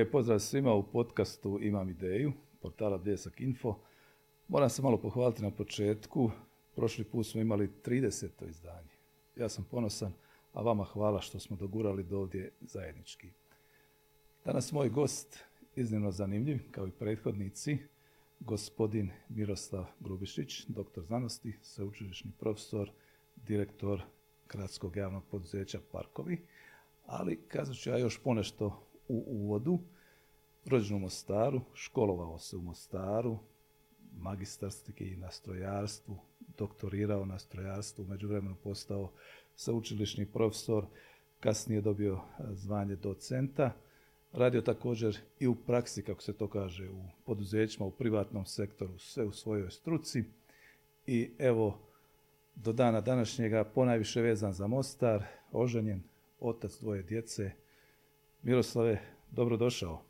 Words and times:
lijep 0.00 0.12
pozdrav 0.12 0.38
svima 0.38 0.74
u 0.74 0.82
podcastu 0.82 1.58
Imam 1.62 1.88
ideju, 1.88 2.32
portala 2.62 2.98
Bljesak 2.98 3.40
Info. 3.40 3.78
Moram 4.48 4.70
se 4.70 4.82
malo 4.82 5.00
pohvaliti 5.00 5.42
na 5.42 5.50
početku. 5.50 6.30
Prošli 6.76 7.04
put 7.04 7.26
smo 7.26 7.40
imali 7.40 7.70
30. 7.84 8.48
izdanje. 8.48 8.88
Ja 9.36 9.48
sam 9.48 9.66
ponosan, 9.70 10.12
a 10.52 10.62
vama 10.62 10.84
hvala 10.84 11.20
što 11.20 11.38
smo 11.38 11.56
dogurali 11.56 12.04
do 12.04 12.18
ovdje 12.18 12.52
zajednički. 12.60 13.30
Danas 14.44 14.72
moj 14.72 14.88
gost, 14.88 15.38
iznimno 15.76 16.10
zanimljiv, 16.10 16.70
kao 16.70 16.86
i 16.86 16.90
prethodnici, 16.90 17.78
gospodin 18.40 19.10
Miroslav 19.28 19.84
Grubišić, 20.00 20.66
doktor 20.66 21.04
znanosti, 21.04 21.58
sveučilišni 21.62 22.32
profesor, 22.38 22.90
direktor 23.36 24.02
Gradskog 24.48 24.96
javnog 24.96 25.22
poduzeća 25.30 25.80
Parkovi, 25.92 26.46
ali 27.06 27.40
kazat 27.48 27.76
ću 27.76 27.90
ja 27.90 27.98
još 27.98 28.18
ponešto 28.22 28.89
u 29.10 29.24
uvodu. 29.26 29.78
Rođen 30.66 30.96
u 30.96 31.00
Mostaru, 31.00 31.60
školovao 31.74 32.38
se 32.38 32.56
u 32.56 32.62
Mostaru, 32.62 33.38
magistarski 34.16 35.16
na 35.16 35.30
strojarstvu, 35.30 36.16
doktorirao 36.58 37.24
na 37.24 37.38
strojarstvu, 37.38 38.04
međuvremenu 38.04 38.56
postao 38.64 39.12
sveučilišni 39.56 40.26
profesor, 40.26 40.86
kasnije 41.40 41.80
dobio 41.80 42.14
e, 42.14 42.42
zvanje 42.54 42.96
docenta. 42.96 43.72
Radio 44.32 44.60
također 44.60 45.18
i 45.40 45.46
u 45.46 45.54
praksi, 45.54 46.02
kako 46.02 46.22
se 46.22 46.32
to 46.32 46.48
kaže, 46.48 46.88
u 46.90 47.02
poduzećima, 47.26 47.86
u 47.86 47.90
privatnom 47.90 48.46
sektoru, 48.46 48.98
sve 48.98 49.24
u 49.24 49.32
svojoj 49.32 49.70
struci. 49.70 50.24
I 51.06 51.30
evo, 51.38 51.78
do 52.54 52.72
dana 52.72 53.00
današnjega 53.00 53.64
ponajviše 53.64 54.20
vezan 54.20 54.52
za 54.52 54.66
Mostar, 54.66 55.24
oženjen, 55.52 56.02
otac 56.40 56.80
dvoje 56.80 57.02
djece. 57.02 57.50
Miroslave, 58.42 59.00
dobrodošao. 59.30 60.02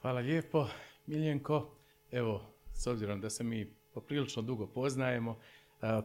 Hvala 0.00 0.20
lijepo, 0.20 0.66
Miljenko. 1.06 1.70
Evo, 2.12 2.42
s 2.72 2.86
obzirom 2.86 3.20
da 3.20 3.30
se 3.30 3.44
mi 3.44 3.70
poprilično 3.94 4.42
dugo 4.42 4.66
poznajemo, 4.66 5.38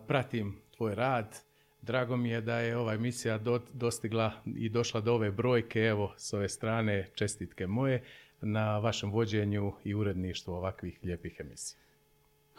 pratim 0.08 0.62
tvoj 0.78 0.96
rad. 0.96 1.40
Drago 1.82 2.18
mi 2.18 2.30
je 2.30 2.42
da 2.42 2.60
je 2.60 2.78
ova 2.78 2.94
emisija 2.94 3.40
dostigla 3.74 4.32
i 4.46 4.70
došla 4.70 5.02
do 5.02 5.14
ove 5.14 5.32
brojke, 5.32 5.80
evo, 5.80 6.14
s 6.18 6.34
ove 6.34 6.50
strane 6.50 7.10
čestitke 7.16 7.68
moje, 7.68 8.04
na 8.42 8.80
vašem 8.80 9.12
vođenju 9.12 9.74
i 9.84 9.94
uredništvu 9.94 10.54
ovakvih 10.54 11.00
lijepih 11.04 11.38
emisija. 11.40 11.80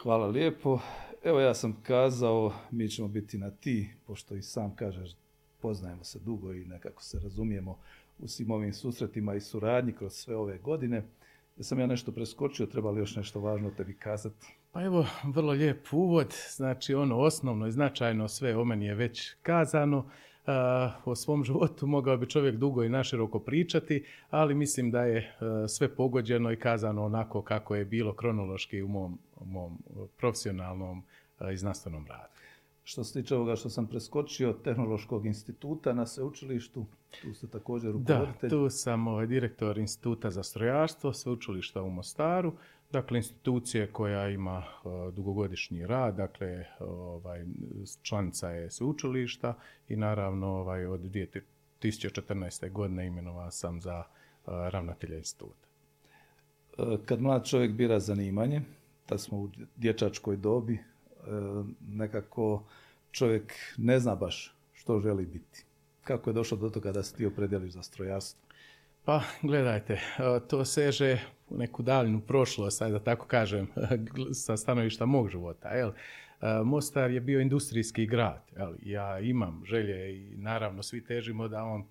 Hvala 0.01 0.27
lijepo. 0.27 0.79
Evo 1.23 1.39
ja 1.39 1.53
sam 1.53 1.81
kazao, 1.83 2.53
mi 2.71 2.89
ćemo 2.89 3.07
biti 3.07 3.37
na 3.37 3.51
ti, 3.51 3.89
pošto 4.07 4.35
i 4.35 4.41
sam 4.41 4.75
kažeš, 4.75 5.11
poznajemo 5.61 6.03
se 6.03 6.19
dugo 6.19 6.53
i 6.53 6.65
nekako 6.65 7.03
se 7.03 7.19
razumijemo 7.19 7.79
u 8.19 8.27
svim 8.27 8.51
ovim 8.51 8.73
susretima 8.73 9.35
i 9.35 9.41
suradnji 9.41 9.93
kroz 9.93 10.13
sve 10.13 10.35
ove 10.35 10.57
godine. 10.57 11.03
Ja 11.57 11.63
sam 11.63 11.79
ja 11.79 11.87
nešto 11.87 12.11
preskočio, 12.11 12.65
treba 12.65 12.91
li 12.91 12.99
još 12.99 13.15
nešto 13.15 13.39
važno 13.39 13.71
tebi 13.71 13.93
kazati? 13.93 14.57
Pa 14.71 14.83
evo, 14.83 15.05
vrlo 15.23 15.51
lijep 15.51 15.93
uvod, 15.93 16.33
znači 16.49 16.95
ono 16.95 17.19
osnovno 17.19 17.67
i 17.67 17.71
značajno 17.71 18.27
sve 18.27 18.57
o 18.57 18.65
meni 18.65 18.85
je 18.85 18.95
već 18.95 19.33
kazano. 19.41 20.05
o 21.05 21.15
svom 21.15 21.43
životu 21.43 21.87
mogao 21.87 22.17
bi 22.17 22.29
čovjek 22.29 22.55
dugo 22.55 22.83
i 22.83 22.89
naširoko 22.89 23.39
pričati, 23.39 24.05
ali 24.29 24.55
mislim 24.55 24.91
da 24.91 25.03
je 25.03 25.35
sve 25.67 25.95
pogođeno 25.95 26.51
i 26.51 26.59
kazano 26.59 27.05
onako 27.05 27.41
kako 27.41 27.75
je 27.75 27.85
bilo 27.85 28.13
kronološki 28.13 28.81
u 28.81 28.87
mom, 28.87 29.19
mom 29.45 29.77
profesionalnom 30.17 31.03
i 31.53 31.57
znanstvenom 31.57 32.07
radu. 32.07 32.33
Što 32.83 33.03
se 33.03 33.21
tiče 33.21 33.35
ovoga 33.35 33.55
što 33.55 33.69
sam 33.69 33.87
preskočio, 33.87 34.53
Tehnološkog 34.53 35.25
instituta 35.25 35.93
na 35.93 36.05
sveučilištu, 36.05 36.85
tu 37.21 37.33
ste 37.33 37.47
također 37.47 37.91
rukovoditelj. 37.91 38.49
Da, 38.49 38.55
tu 38.55 38.69
sam 38.69 39.07
ovaj, 39.07 39.27
direktor 39.27 39.77
instituta 39.77 40.31
za 40.31 40.43
strojarstvo, 40.43 41.13
sveučilišta 41.13 41.81
u 41.81 41.89
Mostaru, 41.89 42.53
dakle 42.91 43.17
institucije 43.17 43.91
koja 43.91 44.29
ima 44.29 44.57
uh, 44.57 45.13
dugogodišnji 45.13 45.87
rad, 45.87 46.15
dakle 46.15 46.65
ovaj, 46.79 47.45
članica 48.01 48.49
je 48.49 48.71
sveučilišta 48.71 49.53
i 49.89 49.95
naravno 49.95 50.47
ovaj, 50.47 50.85
od 50.85 51.01
2014. 51.01 52.71
godine 52.71 53.07
imenovan 53.07 53.51
sam 53.51 53.81
za 53.81 53.99
uh, 53.99 54.53
ravnatelja 54.53 55.17
instituta. 55.17 55.67
Kad 57.05 57.21
mlad 57.21 57.45
čovjek 57.45 57.71
bira 57.71 57.99
zanimanje, 57.99 58.61
da 59.09 59.17
smo 59.17 59.37
u 59.37 59.49
dječačkoj 59.75 60.37
dobi, 60.37 60.73
E, 60.73 60.92
nekako 61.87 62.63
čovjek 63.11 63.53
ne 63.77 63.99
zna 63.99 64.15
baš 64.15 64.55
što 64.73 64.99
želi 64.99 65.25
biti. 65.25 65.65
Kako 66.03 66.29
je 66.29 66.33
došlo 66.33 66.57
do 66.57 66.69
toga 66.69 66.91
da 66.91 67.03
se 67.03 67.15
ti 67.15 67.25
opredjeliš 67.25 67.71
za 67.71 67.83
strojarstvo? 67.83 68.43
Pa, 69.05 69.21
gledajte, 69.41 69.93
e, 69.93 69.99
to 70.47 70.65
seže 70.65 71.19
u 71.49 71.57
neku 71.57 71.83
daljnu 71.83 72.21
prošlost, 72.21 72.81
da 72.81 72.99
tako 72.99 73.25
kažem, 73.25 73.67
sa 74.45 74.57
stanovišta 74.57 75.05
mog 75.05 75.29
života. 75.29 75.69
Jel? 75.69 75.89
E, 75.89 75.93
Mostar 76.63 77.11
je 77.11 77.21
bio 77.21 77.39
industrijski 77.39 78.05
grad. 78.05 78.41
Jel? 78.57 78.73
Ja 78.81 79.19
imam 79.19 79.63
želje 79.65 80.17
i 80.17 80.37
naravno 80.37 80.83
svi 80.83 81.05
težimo 81.05 81.47
da 81.47 81.63
on 81.63 81.85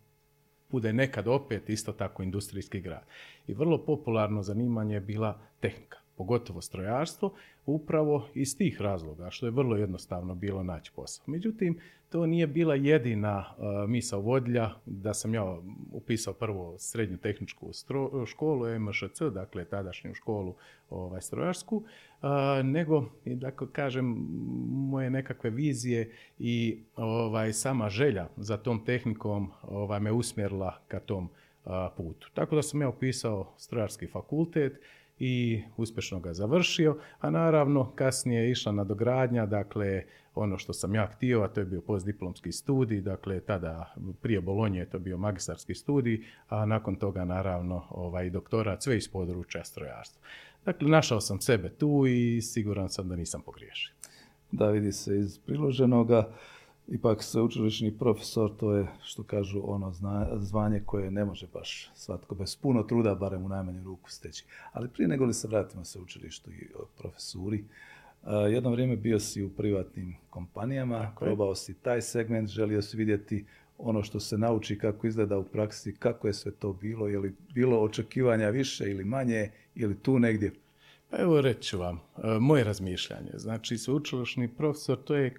bude 0.71 0.93
nekad 0.93 1.29
opet 1.29 1.69
isto 1.69 1.93
tako 1.93 2.23
industrijski 2.23 2.81
grad. 2.81 3.03
I 3.47 3.55
vrlo 3.55 3.85
popularno 3.85 4.43
zanimanje 4.43 4.95
je 4.95 5.01
bila 5.01 5.41
tehnika 5.61 6.02
pogotovo 6.17 6.61
strojarstvo, 6.61 7.35
upravo 7.67 8.29
iz 8.35 8.59
tih 8.59 8.81
razloga, 8.81 9.31
što 9.31 9.47
je 9.47 9.51
vrlo 9.51 9.77
jednostavno 9.77 10.35
bilo 10.35 10.63
naći 10.63 10.93
posao. 10.95 11.25
Međutim, 11.27 11.79
to 12.13 12.27
nije 12.27 12.47
bila 12.47 12.75
jedina 12.75 13.39
uh, 13.39 13.91
misa 13.91 14.17
vodlja 14.17 14.71
da 14.87 15.15
sam 15.15 15.35
ja 15.35 15.59
upisao 15.93 16.35
prvo 16.35 16.79
srednju 16.79 17.17
tehničku 17.17 17.71
školu, 18.27 18.79
MŠC, 18.79 19.23
dakle 19.35 19.65
tadašnju 19.65 20.15
školu 20.15 20.55
ovaj, 20.91 21.21
strojarsku, 21.21 21.77
uh, 21.77 22.29
nego, 22.65 23.05
da 23.25 23.51
kažem, 23.51 24.07
moje 24.69 25.11
nekakve 25.11 25.51
vizije 25.51 26.11
i 26.39 26.79
ovaj, 26.97 27.53
sama 27.53 27.89
želja 27.89 28.29
za 28.37 28.57
tom 28.57 28.85
tehnikom 28.85 29.51
ovaj, 29.63 30.01
me 30.01 30.13
usmjerila 30.13 30.79
ka 30.89 31.01
tom 31.01 31.25
uh, 31.65 31.73
putu. 31.97 32.31
Tako 32.35 32.57
da 32.57 32.63
sam 32.63 32.83
ja 32.83 32.89
upisao 32.89 33.53
strojarski 33.57 34.07
fakultet, 34.07 34.81
i 35.25 35.63
uspješno 35.77 36.21
ga 36.21 36.35
završio, 36.35 36.97
a 37.21 37.31
naravno 37.31 37.93
kasnije 37.95 38.43
je 38.43 38.51
išla 38.51 38.73
nadogradnja, 38.73 39.47
dakle 39.47 40.03
ono 40.35 40.59
što 40.59 40.73
sam 40.73 40.95
ja 40.95 41.07
htio, 41.07 41.43
a 41.43 41.49
to 41.49 41.61
je 41.61 41.67
bio 41.67 41.81
postdiplomski 41.81 42.53
studij, 42.53 43.01
dakle 43.01 43.41
tada 43.41 43.95
prije 44.23 44.41
Bolonje 44.41 44.79
je 44.79 44.91
to 44.91 44.99
bio 44.99 45.19
magistarski 45.19 45.75
studij, 45.75 46.21
a 46.49 46.67
nakon 46.67 46.97
toga 46.97 47.25
naravno 47.25 47.87
ovaj 47.91 48.31
doktorat 48.31 48.83
sve 48.83 48.97
iz 48.97 49.09
područja 49.09 49.65
strojarstva. 49.65 50.23
Dakle, 50.65 50.89
našao 50.89 51.21
sam 51.21 51.41
sebe 51.41 51.69
tu 51.69 52.07
i 52.07 52.43
siguran 52.43 52.89
sam 52.89 53.09
da 53.09 53.17
nisam 53.17 53.43
pogriješio. 53.43 53.95
Da, 54.53 54.71
vidi 54.71 54.93
se 54.93 55.19
iz 55.19 55.39
priloženoga 55.39 56.33
ipak 56.89 57.23
sveučilišni 57.23 57.99
profesor, 57.99 58.57
to 58.57 58.75
je 58.75 58.87
što 59.03 59.23
kažu 59.23 59.61
ono 59.65 59.93
zvanje 60.37 60.83
koje 60.87 61.11
ne 61.11 61.25
može 61.25 61.47
baš 61.53 61.91
svatko 61.95 62.35
bez 62.35 62.57
puno 62.57 62.83
truda, 62.83 63.15
barem 63.15 63.45
u 63.45 63.49
najmanju 63.49 63.85
ruku 63.85 64.11
steći. 64.11 64.45
Ali 64.73 64.89
prije 64.89 65.09
nego 65.09 65.25
li 65.25 65.35
se 65.35 65.49
vratimo 65.49 65.85
sveučilištu 65.85 66.51
i 66.51 66.69
profesuri, 66.99 67.65
jedno 68.51 68.71
vrijeme 68.71 68.97
bio 68.97 69.21
si 69.21 69.43
u 69.43 69.51
privatnim 69.51 70.17
kompanijama, 70.31 71.13
probao 71.19 71.55
si 71.55 71.75
taj 71.75 72.03
segment, 72.03 72.49
želio 72.49 72.83
si 72.83 72.97
vidjeti 72.97 73.45
ono 73.79 74.03
što 74.03 74.21
se 74.21 74.39
nauči, 74.39 74.79
kako 74.79 75.07
izgleda 75.07 75.39
u 75.39 75.45
praksi, 75.45 75.95
kako 75.99 76.27
je 76.27 76.33
sve 76.33 76.53
to 76.53 76.73
bilo, 76.73 77.09
je 77.09 77.19
li 77.19 77.35
bilo 77.55 77.81
očekivanja 77.81 78.49
više 78.49 78.91
ili 78.91 79.05
manje, 79.05 79.51
ili 79.75 79.99
tu 79.99 80.19
negdje? 80.19 80.53
Pa 81.11 81.19
evo 81.19 81.41
reći 81.41 81.77
vam, 81.77 82.01
moje 82.41 82.65
razmišljanje. 82.65 83.31
Znači, 83.35 83.79
sveučilišni 83.79 84.49
profesor, 84.49 84.99
to 85.05 85.15
je 85.15 85.37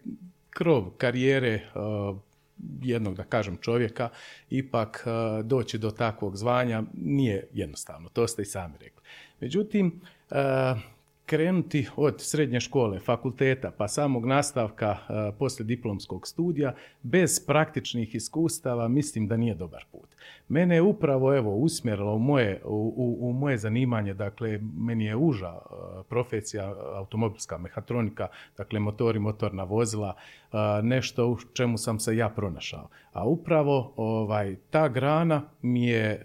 krov 0.54 0.90
karijere 0.98 1.62
uh, 1.76 2.18
jednog, 2.82 3.16
da 3.16 3.24
kažem, 3.24 3.58
čovjeka, 3.58 4.10
ipak 4.50 5.04
uh, 5.06 5.46
doći 5.46 5.78
do 5.78 5.92
takvog 5.92 6.38
zvanja 6.38 6.84
nije 6.94 7.48
jednostavno, 7.54 8.10
to 8.10 8.28
ste 8.28 8.42
i 8.42 8.46
sami 8.46 8.74
rekli. 8.80 9.04
Međutim, 9.40 10.02
uh, 10.32 10.38
krenuti 11.26 11.88
od 11.96 12.16
srednje 12.22 12.60
škole, 12.60 13.00
fakulteta, 13.00 13.72
pa 13.78 13.88
samog 13.88 14.26
nastavka 14.26 14.98
poslije 15.40 15.66
diplomskog 15.66 16.28
studija, 16.28 16.76
bez 17.02 17.46
praktičnih 17.46 18.16
iskustava, 18.16 18.88
mislim 18.88 19.28
da 19.28 19.38
nije 19.38 19.56
dobar 19.56 19.86
put. 19.92 20.10
Mene 20.48 20.76
je 20.76 20.82
upravo 20.82 21.36
evo 21.36 21.56
usmjerilo 21.56 22.14
u 22.14 22.20
moje, 22.20 22.62
u, 22.66 23.18
u 23.20 23.34
moje 23.34 23.58
zanimanje, 23.58 24.14
dakle, 24.14 24.60
meni 24.78 25.06
je 25.06 25.16
uža 25.16 25.54
profesija 26.10 26.76
automobilska 26.96 27.58
mehatronika, 27.58 28.28
dakle, 28.58 28.80
motori, 28.80 29.20
motorna 29.20 29.64
vozila, 29.64 30.16
nešto 30.84 31.28
u 31.28 31.38
čemu 31.54 31.78
sam 31.78 32.00
se 32.00 32.18
ja 32.18 32.30
pronašao. 32.30 32.90
A 33.14 33.26
upravo 33.26 33.94
ovaj, 33.96 34.56
ta 34.70 34.88
grana 34.88 35.42
mi 35.62 35.88
je 35.88 36.06
e, 36.12 36.22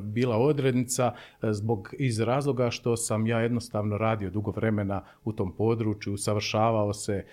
bila 0.00 0.36
odrednica 0.36 1.12
e, 1.42 1.52
zbog 1.52 1.94
iz 1.98 2.20
razloga 2.20 2.70
što 2.70 2.96
sam 2.96 3.26
ja 3.26 3.40
jednostavno 3.40 3.98
radio 3.98 4.30
dugo 4.30 4.50
vremena 4.50 5.02
u 5.24 5.32
tom 5.32 5.52
području, 5.52 6.12
usavršavao 6.12 6.92
se 6.92 7.14
e, 7.14 7.24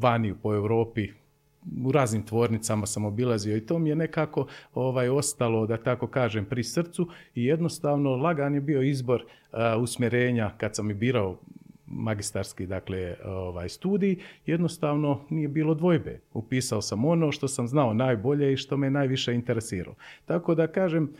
vani 0.00 0.34
po 0.42 0.54
Europi, 0.54 1.08
u 1.84 1.92
raznim 1.92 2.22
tvornicama 2.22 2.86
sam 2.86 3.04
obilazio 3.04 3.56
i 3.56 3.66
to 3.66 3.78
mi 3.78 3.88
je 3.88 3.96
nekako 3.96 4.46
ovaj 4.74 5.08
ostalo, 5.08 5.66
da 5.66 5.76
tako 5.76 6.06
kažem, 6.06 6.44
pri 6.44 6.64
srcu 6.64 7.08
i 7.34 7.44
jednostavno 7.44 8.16
lagan 8.16 8.54
je 8.54 8.60
bio 8.60 8.82
izbor 8.82 9.24
usmjerenja 9.80 10.50
kad 10.58 10.76
sam 10.76 10.90
i 10.90 10.94
birao 10.94 11.36
magistarski 11.90 12.66
dakle 12.66 13.16
ovaj 13.24 13.68
studij 13.68 14.16
jednostavno 14.46 15.20
nije 15.30 15.48
bilo 15.48 15.74
dvojbe. 15.74 16.20
Upisao 16.32 16.82
sam 16.82 17.04
ono 17.04 17.32
što 17.32 17.48
sam 17.48 17.68
znao 17.68 17.94
najbolje 17.94 18.52
i 18.52 18.56
što 18.56 18.76
me 18.76 18.90
najviše 18.90 19.34
interesiralo. 19.34 19.96
Tako 20.26 20.54
da 20.54 20.66
kažem 20.66 21.12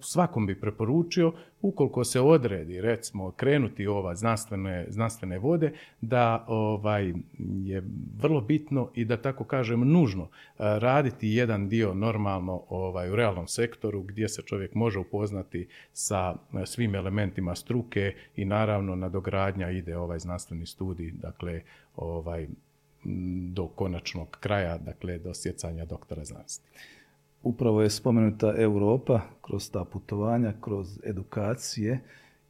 svakom 0.00 0.46
bi 0.46 0.60
preporučio 0.60 1.32
ukoliko 1.62 2.04
se 2.04 2.20
odredi 2.20 2.80
recimo 2.80 3.30
krenuti 3.30 3.86
ova 3.86 4.14
znanstvene, 4.14 4.86
znanstvene 4.88 5.38
vode 5.38 5.72
da 6.00 6.44
ovaj 6.48 7.12
je 7.38 7.82
vrlo 8.16 8.40
bitno 8.40 8.90
i 8.94 9.04
da 9.04 9.16
tako 9.16 9.44
kažem 9.44 9.80
nužno 9.80 10.28
raditi 10.58 11.28
jedan 11.28 11.68
dio 11.68 11.94
normalno 11.94 12.62
ovaj 12.68 13.10
u 13.10 13.16
realnom 13.16 13.48
sektoru 13.48 14.02
gdje 14.02 14.28
se 14.28 14.42
čovjek 14.42 14.74
može 14.74 14.98
upoznati 14.98 15.68
sa 15.92 16.36
svim 16.66 16.94
elementima 16.94 17.54
struke 17.54 18.14
i 18.36 18.44
naravno 18.44 18.96
nadogradnja 18.96 19.70
ide 19.70 19.96
ovaj 19.96 20.18
znanstveni 20.18 20.66
studij 20.66 21.10
dakle 21.10 21.62
ovaj 21.96 22.48
do 23.52 23.68
konačnog 23.68 24.36
kraja 24.40 24.78
dakle 24.78 25.18
do 25.18 25.34
stjecanja 25.34 25.84
doktora 25.84 26.24
znanosti 26.24 26.70
upravo 27.42 27.82
je 27.82 27.90
spomenuta 27.90 28.54
Europa 28.56 29.20
kroz 29.42 29.70
ta 29.70 29.84
putovanja, 29.84 30.52
kroz 30.60 30.98
edukacije. 31.04 32.00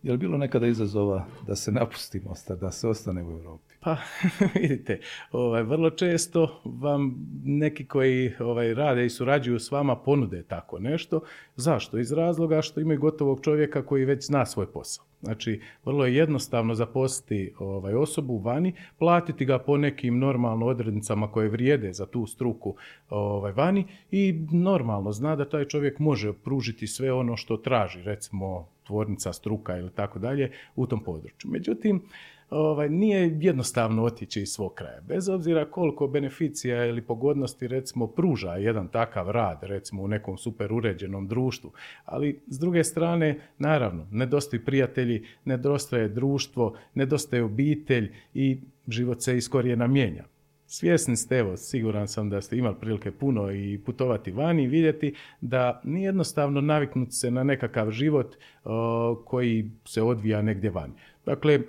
Je 0.02 0.12
li 0.12 0.18
bilo 0.18 0.38
nekada 0.38 0.66
izazova 0.66 1.26
da 1.46 1.56
se 1.56 1.72
napusti 1.72 2.20
Mostar, 2.20 2.56
da 2.56 2.70
se 2.70 2.88
ostane 2.88 3.22
u 3.22 3.30
Europi? 3.30 3.69
Pa 3.80 3.96
vidite, 4.60 5.00
ovaj, 5.32 5.62
vrlo 5.62 5.90
često 5.90 6.60
vam 6.64 7.14
neki 7.44 7.86
koji 7.86 8.32
ovaj, 8.38 8.74
rade 8.74 9.06
i 9.06 9.10
surađuju 9.10 9.58
s 9.58 9.70
vama 9.70 9.96
ponude 9.96 10.42
tako 10.42 10.78
nešto. 10.78 11.20
Zašto? 11.56 11.98
Iz 11.98 12.12
razloga 12.12 12.62
što 12.62 12.80
imaju 12.80 13.00
gotovog 13.00 13.40
čovjeka 13.42 13.86
koji 13.86 14.04
već 14.04 14.26
zna 14.26 14.46
svoj 14.46 14.66
posao. 14.66 15.04
Znači, 15.22 15.60
vrlo 15.84 16.06
je 16.06 16.14
jednostavno 16.14 16.74
zaposliti 16.74 17.54
ovaj, 17.58 17.94
osobu 17.94 18.38
vani, 18.38 18.74
platiti 18.98 19.44
ga 19.44 19.58
po 19.58 19.76
nekim 19.76 20.18
normalno 20.18 20.66
odrednicama 20.66 21.32
koje 21.32 21.48
vrijede 21.48 21.92
za 21.92 22.06
tu 22.06 22.26
struku 22.26 22.76
ovaj, 23.10 23.52
vani 23.52 23.86
i 24.10 24.46
normalno 24.52 25.12
zna 25.12 25.36
da 25.36 25.48
taj 25.48 25.64
čovjek 25.64 25.98
može 25.98 26.32
pružiti 26.32 26.86
sve 26.86 27.12
ono 27.12 27.36
što 27.36 27.56
traži, 27.56 28.02
recimo 28.02 28.68
tvornica, 28.86 29.32
struka 29.32 29.76
ili 29.76 29.90
tako 29.90 30.18
dalje 30.18 30.52
u 30.76 30.86
tom 30.86 31.04
području. 31.04 31.50
Međutim, 31.50 32.02
ovaj, 32.50 32.88
nije 32.88 33.38
jednostavno 33.40 34.04
otići 34.04 34.42
iz 34.42 34.48
svog 34.48 34.74
kraja. 34.74 35.00
Bez 35.00 35.28
obzira 35.28 35.70
koliko 35.70 36.06
beneficija 36.06 36.86
ili 36.86 37.02
pogodnosti 37.02 37.68
recimo 37.68 38.06
pruža 38.06 38.54
jedan 38.54 38.88
takav 38.88 39.30
rad, 39.30 39.58
recimo 39.62 40.02
u 40.02 40.08
nekom 40.08 40.38
super 40.38 40.72
uređenom 40.72 41.28
društvu, 41.28 41.72
ali 42.04 42.40
s 42.46 42.58
druge 42.58 42.84
strane, 42.84 43.40
naravno, 43.58 44.06
nedostaju 44.10 44.64
prijatelji, 44.64 45.26
nedostaje 45.44 46.08
društvo, 46.08 46.76
nedostaje 46.94 47.42
obitelj 47.42 48.12
i 48.34 48.60
život 48.88 49.22
se 49.22 49.36
iskorijena 49.36 49.86
mijenja. 49.86 50.24
Svjesni 50.72 51.16
ste, 51.16 51.38
evo, 51.38 51.56
siguran 51.56 52.08
sam 52.08 52.30
da 52.30 52.40
ste 52.40 52.56
imali 52.56 52.76
prilike 52.80 53.10
puno 53.10 53.52
i 53.52 53.78
putovati 53.86 54.30
vani 54.30 54.62
i 54.62 54.68
vidjeti 54.68 55.14
da 55.40 55.80
nije 55.84 56.06
jednostavno 56.06 56.60
naviknuti 56.60 57.12
se 57.12 57.30
na 57.30 57.44
nekakav 57.44 57.90
život 57.90 58.36
koji 59.24 59.70
se 59.84 60.02
odvija 60.02 60.42
negdje 60.42 60.70
vani. 60.70 60.92
Dakle, 61.26 61.54
e, 61.54 61.60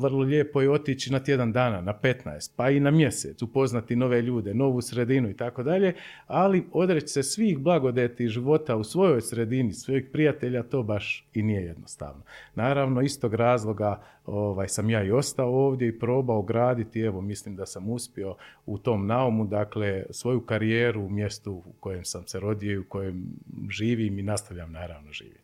vrlo 0.00 0.18
lijepo 0.18 0.60
je 0.60 0.70
otići 0.70 1.12
na 1.12 1.20
tjedan 1.20 1.52
dana, 1.52 1.80
na 1.80 1.94
15, 2.02 2.52
pa 2.56 2.70
i 2.70 2.80
na 2.80 2.90
mjesec, 2.90 3.42
upoznati 3.42 3.96
nove 3.96 4.22
ljude, 4.22 4.54
novu 4.54 4.80
sredinu 4.80 5.30
i 5.30 5.36
tako 5.36 5.62
dalje, 5.62 5.94
ali 6.26 6.66
odreći 6.72 7.08
se 7.08 7.22
svih 7.22 7.58
blagodeti 7.58 8.28
života 8.28 8.76
u 8.76 8.84
svojoj 8.84 9.20
sredini, 9.20 9.72
svojih 9.72 10.04
prijatelja, 10.12 10.62
to 10.62 10.82
baš 10.82 11.28
i 11.34 11.42
nije 11.42 11.62
jednostavno. 11.62 12.22
Naravno, 12.54 13.00
istog 13.00 13.34
razloga 13.34 14.02
ovaj, 14.26 14.68
sam 14.68 14.90
ja 14.90 15.04
i 15.04 15.10
ostao 15.10 15.66
ovdje 15.66 15.88
i 15.88 15.98
probao 15.98 16.42
graditi, 16.42 17.00
evo 17.00 17.20
mislim 17.20 17.56
da 17.56 17.66
sam 17.66 17.88
uspio 17.88 18.36
u 18.66 18.78
tom 18.78 19.06
naumu, 19.06 19.46
dakle, 19.46 20.04
svoju 20.10 20.40
karijeru 20.40 21.02
u 21.02 21.10
mjestu 21.10 21.52
u 21.52 21.72
kojem 21.80 22.04
sam 22.04 22.26
se 22.26 22.40
rodio 22.40 22.72
i 22.72 22.78
u 22.78 22.88
kojem 22.88 23.24
živim 23.70 24.18
i 24.18 24.22
nastavljam 24.22 24.72
naravno 24.72 25.12
živjeti. 25.12 25.42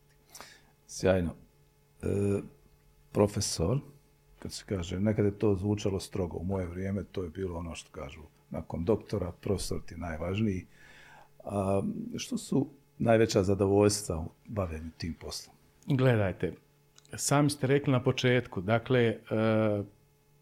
Sjajno. 0.86 1.30
E, 2.02 2.06
profesor, 3.18 3.78
kad 4.38 4.52
se 4.52 4.64
kaže, 4.66 5.00
nekad 5.00 5.24
je 5.24 5.38
to 5.38 5.54
zvučalo 5.54 6.00
strogo, 6.00 6.36
u 6.36 6.44
moje 6.44 6.66
vrijeme 6.66 7.04
to 7.04 7.22
je 7.22 7.30
bilo 7.30 7.58
ono 7.58 7.74
što 7.74 7.90
kažu, 7.90 8.20
nakon 8.50 8.84
doktora, 8.84 9.32
profesor 9.32 9.80
ti 9.86 9.96
najvažniji. 9.96 10.66
A, 11.44 11.82
što 12.16 12.38
su 12.38 12.68
najveća 12.98 13.42
zadovoljstva 13.42 14.18
u 14.18 14.30
bavljenju 14.46 14.90
tim 14.98 15.14
poslom? 15.14 15.56
Gledajte, 15.86 16.52
sami 17.16 17.50
ste 17.50 17.66
rekli 17.66 17.92
na 17.92 18.02
početku, 18.02 18.60
dakle, 18.60 19.00
e, 19.00 19.18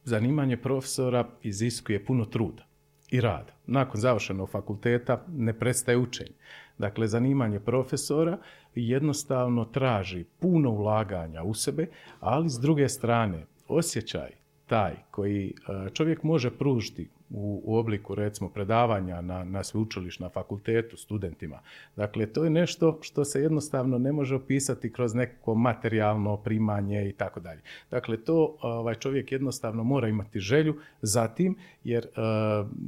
zanimanje 0.05 0.57
profesora 0.57 1.29
iziskuje 1.43 2.05
puno 2.05 2.25
truda 2.25 2.67
i 3.11 3.21
rada. 3.21 3.53
Nakon 3.67 4.01
završenog 4.01 4.51
fakulteta 4.51 5.25
ne 5.29 5.59
prestaje 5.59 5.99
učenje. 5.99 6.37
Dakle, 6.79 7.09
zanimanje 7.09 7.61
profesora 7.61 8.39
jednostavno 8.81 9.65
traži 9.65 10.25
puno 10.39 10.71
ulaganja 10.71 11.43
u 11.43 11.55
sebe, 11.55 11.87
ali 12.21 12.49
s 12.49 12.59
druge 12.61 12.89
strane 12.89 13.47
osjećaj 13.69 14.31
taj 14.67 14.95
koji 15.11 15.47
e, 15.49 15.91
čovjek 15.91 16.23
može 16.23 16.51
pružiti 16.51 17.09
u, 17.31 17.63
u 17.65 17.77
obliku 17.77 18.15
recimo 18.15 18.51
predavanja 18.51 19.21
na, 19.21 19.45
na 19.45 19.65
sveučilištu, 19.65 20.23
na 20.23 20.29
fakultetu 20.29 20.97
studentima. 20.97 21.61
Dakle, 21.97 22.27
to 22.27 22.45
je 22.45 22.51
nešto 22.51 22.99
što 23.03 23.25
se 23.25 23.43
jednostavno 23.43 23.99
ne 23.99 24.13
može 24.13 24.35
opisati 24.35 24.93
kroz 24.93 25.15
neko 25.15 25.55
materijalno 25.55 26.37
primanje 26.37 27.09
i 27.09 27.13
tako 27.13 27.41
dalje. 27.41 27.61
Dakle, 27.91 28.17
to 28.17 28.57
ovaj, 28.61 28.95
čovjek 28.95 29.33
jednostavno 29.33 29.85
mora 29.85 30.09
imati 30.09 30.41
želju 30.41 30.77
za 31.03 31.29
tim, 31.29 31.57
jer 31.85 32.05
e, 32.05 32.09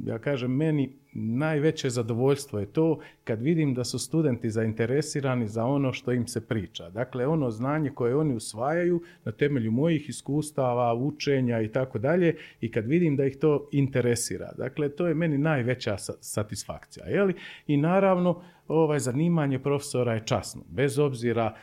ja 0.05 0.19
kažem, 0.19 0.55
meni 0.55 0.93
najveće 1.13 1.89
zadovoljstvo 1.89 2.59
je 2.59 2.65
to 2.65 2.99
kad 3.23 3.41
vidim 3.41 3.73
da 3.73 3.83
su 3.83 3.99
studenti 3.99 4.49
zainteresirani 4.49 5.47
za 5.47 5.65
ono 5.65 5.93
što 5.93 6.11
im 6.11 6.27
se 6.27 6.41
priča. 6.47 6.89
Dakle, 6.89 7.27
ono 7.27 7.51
znanje 7.51 7.89
koje 7.89 8.15
oni 8.15 8.35
usvajaju 8.35 9.01
na 9.25 9.31
temelju 9.31 9.71
mojih 9.71 10.09
iskustava, 10.09 10.93
učenja 10.93 11.61
i 11.61 11.67
tako 11.67 11.99
dalje 11.99 12.35
i 12.61 12.71
kad 12.71 12.87
vidim 12.87 13.15
da 13.15 13.25
ih 13.25 13.37
to 13.37 13.69
interesira. 13.71 14.28
Dakle, 14.57 14.89
to 14.89 15.07
je 15.07 15.13
meni 15.13 15.37
najveća 15.37 15.97
satisfakcija. 16.21 17.05
Jeli? 17.05 17.33
I 17.67 17.77
naravno, 17.77 18.41
ovaj 18.67 18.99
zanimanje 18.99 19.59
profesora 19.59 20.13
je 20.13 20.25
časno, 20.25 20.61
bez 20.69 20.99
obzira 20.99 21.55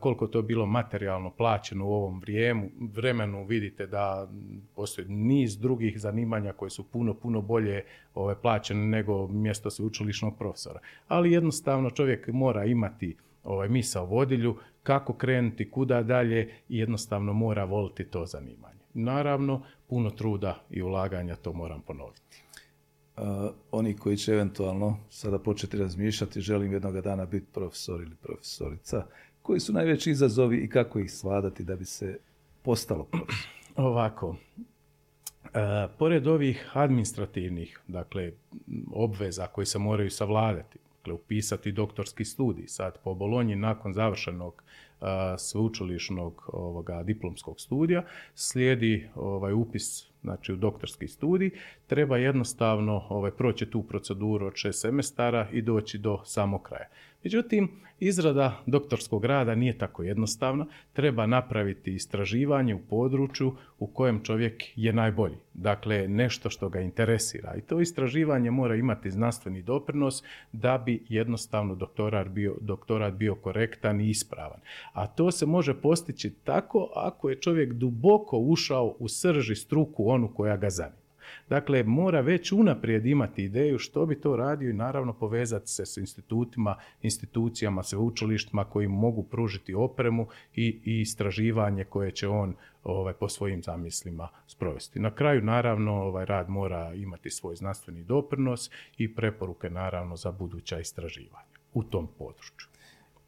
koliko 0.00 0.26
to 0.26 0.42
bilo 0.42 0.66
materijalno 0.66 1.30
plaćeno 1.30 1.86
u 1.86 1.92
ovom 1.92 2.20
vrijemu, 2.20 2.70
vremenu 2.80 3.44
vidite 3.44 3.86
da 3.86 4.28
postoji 4.74 5.08
niz 5.08 5.58
drugih 5.58 6.00
zanimanja 6.00 6.52
koje 6.52 6.70
su 6.70 6.90
puno, 6.90 7.14
puno 7.14 7.40
bolje 7.40 7.84
ovaj, 8.14 8.34
plaćene 8.34 8.86
nego 8.86 9.28
mjesto 9.28 9.70
sveučilišnog 9.70 10.38
profesora. 10.38 10.80
Ali 11.08 11.32
jednostavno 11.32 11.90
čovjek 11.90 12.28
mora 12.28 12.64
imati 12.64 13.16
ovaj, 13.44 13.68
misao 13.68 14.06
vodilju, 14.06 14.56
kako 14.82 15.12
krenuti, 15.12 15.70
kuda 15.70 16.02
dalje 16.02 16.52
i 16.68 16.78
jednostavno 16.78 17.32
mora 17.32 17.64
voliti 17.64 18.04
to 18.04 18.26
zanimanje. 18.26 18.79
Naravno, 18.94 19.62
puno 19.88 20.10
truda 20.10 20.64
i 20.70 20.82
ulaganja, 20.82 21.36
to 21.36 21.52
moram 21.52 21.80
ponoviti 21.80 22.42
oni 23.70 23.96
koji 23.96 24.16
će 24.16 24.32
eventualno 24.32 24.96
sada 25.10 25.38
početi 25.38 25.78
razmišljati, 25.78 26.40
želim 26.40 26.72
jednoga 26.72 27.00
dana 27.00 27.26
biti 27.26 27.46
profesor 27.52 28.02
ili 28.02 28.16
profesorica, 28.22 29.06
koji 29.42 29.60
su 29.60 29.72
najveći 29.72 30.10
izazovi 30.10 30.56
i 30.56 30.68
kako 30.68 30.98
ih 30.98 31.12
svladati 31.12 31.64
da 31.64 31.76
bi 31.76 31.84
se 31.84 32.18
postalo 32.62 33.04
profesor? 33.04 33.50
Ovako, 33.76 34.36
pored 35.98 36.26
ovih 36.26 36.70
administrativnih, 36.72 37.80
dakle, 37.88 38.32
obveza 38.92 39.46
koji 39.46 39.66
se 39.66 39.78
moraju 39.78 40.10
savladati, 40.10 40.78
dakle, 41.00 41.12
upisati 41.12 41.72
doktorski 41.72 42.24
studij, 42.24 42.66
sad 42.66 42.98
po 43.04 43.14
Bolonji 43.14 43.56
nakon 43.56 43.92
završenog 43.92 44.62
sveučilišnog 45.38 46.50
ovoga 46.52 47.02
diplomskog 47.02 47.60
studija 47.60 48.04
slijedi 48.34 49.08
ovaj 49.14 49.52
upis 49.52 50.10
znači 50.22 50.52
u 50.52 50.56
doktorski 50.56 51.08
studij, 51.08 51.50
treba 51.86 52.16
jednostavno 52.16 53.06
ovaj, 53.08 53.30
proći 53.30 53.66
tu 53.66 53.82
proceduru 53.82 54.46
od 54.46 54.52
šest 54.56 54.80
semestara 54.80 55.48
i 55.52 55.62
doći 55.62 55.98
do 55.98 56.22
samog 56.24 56.62
kraja. 56.62 56.88
Međutim, 57.24 57.68
izrada 57.98 58.62
doktorskog 58.66 59.24
rada 59.24 59.54
nije 59.54 59.78
tako 59.78 60.02
jednostavna, 60.02 60.66
treba 60.92 61.26
napraviti 61.26 61.94
istraživanje 61.94 62.74
u 62.74 62.78
području 62.78 63.52
u 63.78 63.86
kojem 63.86 64.24
čovjek 64.24 64.62
je 64.76 64.92
najbolji. 64.92 65.36
Dakle, 65.54 66.08
nešto 66.08 66.50
što 66.50 66.68
ga 66.68 66.80
interesira. 66.80 67.54
I 67.56 67.60
to 67.60 67.80
istraživanje 67.80 68.50
mora 68.50 68.74
imati 68.74 69.10
znanstveni 69.10 69.62
doprinos 69.62 70.22
da 70.52 70.78
bi 70.78 71.02
jednostavno 71.08 71.74
doktorat 71.74 72.28
bio, 72.28 72.56
doktorat 72.60 73.14
bio 73.14 73.34
korektan 73.34 74.00
i 74.00 74.10
ispravan. 74.10 74.60
A 74.92 75.06
to 75.06 75.30
se 75.30 75.46
može 75.46 75.74
postići 75.80 76.34
tako 76.44 76.92
ako 76.94 77.30
je 77.30 77.40
čovjek 77.40 77.72
duboko 77.72 78.38
ušao 78.38 78.96
u 78.98 79.08
srži 79.08 79.54
struku 79.54 80.08
onu 80.08 80.34
koja 80.34 80.56
ga 80.56 80.70
zanima. 80.70 80.99
Dakle, 81.48 81.82
mora 81.82 82.20
već 82.20 82.52
unaprijed 82.52 83.06
imati 83.06 83.44
ideju 83.44 83.78
što 83.78 84.06
bi 84.06 84.20
to 84.20 84.36
radio 84.36 84.70
i 84.70 84.72
naravno 84.72 85.12
povezati 85.12 85.68
se 85.68 85.86
s 85.86 85.96
institutima, 85.96 86.76
institucijama, 87.02 87.82
sveučilištima 87.82 88.64
koji 88.64 88.88
mogu 88.88 89.22
pružiti 89.22 89.74
opremu 89.74 90.26
i, 90.54 90.80
i 90.84 91.00
istraživanje 91.00 91.84
koje 91.84 92.10
će 92.10 92.28
on 92.28 92.54
ovaj, 92.84 93.14
po 93.14 93.28
svojim 93.28 93.62
zamislima 93.62 94.28
sprovesti. 94.46 95.00
Na 95.00 95.14
kraju, 95.14 95.42
naravno, 95.42 95.92
ovaj 95.92 96.24
rad 96.24 96.48
mora 96.48 96.94
imati 96.94 97.30
svoj 97.30 97.56
znanstveni 97.56 98.02
doprinos 98.02 98.70
i 98.98 99.14
preporuke, 99.14 99.70
naravno, 99.70 100.16
za 100.16 100.32
buduća 100.32 100.78
istraživanja 100.78 101.58
u 101.74 101.82
tom 101.82 102.08
području. 102.18 102.68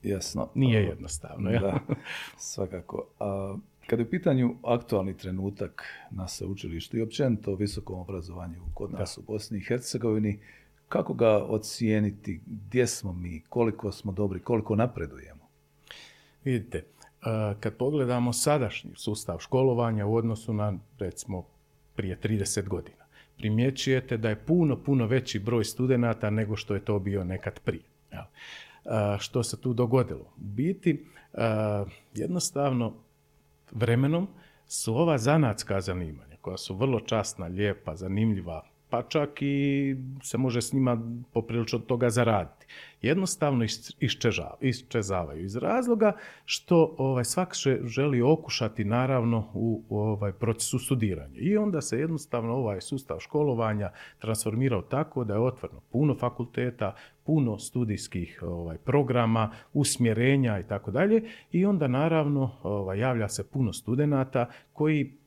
Jasno. 0.02 0.48
Nije 0.54 0.82
jednostavno. 0.82 1.50
Ja? 1.50 1.60
Da, 1.60 1.80
svakako. 2.36 3.06
A, 3.20 3.56
kada 3.92 4.02
je 4.02 4.06
u 4.06 4.10
pitanju 4.10 4.54
aktualni 4.62 5.16
trenutak 5.16 5.84
na 6.10 6.28
sveučilištu 6.28 6.96
i 6.96 7.02
općenito 7.02 7.52
o 7.52 7.54
visokom 7.54 8.00
obrazovanju 8.00 8.62
kod 8.74 8.92
nas 8.92 9.18
u 9.18 9.22
Bosni 9.22 9.58
i 9.58 9.64
Hercegovini, 9.64 10.40
kako 10.88 11.14
ga 11.14 11.44
ocijeniti, 11.44 12.40
gdje 12.46 12.86
smo 12.86 13.12
mi, 13.12 13.42
koliko 13.48 13.92
smo 13.92 14.12
dobri, 14.12 14.40
koliko 14.40 14.76
napredujemo? 14.76 15.48
Vidite, 16.44 16.84
kad 17.60 17.76
pogledamo 17.76 18.32
sadašnji 18.32 18.90
sustav 18.94 19.38
školovanja 19.38 20.06
u 20.06 20.14
odnosu 20.14 20.52
na, 20.52 20.78
recimo, 20.98 21.44
prije 21.94 22.18
30 22.22 22.68
godina, 22.68 23.04
primjećujete 23.36 24.16
da 24.16 24.28
je 24.28 24.44
puno, 24.46 24.76
puno 24.76 25.06
veći 25.06 25.38
broj 25.38 25.64
studenata 25.64 26.30
nego 26.30 26.56
što 26.56 26.74
je 26.74 26.84
to 26.84 26.98
bio 26.98 27.24
nekad 27.24 27.60
prije. 27.60 27.84
Što 29.18 29.42
se 29.42 29.60
tu 29.60 29.72
dogodilo? 29.74 30.32
U 30.36 30.44
biti, 30.44 31.06
jednostavno, 32.14 32.94
vremenom 33.72 34.28
su 34.66 34.96
ova 34.96 35.18
zanatska 35.18 35.80
zanimanja, 35.80 36.36
koja 36.40 36.56
su 36.56 36.74
vrlo 36.76 37.00
časna, 37.00 37.46
lijepa, 37.46 37.96
zanimljiva, 37.96 38.64
pa 38.92 39.02
čak 39.02 39.42
i 39.42 39.96
se 40.22 40.38
može 40.38 40.62
s 40.62 40.72
njima 40.72 41.00
poprilično 41.32 41.78
toga 41.78 42.10
zaraditi. 42.10 42.66
Jednostavno 43.02 43.64
iščezavaju 44.60 45.44
iz 45.44 45.56
razloga 45.56 46.12
što 46.44 46.94
ovaj, 46.98 47.24
svak 47.24 47.54
želi 47.84 48.22
okušati 48.22 48.84
naravno 48.84 49.50
u, 49.54 49.82
ovaj 49.90 50.32
procesu 50.32 50.78
studiranja. 50.78 51.34
I 51.34 51.56
onda 51.56 51.80
se 51.80 51.98
jednostavno 51.98 52.54
ovaj 52.54 52.80
sustav 52.80 53.18
školovanja 53.20 53.90
transformirao 54.18 54.82
tako 54.82 55.24
da 55.24 55.34
je 55.34 55.40
otvoreno 55.40 55.80
puno 55.92 56.14
fakulteta, 56.14 56.94
puno 57.24 57.58
studijskih 57.58 58.42
ovaj, 58.42 58.78
programa, 58.78 59.50
usmjerenja 59.72 60.58
i 60.58 60.66
tako 60.68 60.90
dalje. 60.90 61.22
I 61.52 61.66
onda 61.66 61.88
naravno 61.88 62.50
ovaj, 62.62 62.98
javlja 62.98 63.28
se 63.28 63.50
puno 63.50 63.72
studenata 63.72 64.46
koji 64.72 65.21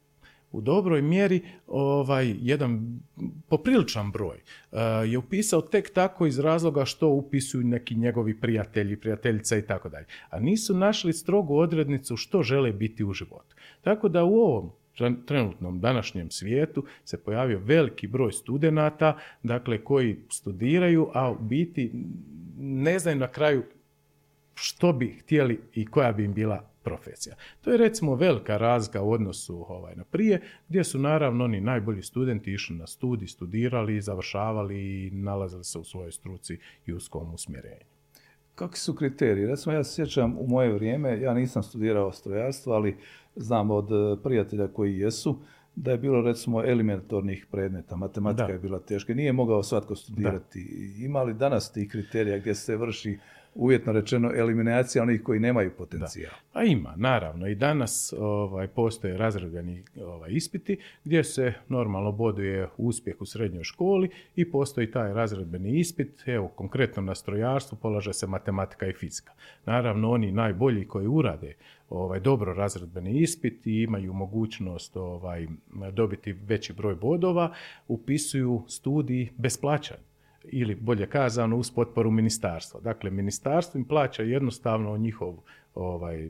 u 0.56 0.62
dobroj 0.62 1.02
mjeri 1.02 1.42
ovaj 1.68 2.36
jedan 2.42 3.00
popriličan 3.48 4.12
broj 4.12 4.38
uh, 4.38 4.80
je 5.08 5.18
upisao 5.18 5.62
tek 5.62 5.94
tako 5.94 6.26
iz 6.26 6.40
razloga 6.40 6.86
što 6.86 7.08
upisuju 7.08 7.64
neki 7.64 7.96
njegovi 7.96 8.40
prijatelji, 8.40 9.00
prijateljica 9.00 9.58
i 9.58 9.62
tako 9.62 9.90
dalje. 9.90 10.06
A 10.30 10.40
nisu 10.40 10.76
našli 10.76 11.14
strogu 11.14 11.58
odrednicu 11.58 12.18
što 12.18 12.44
žele 12.44 12.72
biti 12.72 13.04
u 13.04 13.14
životu. 13.14 13.56
Tako 13.82 14.10
da 14.10 14.24
u 14.24 14.34
ovom 14.34 14.72
trenutnom 15.26 15.80
današnjem 15.80 16.32
svijetu 16.32 16.86
se 17.04 17.24
pojavio 17.24 17.60
veliki 17.60 18.08
broj 18.08 18.32
studenata, 18.32 19.18
dakle 19.44 19.84
koji 19.84 20.18
studiraju, 20.30 21.10
a 21.14 21.32
u 21.32 21.38
biti 21.40 21.92
ne 22.58 23.00
znaju 23.00 23.18
na 23.18 23.28
kraju 23.28 23.64
što 24.54 24.94
bi 24.94 25.08
htjeli 25.08 25.60
i 25.74 25.86
koja 25.86 26.12
bi 26.12 26.24
im 26.24 26.34
bila 26.34 26.75
profesija. 26.86 27.36
To 27.62 27.72
je 27.72 27.78
recimo 27.78 28.16
velika 28.16 28.58
razlika 28.58 29.02
u 29.02 29.12
odnosu 29.12 29.66
ovaj, 29.70 29.96
na 29.96 30.04
prije, 30.04 30.42
gdje 30.70 30.84
su 30.84 31.00
naravno 31.00 31.44
oni 31.44 31.62
najbolji 31.62 32.02
studenti 32.02 32.54
išli 32.54 32.76
na 32.76 32.88
studij, 32.88 33.28
studirali, 33.28 34.02
završavali 34.02 35.06
i 35.06 35.12
nalazili 35.12 35.64
se 35.64 35.80
u 35.80 35.84
svojoj 35.84 36.12
struci 36.12 36.60
i 36.86 36.94
u 36.94 36.98
usmjerenju. 37.34 37.86
Kakvi 38.56 38.78
su 38.78 38.96
kriteriji? 38.96 39.46
Recimo 39.46 39.76
ja 39.76 39.84
se 39.84 39.96
sjećam 39.96 40.38
u 40.40 40.48
moje 40.48 40.74
vrijeme, 40.74 41.22
ja 41.22 41.34
nisam 41.34 41.64
studirao 41.64 42.12
strojarstvo, 42.12 42.74
ali 42.74 42.98
znam 43.36 43.72
od 43.72 43.92
e, 43.92 44.24
prijatelja 44.24 44.68
koji 44.68 44.98
jesu, 44.98 45.40
da 45.76 45.92
je 45.92 45.98
bilo 45.98 46.22
recimo 46.22 46.64
elementornih 46.64 47.48
predmeta, 47.52 47.96
matematika 47.96 48.52
je 48.52 48.60
bila 48.60 48.80
teška, 48.80 49.14
nije 49.14 49.34
mogao 49.34 49.64
svatko 49.64 49.96
studirati. 49.96 50.94
Da. 50.98 51.06
Ima 51.06 51.24
li 51.24 51.34
danas 51.34 51.72
tih 51.72 51.90
kriterija 51.90 52.38
gdje 52.38 52.56
se 52.56 52.78
vrši 52.78 53.20
uvjetno 53.56 53.94
rečeno 53.94 54.32
eliminacija 54.36 55.04
onih 55.04 55.24
koji 55.24 55.40
nemaju 55.40 55.72
potencijal. 55.78 56.32
Da. 56.32 56.40
Pa 56.54 56.64
ima, 56.64 56.94
naravno. 56.98 57.48
I 57.48 57.56
danas 57.56 58.14
ovaj, 58.18 58.68
postoje 58.68 59.18
razredbeni 59.18 59.84
ovaj, 60.02 60.32
ispiti 60.32 60.78
gdje 61.04 61.24
se 61.24 61.54
normalno 61.68 62.12
boduje 62.12 62.68
uspjeh 62.78 63.22
u 63.22 63.26
srednjoj 63.26 63.64
školi 63.64 64.10
i 64.36 64.52
postoji 64.52 64.92
taj 64.92 65.14
razredbeni 65.14 65.80
ispit. 65.80 66.24
Evo, 66.26 66.48
konkretno 66.48 67.02
na 67.02 67.16
strojarstvu 67.16 67.78
polaže 67.82 68.14
se 68.14 68.28
matematika 68.28 68.88
i 68.88 68.94
fizika. 68.94 69.34
Naravno, 69.66 70.12
oni 70.12 70.32
najbolji 70.32 70.88
koji 70.88 71.08
urade 71.08 71.54
ovaj, 71.90 72.20
dobro 72.20 72.54
razredbeni 72.54 73.20
ispit 73.20 73.68
i 73.68 73.82
imaju 73.82 74.14
mogućnost 74.14 74.98
ovaj, 74.98 75.48
dobiti 75.92 76.34
veći 76.34 76.74
broj 76.74 76.96
bodova, 76.96 77.54
upisuju 77.88 78.64
studij 78.68 79.30
bez 79.38 79.58
plaćanja 79.62 80.15
ili 80.52 80.76
bolje 80.76 81.08
kazano 81.08 81.58
uz 81.58 81.72
potporu 81.72 82.12
ministarstva. 82.12 82.80
Dakle, 82.82 83.12
ministarstvo 83.12 83.78
im 83.78 83.86
plaća 83.86 84.24
jednostavno 84.24 84.98
njihov 84.98 85.36
ovaj, 85.76 86.30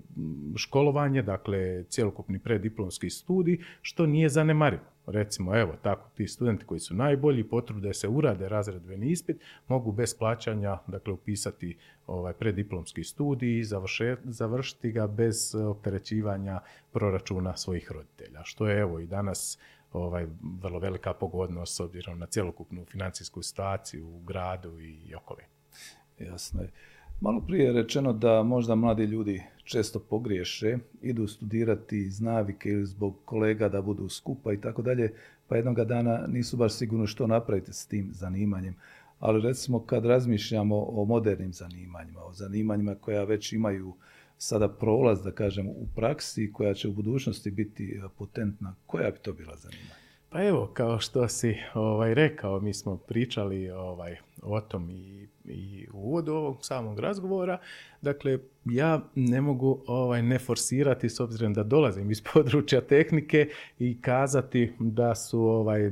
školovanje, 0.56 1.22
dakle 1.22 1.84
cjelokupni 1.84 2.40
preddiplomski 2.40 3.10
studij, 3.10 3.58
što 3.82 4.06
nije 4.06 4.30
zanemarivo. 4.30 4.84
Recimo, 5.08 5.56
evo, 5.58 5.74
tako, 5.82 6.10
ti 6.16 6.28
studenti 6.28 6.66
koji 6.66 6.80
su 6.80 6.96
najbolji, 6.96 7.44
potrude 7.44 7.94
se 7.94 8.08
urade 8.08 8.50
razredbeni 8.50 9.12
ispit, 9.12 9.38
mogu 9.68 9.92
bez 9.92 10.18
plaćanja, 10.18 10.78
dakle, 10.88 11.14
upisati 11.14 11.78
ovaj 12.08 12.34
preddiplomski 12.34 13.04
studij 13.04 13.60
i 13.60 13.64
završiti 14.24 14.92
ga 14.92 15.08
bez 15.08 15.56
opterećivanja 15.56 16.60
proračuna 16.92 17.58
svojih 17.58 17.92
roditelja, 17.92 18.44
što 18.44 18.68
je, 18.68 18.80
evo, 18.80 19.00
i 19.00 19.06
danas 19.08 19.60
ovaj, 19.96 20.28
vrlo 20.62 20.80
velika 20.80 21.14
pogodnost 21.14 21.76
s 21.76 21.80
obzirom 21.80 22.20
na 22.20 22.26
cjelokupnu 22.26 22.86
financijsku 22.86 23.42
situaciju 23.42 24.08
u 24.08 24.20
gradu 24.20 24.80
i 24.80 25.16
okoli. 25.16 25.44
Jasno 26.20 26.62
je. 26.62 26.72
Malo 27.22 27.42
prije 27.48 27.66
je 27.66 27.74
rečeno 27.74 28.14
da 28.14 28.44
možda 28.44 28.76
mladi 28.76 29.04
ljudi 29.04 29.44
često 29.64 30.00
pogriješe, 30.00 30.78
idu 31.02 31.28
studirati 31.28 31.98
iz 31.98 32.22
navike 32.22 32.70
ili 32.70 32.86
zbog 32.86 33.16
kolega 33.26 33.70
da 33.70 33.82
budu 33.82 34.10
skupa 34.10 34.54
i 34.54 34.62
tako 34.62 34.82
dalje, 34.82 35.14
pa 35.48 35.56
jednoga 35.56 35.86
dana 35.86 36.28
nisu 36.28 36.58
baš 36.58 36.74
sigurni 36.74 37.08
što 37.08 37.28
napraviti 37.28 37.74
s 37.74 37.88
tim 37.88 38.10
zanimanjem. 38.14 38.76
Ali 39.20 39.42
recimo 39.42 39.80
kad 39.80 40.06
razmišljamo 40.06 40.86
o 40.90 41.06
modernim 41.06 41.54
zanimanjima, 41.54 42.24
o 42.24 42.34
zanimanjima 42.34 42.96
koja 42.96 43.24
već 43.24 43.54
imaju 43.54 43.94
sada 44.38 44.70
prolaz, 44.70 45.22
da 45.22 45.32
kažem, 45.32 45.68
u 45.68 45.88
praksi 45.96 46.52
koja 46.54 46.74
će 46.74 46.88
u 46.88 46.94
budućnosti 46.94 47.52
biti 47.52 48.02
e, 48.06 48.08
potentna, 48.18 48.76
koja 48.86 49.12
bi 49.12 49.20
to 49.20 49.34
bila 49.34 49.56
zanimanja? 49.56 50.06
Pa 50.36 50.44
evo, 50.44 50.72
kao 50.74 51.00
što 51.00 51.28
si 51.28 51.56
ovaj, 51.74 52.14
rekao, 52.14 52.60
mi 52.60 52.74
smo 52.74 52.98
pričali 52.98 53.70
ovaj, 53.70 54.18
o 54.42 54.62
tom 54.62 54.90
i, 54.90 55.28
i 55.46 55.88
u 55.94 55.98
uvodu 55.98 56.34
ovog 56.34 56.66
samog 56.66 57.00
razgovora. 57.00 57.58
Dakle, 58.02 58.40
ja 58.66 59.02
ne 59.16 59.42
mogu 59.42 59.84
ovaj, 59.88 60.24
ne 60.24 60.40
forsirati 60.40 61.10
s 61.10 61.20
obzirom 61.20 61.54
da 61.54 61.64
dolazim 61.64 62.12
iz 62.12 62.22
područja 62.34 62.82
tehnike 62.82 63.50
i 63.80 64.02
kazati 64.02 64.74
da 64.80 65.16
su 65.16 65.40
ovaj, 65.40 65.92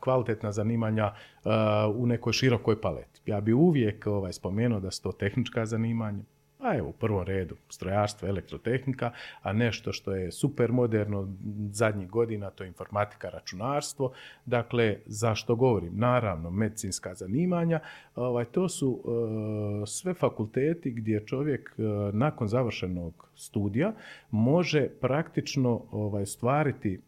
kvalitetna 0.00 0.52
zanimanja 0.52 1.12
uh, 1.44 1.52
u 1.96 2.06
nekoj 2.06 2.32
širokoj 2.32 2.80
paleti. 2.80 3.20
Ja 3.26 3.40
bi 3.40 3.52
uvijek 3.52 4.06
ovaj, 4.06 4.32
spomenuo 4.32 4.80
da 4.80 4.90
su 4.90 5.02
to 5.02 5.12
tehnička 5.12 5.66
zanimanja, 5.66 6.22
a 6.68 6.76
evo 6.76 6.88
u 6.88 6.92
prvom 6.92 7.22
redu 7.22 7.56
strojarstvo, 7.68 8.28
elektrotehnika, 8.28 9.10
a 9.42 9.52
nešto 9.52 9.92
što 9.92 10.14
je 10.14 10.32
super 10.32 10.72
moderno 10.72 11.28
zadnjih 11.70 12.08
godina, 12.10 12.50
to 12.50 12.64
je 12.64 12.68
informatika, 12.68 13.28
računarstvo. 13.28 14.12
Dakle, 14.46 14.96
zašto 15.06 15.56
govorim? 15.56 15.92
Naravno, 15.94 16.50
medicinska 16.50 17.14
zanimanja, 17.14 17.80
ovaj, 18.14 18.44
to 18.44 18.68
su 18.68 19.00
e, 19.02 19.86
sve 19.86 20.14
fakulteti 20.14 20.90
gdje 20.90 21.26
čovjek 21.26 21.74
e, 21.78 21.82
nakon 22.12 22.48
završenog 22.48 23.28
studija 23.34 23.92
može 24.30 24.88
praktično 25.00 25.82
ovaj, 25.90 26.26
stvariti 26.26 27.00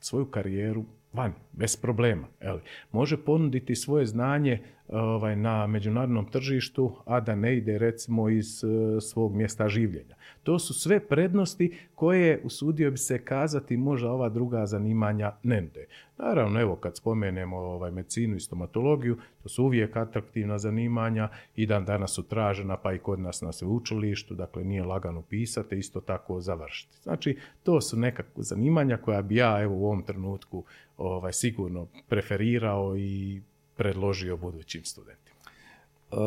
svoju 0.00 0.26
karijeru 0.26 0.84
van, 1.12 1.32
bez 1.52 1.76
problema. 1.76 2.26
Može 2.92 3.24
ponuditi 3.24 3.76
svoje 3.76 4.06
znanje 4.06 4.62
ovaj, 4.92 5.36
na 5.36 5.66
međunarodnom 5.66 6.26
tržištu, 6.26 6.96
a 7.04 7.20
da 7.20 7.34
ne 7.34 7.56
ide 7.56 7.78
recimo 7.78 8.28
iz 8.28 8.64
e, 8.64 9.00
svog 9.00 9.34
mjesta 9.34 9.68
življenja. 9.68 10.14
To 10.42 10.58
su 10.58 10.74
sve 10.74 11.00
prednosti 11.00 11.78
koje, 11.94 12.40
usudio 12.44 12.90
bi 12.90 12.96
se 12.96 13.18
kazati, 13.24 13.76
možda 13.76 14.10
ova 14.10 14.28
druga 14.28 14.66
zanimanja 14.66 15.32
ne 15.42 15.60
nude. 15.60 15.86
Naravno, 16.18 16.60
evo 16.60 16.76
kad 16.76 16.96
spomenemo 16.96 17.56
ovaj, 17.56 17.90
medicinu 17.90 18.36
i 18.36 18.40
stomatologiju, 18.40 19.16
to 19.42 19.48
su 19.48 19.64
uvijek 19.64 19.96
atraktivna 19.96 20.58
zanimanja 20.58 21.28
i 21.56 21.66
dan 21.66 21.84
danas 21.84 22.14
su 22.14 22.22
tražena, 22.22 22.76
pa 22.76 22.92
i 22.92 22.98
kod 22.98 23.20
nas 23.20 23.40
na 23.40 23.52
sveučilištu, 23.52 24.34
dakle 24.34 24.64
nije 24.64 24.84
lagano 24.84 25.22
pisati, 25.22 25.78
isto 25.78 26.00
tako 26.00 26.40
završiti. 26.40 26.96
Znači, 27.02 27.38
to 27.62 27.80
su 27.80 27.96
nekakve 27.96 28.42
zanimanja 28.42 28.96
koja 28.96 29.22
bi 29.22 29.36
ja 29.36 29.62
evo 29.62 29.76
u 29.76 29.84
ovom 29.84 30.02
trenutku 30.02 30.64
ovaj, 30.96 31.32
sigurno 31.32 31.86
preferirao 32.08 32.96
i 32.96 33.42
predložio 33.76 34.36
budućim 34.36 34.84
studentima. 34.84 35.36
Uh, 36.10 36.18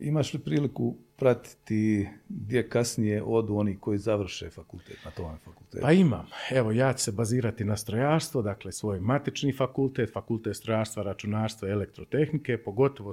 imaš 0.00 0.34
li 0.34 0.40
priliku 0.40 0.96
pratiti 1.16 2.08
gdje 2.28 2.68
kasnije 2.68 3.22
odu 3.22 3.56
oni 3.56 3.76
koji 3.76 3.98
završe 3.98 4.50
fakultet 4.50 4.96
na 5.04 5.10
tom 5.10 5.38
fakultetu? 5.44 5.82
Pa 5.82 5.92
imam. 5.92 6.26
Evo, 6.50 6.72
ja 6.72 6.92
ću 6.92 7.04
se 7.04 7.12
bazirati 7.12 7.64
na 7.64 7.76
strojarstvo, 7.76 8.42
dakle 8.42 8.72
svoj 8.72 9.00
matični 9.00 9.52
fakultet, 9.52 10.12
fakultet 10.12 10.56
strojarstva, 10.56 11.02
računarstva 11.02 11.68
i 11.68 11.72
elektrotehnike, 11.72 12.58
pogotovo 12.58 13.12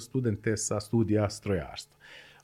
studente 0.00 0.56
sa 0.56 0.80
studija 0.80 1.30
strojarstva 1.30 1.96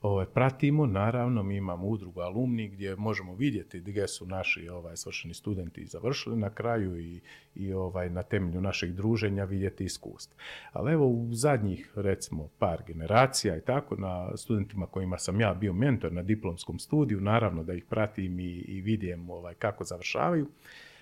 ovaj, 0.02 0.26
pratimo. 0.26 0.86
Naravno, 0.86 1.42
mi 1.42 1.56
imamo 1.56 1.86
udrugu 1.86 2.20
alumni 2.20 2.68
gdje 2.68 2.96
možemo 2.96 3.34
vidjeti 3.34 3.80
gdje 3.80 4.08
su 4.08 4.26
naši 4.26 4.68
ovaj, 4.68 4.96
svršeni 4.96 5.34
studenti 5.34 5.86
završili 5.86 6.36
na 6.36 6.50
kraju 6.50 7.00
i, 7.00 7.20
i 7.54 7.72
ovaj, 7.72 8.10
na 8.10 8.22
temelju 8.22 8.60
našeg 8.60 8.92
druženja 8.92 9.44
vidjeti 9.44 9.84
iskustvo. 9.84 10.36
Ali 10.72 10.92
evo 10.92 11.06
u 11.06 11.28
zadnjih 11.32 11.92
recimo 11.94 12.48
par 12.58 12.82
generacija 12.86 13.56
i 13.56 13.60
tako 13.60 13.96
na 13.96 14.36
studentima 14.36 14.86
kojima 14.86 15.18
sam 15.18 15.40
ja 15.40 15.54
bio 15.54 15.72
mentor 15.72 16.12
na 16.12 16.22
diplomskom 16.22 16.78
studiju, 16.78 17.20
naravno 17.20 17.62
da 17.62 17.74
ih 17.74 17.84
pratim 17.84 18.40
i, 18.40 18.50
i 18.50 18.80
vidim 18.80 19.30
ovaj, 19.30 19.54
kako 19.54 19.84
završavaju. 19.84 20.46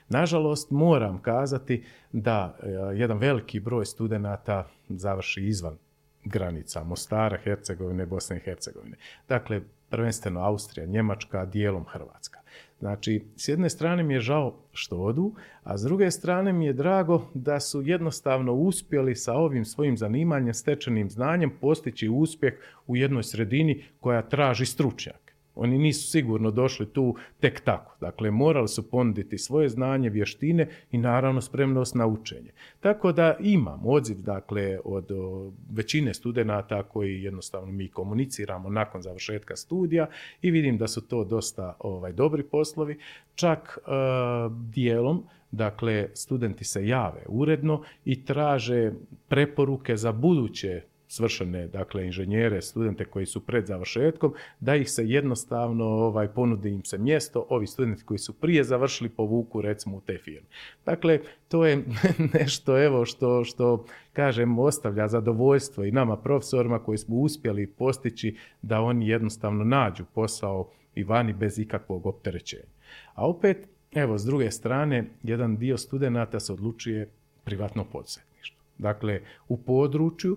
Nažalost, 0.08 0.70
moram 0.70 1.22
kazati 1.22 1.84
da 2.12 2.58
e, 2.62 2.68
jedan 2.96 3.18
veliki 3.18 3.60
broj 3.60 3.86
studenata 3.86 4.68
završi 4.88 5.46
izvan 5.46 5.76
granica 6.26 6.84
Mostara, 6.84 7.38
Hercegovine, 7.44 8.06
Bosne 8.06 8.36
i 8.36 8.40
Hercegovine. 8.40 8.96
Dakle, 9.28 9.60
prvenstveno 9.90 10.40
Austrija, 10.40 10.86
Njemačka, 10.86 11.44
dijelom 11.44 11.84
Hrvatska. 11.84 12.40
Znači, 12.78 13.24
s 13.36 13.48
jedne 13.48 13.70
strane 13.70 14.02
mi 14.02 14.14
je 14.14 14.20
žao 14.20 14.54
što 14.72 14.96
odu, 14.96 15.34
a 15.62 15.78
s 15.78 15.82
druge 15.82 16.10
strane 16.10 16.52
mi 16.52 16.66
je 16.66 16.72
drago 16.72 17.26
da 17.34 17.60
su 17.60 17.82
jednostavno 17.82 18.52
uspjeli 18.52 19.14
sa 19.14 19.32
ovim 19.32 19.64
svojim 19.64 19.96
zanimanjem, 19.96 20.54
stečenim 20.54 21.10
znanjem 21.10 21.50
postići 21.60 22.08
uspjeh 22.08 22.54
u 22.86 22.96
jednoj 22.96 23.22
sredini 23.22 23.84
koja 24.00 24.22
traži 24.22 24.66
stručnjak. 24.66 25.25
Oni 25.56 25.78
nisu 25.78 26.10
sigurno 26.10 26.50
došli 26.50 26.86
tu 26.86 27.16
tek 27.40 27.60
tako. 27.60 27.96
Dakle, 28.00 28.30
morali 28.30 28.68
su 28.68 28.90
ponuditi 28.90 29.38
svoje 29.38 29.68
znanje, 29.68 30.10
vještine 30.10 30.68
i 30.90 30.98
naravno 30.98 31.40
spremnost 31.40 31.94
na 31.94 32.06
učenje. 32.06 32.50
Tako 32.80 33.12
da 33.12 33.36
imam 33.40 33.86
odziv 33.86 34.16
dakle, 34.22 34.78
od 34.84 35.10
većine 35.70 36.14
studenata 36.14 36.82
koji 36.82 37.22
jednostavno 37.22 37.72
mi 37.72 37.88
komuniciramo 37.88 38.70
nakon 38.70 39.02
završetka 39.02 39.56
studija 39.56 40.06
i 40.42 40.50
vidim 40.50 40.78
da 40.78 40.88
su 40.88 41.00
to 41.08 41.24
dosta 41.24 41.76
ovaj, 41.78 42.12
dobri 42.12 42.42
poslovi. 42.42 42.98
Čak 43.34 43.78
e, 43.78 43.90
dijelom 44.50 45.24
Dakle, 45.50 46.08
studenti 46.14 46.64
se 46.64 46.86
jave 46.86 47.22
uredno 47.28 47.82
i 48.04 48.24
traže 48.24 48.92
preporuke 49.28 49.96
za 49.96 50.12
buduće 50.12 50.82
svršene 51.08 51.68
dakle 51.68 52.06
inženjere, 52.06 52.62
studente 52.62 53.04
koji 53.04 53.26
su 53.26 53.40
pred 53.40 53.66
završetkom, 53.66 54.34
da 54.60 54.74
ih 54.74 54.90
se 54.90 55.08
jednostavno 55.08 55.84
ovaj 55.84 56.28
ponudi 56.28 56.70
im 56.70 56.84
se 56.84 56.98
mjesto, 56.98 57.46
ovi 57.48 57.66
studenti 57.66 58.04
koji 58.04 58.18
su 58.18 58.32
prije 58.32 58.64
završili 58.64 59.10
povuku 59.10 59.60
recimo 59.60 59.96
u 59.96 60.00
te 60.00 60.18
firme. 60.18 60.48
Dakle, 60.86 61.20
to 61.48 61.66
je 61.66 61.84
nešto 62.34 62.84
evo 62.84 63.04
što, 63.04 63.44
što 63.44 63.84
kažem 64.12 64.58
ostavlja 64.58 65.08
zadovoljstvo 65.08 65.84
i 65.84 65.92
nama 65.92 66.16
profesorima 66.16 66.78
koji 66.78 66.98
smo 66.98 67.16
uspjeli 67.16 67.66
postići 67.66 68.36
da 68.62 68.80
oni 68.80 69.08
jednostavno 69.08 69.64
nađu 69.64 70.04
posao 70.14 70.70
i 70.94 71.04
vani 71.04 71.32
bez 71.32 71.58
ikakvog 71.58 72.06
opterećenja. 72.06 72.76
A 73.14 73.28
opet, 73.28 73.68
evo, 73.94 74.18
s 74.18 74.24
druge 74.24 74.50
strane, 74.50 75.10
jedan 75.22 75.56
dio 75.56 75.76
studenata 75.76 76.40
se 76.40 76.52
odlučuje 76.52 77.10
privatno 77.44 77.84
poduzetništvo. 77.84 78.58
Dakle, 78.78 79.20
u 79.48 79.56
području 79.56 80.36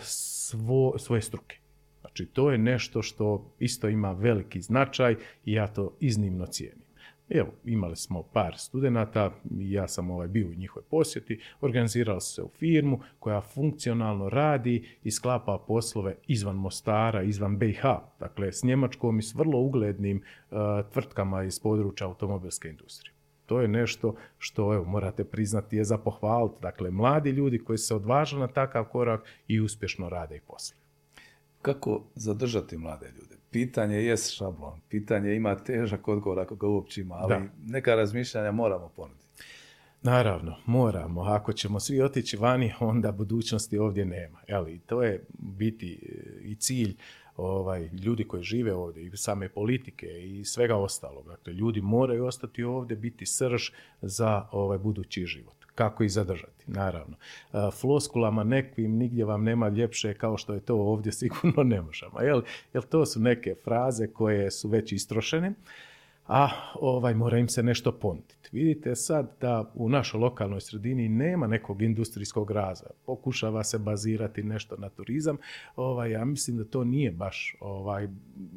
svo, 0.00 0.98
svoje 0.98 1.22
struke. 1.22 1.56
Znači, 2.00 2.26
to 2.26 2.50
je 2.50 2.58
nešto 2.58 3.02
što 3.02 3.54
isto 3.58 3.88
ima 3.88 4.12
veliki 4.12 4.60
značaj 4.60 5.16
i 5.44 5.52
ja 5.52 5.66
to 5.66 5.96
iznimno 6.00 6.46
cijenim. 6.46 6.84
Evo, 7.28 7.48
imali 7.64 7.96
smo 7.96 8.22
par 8.22 8.58
studenata, 8.58 9.30
ja 9.50 9.88
sam 9.88 10.10
ovaj 10.10 10.28
bio 10.28 10.48
u 10.48 10.54
njihovoj 10.54 10.84
posjeti, 10.90 11.40
organizirali 11.60 12.20
se 12.20 12.42
u 12.42 12.48
firmu 12.48 13.00
koja 13.18 13.40
funkcionalno 13.40 14.28
radi 14.28 14.88
i 15.04 15.10
sklapa 15.10 15.64
poslove 15.66 16.16
izvan 16.26 16.56
Mostara, 16.56 17.22
izvan 17.22 17.58
BiH, 17.58 17.82
dakle 18.20 18.52
s 18.52 18.62
Njemačkom 18.62 19.18
i 19.18 19.22
s 19.22 19.34
vrlo 19.34 19.58
uglednim 19.58 20.22
tvrtkama 20.92 21.42
iz 21.42 21.60
područja 21.60 22.06
automobilske 22.06 22.68
industrije 22.68 23.19
to 23.50 23.60
je 23.60 23.68
nešto 23.68 24.14
što 24.38 24.74
evo, 24.74 24.84
morate 24.84 25.24
priznati 25.24 25.76
je 25.76 25.84
za 25.84 25.98
pohvaliti. 25.98 26.56
Dakle, 26.62 26.90
mladi 26.90 27.30
ljudi 27.30 27.58
koji 27.58 27.78
se 27.78 27.94
odvažu 27.94 28.38
na 28.38 28.48
takav 28.48 28.84
korak 28.84 29.24
i 29.48 29.60
uspješno 29.60 30.08
rade 30.08 30.36
i 30.36 30.40
posle. 30.40 30.76
Kako 31.62 32.04
zadržati 32.14 32.76
mlade 32.76 33.06
ljude? 33.06 33.36
Pitanje 33.50 33.96
je 33.96 34.16
šablon, 34.16 34.80
pitanje 34.88 35.34
ima 35.34 35.56
težak 35.56 36.08
odgovor 36.08 36.40
ako 36.40 36.54
ga 36.54 36.66
uopće 36.66 37.00
ima, 37.00 37.14
ali 37.14 37.48
neka 37.66 37.94
razmišljanja 37.94 38.52
moramo 38.52 38.88
ponuditi. 38.96 39.26
Naravno, 40.02 40.56
moramo. 40.66 41.20
Ako 41.22 41.52
ćemo 41.52 41.80
svi 41.80 42.02
otići 42.02 42.36
vani, 42.36 42.72
onda 42.80 43.12
budućnosti 43.12 43.78
ovdje 43.78 44.04
nema. 44.04 44.38
Jeli, 44.48 44.78
to 44.78 45.02
je 45.02 45.24
biti 45.38 45.92
e, 45.92 46.40
i 46.42 46.54
cilj 46.54 46.96
ovaj, 47.40 47.88
ljudi 48.04 48.24
koji 48.24 48.42
žive 48.42 48.74
ovdje 48.74 49.06
i 49.06 49.16
same 49.16 49.48
politike 49.48 50.06
i 50.06 50.44
svega 50.44 50.76
ostalog. 50.76 51.26
Dakle, 51.26 51.52
ljudi 51.52 51.80
moraju 51.80 52.26
ostati 52.26 52.64
ovdje, 52.64 52.96
biti 52.96 53.26
srž 53.26 53.70
za 54.02 54.48
ovaj 54.52 54.78
budući 54.78 55.26
život. 55.26 55.54
Kako 55.74 56.04
ih 56.04 56.12
zadržati, 56.12 56.64
naravno. 56.66 57.16
Floskulama 57.80 58.44
nekvim 58.44 58.96
nigdje 58.96 59.24
vam 59.24 59.44
nema 59.44 59.68
ljepše 59.68 60.14
kao 60.14 60.36
što 60.36 60.54
je 60.54 60.60
to 60.60 60.76
ovdje 60.76 61.12
sigurno 61.12 61.62
ne 61.62 61.80
možemo. 61.82 62.20
Jel, 62.20 62.42
jel 62.74 62.82
to 62.82 63.06
su 63.06 63.20
neke 63.20 63.54
fraze 63.64 64.06
koje 64.06 64.50
su 64.50 64.68
već 64.68 64.92
istrošene 64.92 65.54
a 66.30 66.48
ovaj, 66.80 67.14
mora 67.14 67.38
im 67.38 67.48
se 67.48 67.62
nešto 67.62 67.92
ponuditi. 67.92 68.48
Vidite 68.52 68.96
sad 68.96 69.36
da 69.40 69.72
u 69.74 69.88
našoj 69.88 70.20
lokalnoj 70.20 70.60
sredini 70.60 71.08
nema 71.08 71.46
nekog 71.46 71.82
industrijskog 71.82 72.50
razvoja. 72.50 72.92
Pokušava 73.06 73.64
se 73.64 73.78
bazirati 73.78 74.42
nešto 74.42 74.76
na 74.76 74.88
turizam. 74.88 75.36
Ovaj, 75.76 76.10
ja 76.10 76.24
mislim 76.24 76.56
da 76.56 76.64
to 76.64 76.84
nije 76.84 77.10
baš 77.10 77.56
ovaj, 77.60 78.08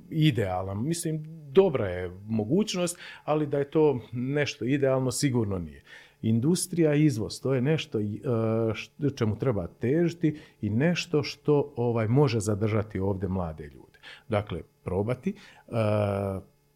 idealno. 0.09 0.75
Mislim, 0.75 1.23
dobra 1.51 1.87
je 1.87 2.11
mogućnost, 2.27 2.97
ali 3.23 3.47
da 3.47 3.57
je 3.57 3.69
to 3.71 3.99
nešto 4.11 4.65
idealno 4.65 5.11
sigurno 5.11 5.59
nije. 5.59 5.83
Industrija 6.21 6.95
i 6.95 7.05
izvoz, 7.05 7.41
to 7.41 7.53
je 7.53 7.61
nešto 7.61 7.99
uh, 7.99 9.15
čemu 9.15 9.39
treba 9.39 9.67
težiti 9.67 10.39
i 10.61 10.69
nešto 10.69 11.23
što 11.23 11.73
ovaj, 11.75 12.07
može 12.07 12.39
zadržati 12.39 12.99
ovdje 12.99 13.29
mlade 13.29 13.63
ljude. 13.63 13.99
Dakle, 14.29 14.61
probati, 14.83 15.33
uh, 15.67 15.75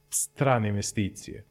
strane 0.09 0.69
investicije 0.69 1.43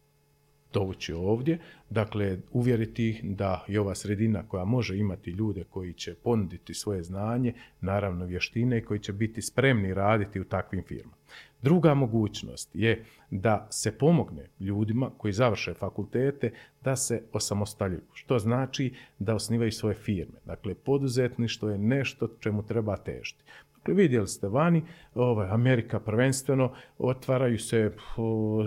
dovući 0.73 1.13
ovdje, 1.13 1.59
dakle 1.91 2.39
uvjeriti 2.53 3.09
ih 3.09 3.25
da 3.25 3.65
i 3.69 3.79
ova 3.79 3.95
sredina 3.95 4.43
koja 4.49 4.65
može 4.65 4.99
imati 4.99 5.31
ljude 5.31 5.65
koji 5.71 5.93
će 5.93 6.15
ponuditi 6.15 6.75
svoje 6.75 7.03
znanje, 7.03 7.55
naravno 7.81 8.25
vještine 8.25 8.79
i 8.79 8.85
koji 8.85 9.01
će 9.01 9.13
biti 9.13 9.43
spremni 9.43 9.95
raditi 9.95 10.41
u 10.41 10.45
takvim 10.45 10.83
firmama. 10.83 11.17
Druga 11.63 11.95
mogućnost 11.95 12.71
je 12.75 13.05
da 13.31 13.67
se 13.71 13.99
pomogne 13.99 14.49
ljudima 14.61 15.11
koji 15.19 15.33
završe 15.33 15.75
fakultete 15.75 16.53
da 16.85 16.97
se 16.97 17.23
osamostaljuju, 17.33 18.03
što 18.13 18.39
znači 18.39 18.95
da 19.19 19.35
osnivaju 19.35 19.73
svoje 19.73 19.95
firme. 19.95 20.39
Dakle, 20.45 20.75
poduzetništvo 20.75 21.71
je 21.71 21.79
nešto 21.79 22.29
čemu 22.41 22.63
treba 22.63 22.97
težiti. 22.97 23.45
Vidjeli 23.89 24.29
ste 24.29 24.49
vani, 24.49 24.83
ovaj, 25.15 25.49
Amerika 25.51 26.01
prvenstveno, 26.01 26.73
otvaraju 26.99 27.59
se 27.59 27.93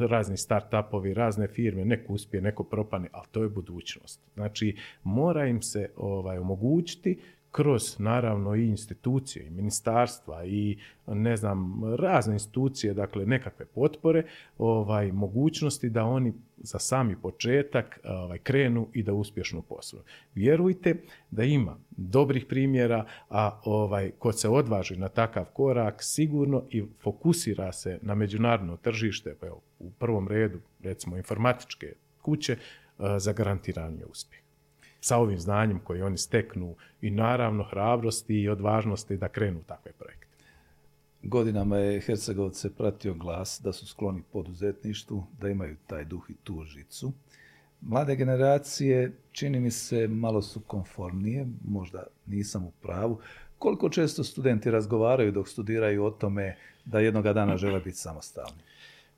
razni 0.10 0.38
start-upovi, 0.38 1.14
razne 1.14 1.48
firme, 1.48 1.86
neko 1.86 2.14
uspije, 2.14 2.42
neko 2.42 2.64
propane, 2.64 3.10
ali 3.12 3.28
to 3.32 3.44
je 3.44 3.50
budućnost. 3.50 4.22
Znači, 4.34 4.78
mora 5.04 5.46
im 5.48 5.62
se 5.62 5.90
ovaj, 5.96 6.38
omogućiti 6.38 7.20
kroz 7.52 8.00
naravno 8.00 8.56
i 8.56 8.68
institucije 8.68 9.46
i 9.46 9.50
ministarstva 9.50 10.46
i 10.46 10.78
ne 11.08 11.38
znam 11.38 11.82
razne 11.96 12.34
institucije 12.34 12.94
dakle 12.94 13.26
nekakve 13.26 13.66
potpore 13.66 14.24
ovaj 14.58 15.12
mogućnosti 15.12 15.90
da 15.90 16.04
oni 16.04 16.34
za 16.58 16.80
sami 16.80 17.16
početak 17.22 18.00
ovaj, 18.04 18.38
krenu 18.38 18.88
i 18.94 19.04
da 19.04 19.14
uspješno 19.14 19.62
posluju. 19.62 20.04
Vjerujte 20.36 20.96
da 21.32 21.44
ima 21.44 21.78
dobrih 21.90 22.46
primjera, 22.46 23.06
a 23.30 23.60
ovaj 23.66 24.12
ko 24.20 24.32
se 24.32 24.50
odvaži 24.50 24.98
na 24.98 25.10
takav 25.10 25.46
korak 25.54 26.04
sigurno 26.04 26.64
i 26.70 26.84
fokusira 27.02 27.72
se 27.72 28.00
na 28.02 28.16
međunarodno 28.16 28.78
tržište, 28.78 29.36
pa 29.40 29.48
evo, 29.48 29.62
u 29.80 29.92
prvom 29.92 30.28
redu 30.28 30.60
recimo 30.84 31.18
informatičke 31.18 31.94
kuće, 32.22 32.58
za 33.18 33.34
garantiranje 33.34 34.06
uspjeh 34.06 34.49
sa 35.02 35.18
ovim 35.18 35.40
znanjem 35.40 35.80
koje 35.80 36.04
oni 36.04 36.18
steknu 36.18 36.76
i 37.02 37.12
naravno 37.12 37.64
hrabrosti 37.64 38.42
i 38.42 38.50
odvažnosti 38.50 39.18
da 39.18 39.28
krenu 39.28 39.64
takve 39.68 39.92
projekte. 39.92 40.28
Godinama 41.24 41.78
je 41.78 42.02
Hercegovce 42.02 42.76
pratio 42.76 43.14
glas 43.14 43.62
da 43.64 43.74
su 43.74 43.88
skloni 43.88 44.22
poduzetništvu, 44.34 45.26
da 45.42 45.50
imaju 45.50 45.76
taj 45.88 46.06
duh 46.06 46.30
i 46.30 46.34
tu 46.44 46.64
žicu. 46.64 47.12
Mlade 47.82 48.16
generacije, 48.16 49.18
čini 49.32 49.60
mi 49.60 49.72
se, 49.72 50.08
malo 50.08 50.42
su 50.42 50.60
konformnije, 50.60 51.48
možda 51.68 52.04
nisam 52.26 52.66
u 52.66 52.72
pravu. 52.82 53.20
Koliko 53.58 53.90
često 53.90 54.24
studenti 54.24 54.72
razgovaraju 54.72 55.32
dok 55.32 55.50
studiraju 55.50 56.06
o 56.06 56.12
tome 56.12 56.56
da 56.86 57.00
jednoga 57.00 57.34
dana 57.34 57.58
žele 57.58 57.80
biti 57.80 57.98
samostalni? 57.98 58.62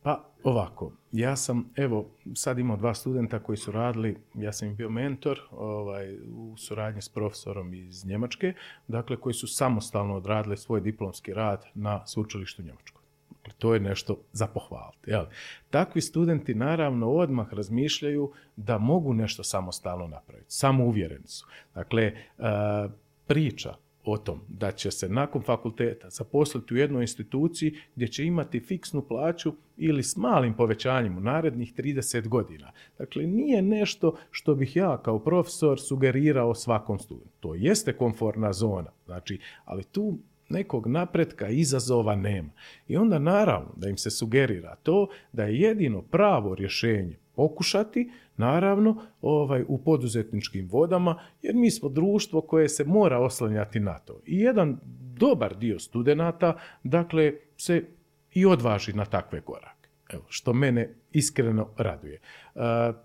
Pa 0.04 0.24
ovako, 0.44 0.92
ja 1.12 1.36
sam 1.36 1.70
evo 1.76 2.10
sad 2.36 2.60
imao 2.60 2.78
dva 2.78 2.94
studenta 2.94 3.40
koji 3.40 3.58
su 3.58 3.72
radili, 3.72 4.18
ja 4.36 4.54
sam 4.54 4.68
im 4.68 4.76
bio 4.76 4.90
mentor 4.90 5.40
ovaj, 5.52 6.18
u 6.36 6.58
suradnji 6.58 7.02
s 7.02 7.10
profesorom 7.10 7.74
iz 7.74 8.06
Njemačke, 8.06 8.54
dakle 8.88 9.18
koji 9.18 9.34
su 9.34 9.48
samostalno 9.48 10.16
odradili 10.16 10.58
svoj 10.58 10.82
diplomski 10.82 11.34
rad 11.34 11.66
na 11.74 12.06
sveučilištu 12.06 12.64
Njemačkoj. 12.64 13.02
Dakle, 13.30 13.54
to 13.60 13.74
je 13.74 13.80
nešto 13.80 14.18
za 14.32 14.48
pohvaliti. 14.48 15.10
Jel? 15.10 15.26
Takvi 15.70 16.02
studenti 16.02 16.56
naravno 16.56 17.12
odmah 17.12 17.54
razmišljaju 17.54 18.32
da 18.56 18.78
mogu 18.78 19.14
nešto 19.14 19.44
samostalno 19.44 20.08
napraviti. 20.08 20.52
Samo 20.52 20.86
uvjereni 20.86 21.28
su. 21.28 21.48
Dakle, 21.76 22.04
e, 22.04 22.14
priča 23.28 23.76
o 24.06 24.18
tom 24.18 24.42
da 24.48 24.72
će 24.72 24.92
se 24.92 25.10
nakon 25.10 25.42
fakulteta 25.42 26.10
zaposliti 26.10 26.74
u 26.74 26.78
jednoj 26.78 27.04
instituciji 27.04 27.76
gdje 27.96 28.08
će 28.08 28.26
imati 28.26 28.60
fiksnu 28.60 29.02
plaću 29.02 29.54
ili 29.78 30.04
s 30.04 30.18
malim 30.18 30.54
povećanjem 30.54 31.18
u 31.18 31.22
narednih 31.22 31.74
30 31.74 32.28
godina. 32.28 32.72
Dakle, 32.98 33.28
nije 33.28 33.62
nešto 33.62 34.18
što 34.32 34.56
bih 34.56 34.76
ja 34.76 35.02
kao 35.04 35.20
profesor 35.20 35.80
sugerirao 35.80 36.56
svakom 36.56 37.00
studentu. 37.00 37.32
To 37.40 37.56
jeste 37.56 37.94
komfortna 37.94 38.54
zona, 38.54 38.92
znači, 39.06 39.40
ali 39.66 39.84
tu 39.84 40.18
nekog 40.50 40.88
napretka, 40.88 41.50
izazova 41.50 42.16
nema. 42.16 42.50
I 42.88 42.98
onda 42.98 43.20
naravno 43.20 43.74
da 43.76 43.90
im 43.90 43.98
se 43.98 44.12
sugerira 44.12 44.76
to 44.76 45.08
da 45.32 45.44
je 45.44 45.60
jedino 45.60 46.02
pravo 46.02 46.56
rješenje 46.56 47.18
pokušati, 47.36 48.12
naravno, 48.42 48.96
ovaj, 49.22 49.64
u 49.68 49.78
poduzetničkim 49.78 50.68
vodama, 50.72 51.20
jer 51.42 51.56
mi 51.56 51.72
smo 51.72 51.90
društvo 51.90 52.42
koje 52.42 52.70
se 52.70 52.86
mora 52.86 53.20
oslanjati 53.20 53.80
na 53.80 54.00
to. 54.00 54.20
I 54.26 54.40
jedan 54.40 54.78
dobar 55.18 55.58
dio 55.58 55.80
studenata, 55.80 56.58
dakle, 56.84 57.34
se 57.58 57.84
i 58.34 58.46
odvaži 58.46 58.94
na 58.94 59.06
takve 59.06 59.42
korake. 59.42 59.90
Evo, 60.14 60.24
što 60.28 60.54
mene 60.54 60.90
iskreno 61.12 61.68
raduje. 61.78 62.16
E, 62.16 62.60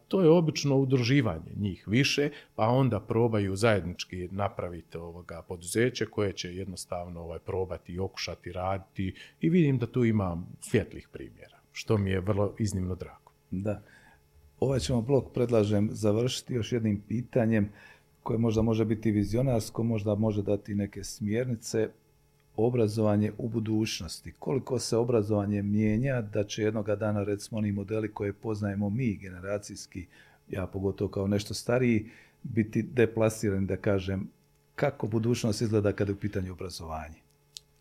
to 0.09 0.23
je 0.23 0.31
obično 0.31 0.77
udruživanje 0.77 1.53
njih 1.57 1.85
više, 1.89 2.31
pa 2.55 2.69
onda 2.69 3.01
probaju 3.01 3.57
zajednički 3.57 4.29
napraviti 4.33 4.99
ovoga 4.99 5.43
poduzeće 5.49 6.07
koje 6.07 6.33
će 6.33 6.55
jednostavno 6.55 7.21
ovaj, 7.21 7.39
probati 7.39 7.93
i 7.93 7.99
okušati 7.99 8.53
raditi 8.53 9.15
i 9.41 9.49
vidim 9.49 9.79
da 9.79 9.87
tu 9.87 10.05
ima 10.05 10.43
svjetlih 10.61 11.09
primjera, 11.13 11.59
što 11.73 11.99
mi 11.99 12.11
je 12.11 12.21
vrlo 12.21 12.55
iznimno 12.59 12.95
drago. 12.95 13.33
Da. 13.51 13.83
Ovaj 14.61 14.81
ćemo 14.81 15.03
blok, 15.03 15.33
predlažem, 15.35 15.89
završiti 15.93 16.55
još 16.55 16.73
jednim 16.73 17.03
pitanjem 17.09 17.69
koje 18.23 18.39
možda 18.39 18.63
može 18.63 18.85
biti 18.85 19.11
vizionarsko, 19.11 19.83
možda 19.83 20.15
može 20.15 20.43
dati 20.43 20.75
neke 20.75 21.05
smjernice. 21.05 21.89
Obrazovanje 22.57 23.33
u 23.39 23.49
budućnosti. 23.49 24.33
Koliko 24.39 24.79
se 24.79 24.97
obrazovanje 24.97 25.63
mijenja 25.63 26.21
da 26.21 26.45
će 26.45 26.63
jednoga 26.63 26.97
dana, 26.97 27.23
recimo, 27.23 27.59
oni 27.59 27.73
modeli 27.73 28.15
koje 28.15 28.33
poznajemo 28.33 28.91
mi, 28.91 29.17
generacijski, 29.17 30.07
ja 30.51 30.67
pogotovo 30.67 31.11
kao 31.11 31.27
nešto 31.27 31.55
stariji, 31.55 32.11
biti 32.43 32.83
deplasirani, 32.83 33.67
da 33.67 33.77
kažem, 33.77 34.29
kako 34.75 35.07
budućnost 35.07 35.63
izgleda 35.63 35.93
kada 35.93 36.11
je 36.11 36.15
u 36.15 36.19
pitanju 36.21 36.53
obrazovanje? 36.53 37.19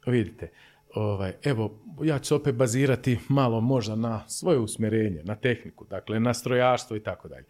Vidite, 0.08 0.50
ovaj, 0.96 1.34
evo, 1.44 1.80
ja 2.04 2.20
ću 2.20 2.26
se 2.26 2.36
opet 2.36 2.56
bazirati 2.56 3.20
malo 3.30 3.62
možda 3.62 3.96
na 3.96 4.28
svoje 4.28 4.60
usmjerenje, 4.60 5.22
na 5.24 5.36
tehniku, 5.36 5.86
dakle 5.90 6.20
na 6.20 6.34
strojarstvo 6.34 6.98
i 6.98 7.00
tako 7.00 7.28
dalje. 7.28 7.46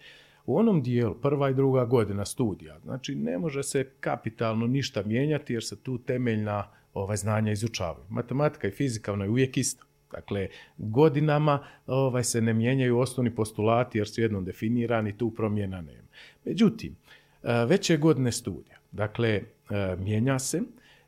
U 0.46 0.58
onom 0.58 0.82
dijelu, 0.82 1.14
prva 1.14 1.50
i 1.50 1.54
druga 1.54 1.86
godina 1.86 2.26
studija, 2.26 2.80
znači 2.84 3.16
ne 3.16 3.38
može 3.38 3.64
se 3.64 3.90
kapitalno 4.00 4.68
ništa 4.68 5.04
mijenjati 5.04 5.54
jer 5.54 5.64
se 5.64 5.76
tu 5.76 5.98
temeljna 5.98 6.68
ovaj, 6.94 7.18
znanja 7.18 7.52
izučavaju. 7.52 8.06
Matematika 8.10 8.68
i 8.68 8.72
fizika 8.72 9.14
ona 9.14 9.24
je 9.24 9.30
uvijek 9.30 9.58
isto. 9.58 9.86
Dakle, 10.12 10.48
godinama 10.78 11.60
ovaj, 11.88 12.24
se 12.24 12.42
ne 12.42 12.54
mijenjaju 12.54 13.00
osnovni 13.00 13.36
postulati 13.36 13.98
jer 13.98 14.08
su 14.08 14.22
jednom 14.22 14.46
definirani, 14.46 15.18
tu 15.18 15.32
promjena 15.32 15.82
nema. 15.82 16.08
Međutim, 16.46 16.96
eh, 17.44 17.66
veće 17.66 17.98
godine 17.98 18.32
studija, 18.32 18.78
dakle, 18.92 19.30
eh, 19.30 19.96
mijenja 20.00 20.40
se, 20.40 20.62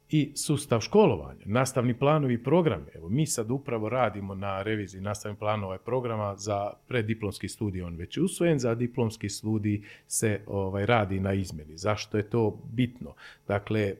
i 0.09 0.31
sustav 0.35 0.81
školovanja, 0.81 1.41
nastavni 1.45 1.93
planovi 1.93 2.33
i 2.33 2.43
programe. 2.43 2.85
Evo, 2.95 3.09
mi 3.09 3.25
sad 3.25 3.51
upravo 3.51 3.89
radimo 3.89 4.35
na 4.35 4.61
reviziji 4.61 5.01
nastavnih 5.01 5.39
planova 5.39 5.75
i 5.75 5.85
programa 5.85 6.35
za 6.35 6.73
preddiplomski 6.87 7.47
studij, 7.47 7.81
on 7.81 7.95
već 7.95 8.17
je 8.17 8.23
usvojen, 8.23 8.59
za 8.59 8.75
diplomski 8.75 9.29
studij 9.29 9.81
se 10.07 10.39
ovaj, 10.47 10.85
radi 10.85 11.19
na 11.19 11.33
izmjeni. 11.33 11.77
Zašto 11.77 12.17
je 12.17 12.29
to 12.29 12.59
bitno? 12.71 13.13
Dakle, 13.47 13.93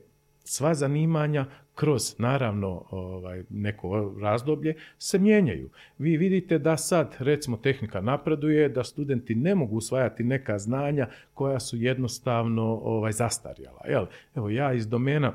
sva 0.44 0.74
zanimanja 0.74 1.46
kroz 1.74 2.18
naravno 2.18 2.84
ovaj, 2.90 3.42
neko 3.50 4.14
razdoblje 4.20 4.74
se 4.98 5.18
mijenjaju. 5.18 5.70
Vi 5.98 6.16
vidite 6.16 6.58
da 6.58 6.76
sad 6.76 7.16
recimo 7.18 7.56
tehnika 7.56 8.00
napreduje, 8.00 8.68
da 8.68 8.84
studenti 8.84 9.34
ne 9.34 9.54
mogu 9.54 9.76
usvajati 9.76 10.24
neka 10.24 10.58
znanja 10.58 11.08
koja 11.34 11.60
su 11.60 11.76
jednostavno 11.76 12.62
ovaj, 12.62 13.12
zastarjala. 13.12 13.80
Jel? 13.88 14.06
Evo 14.34 14.50
ja 14.50 14.72
iz 14.72 14.88
domena 14.88 15.32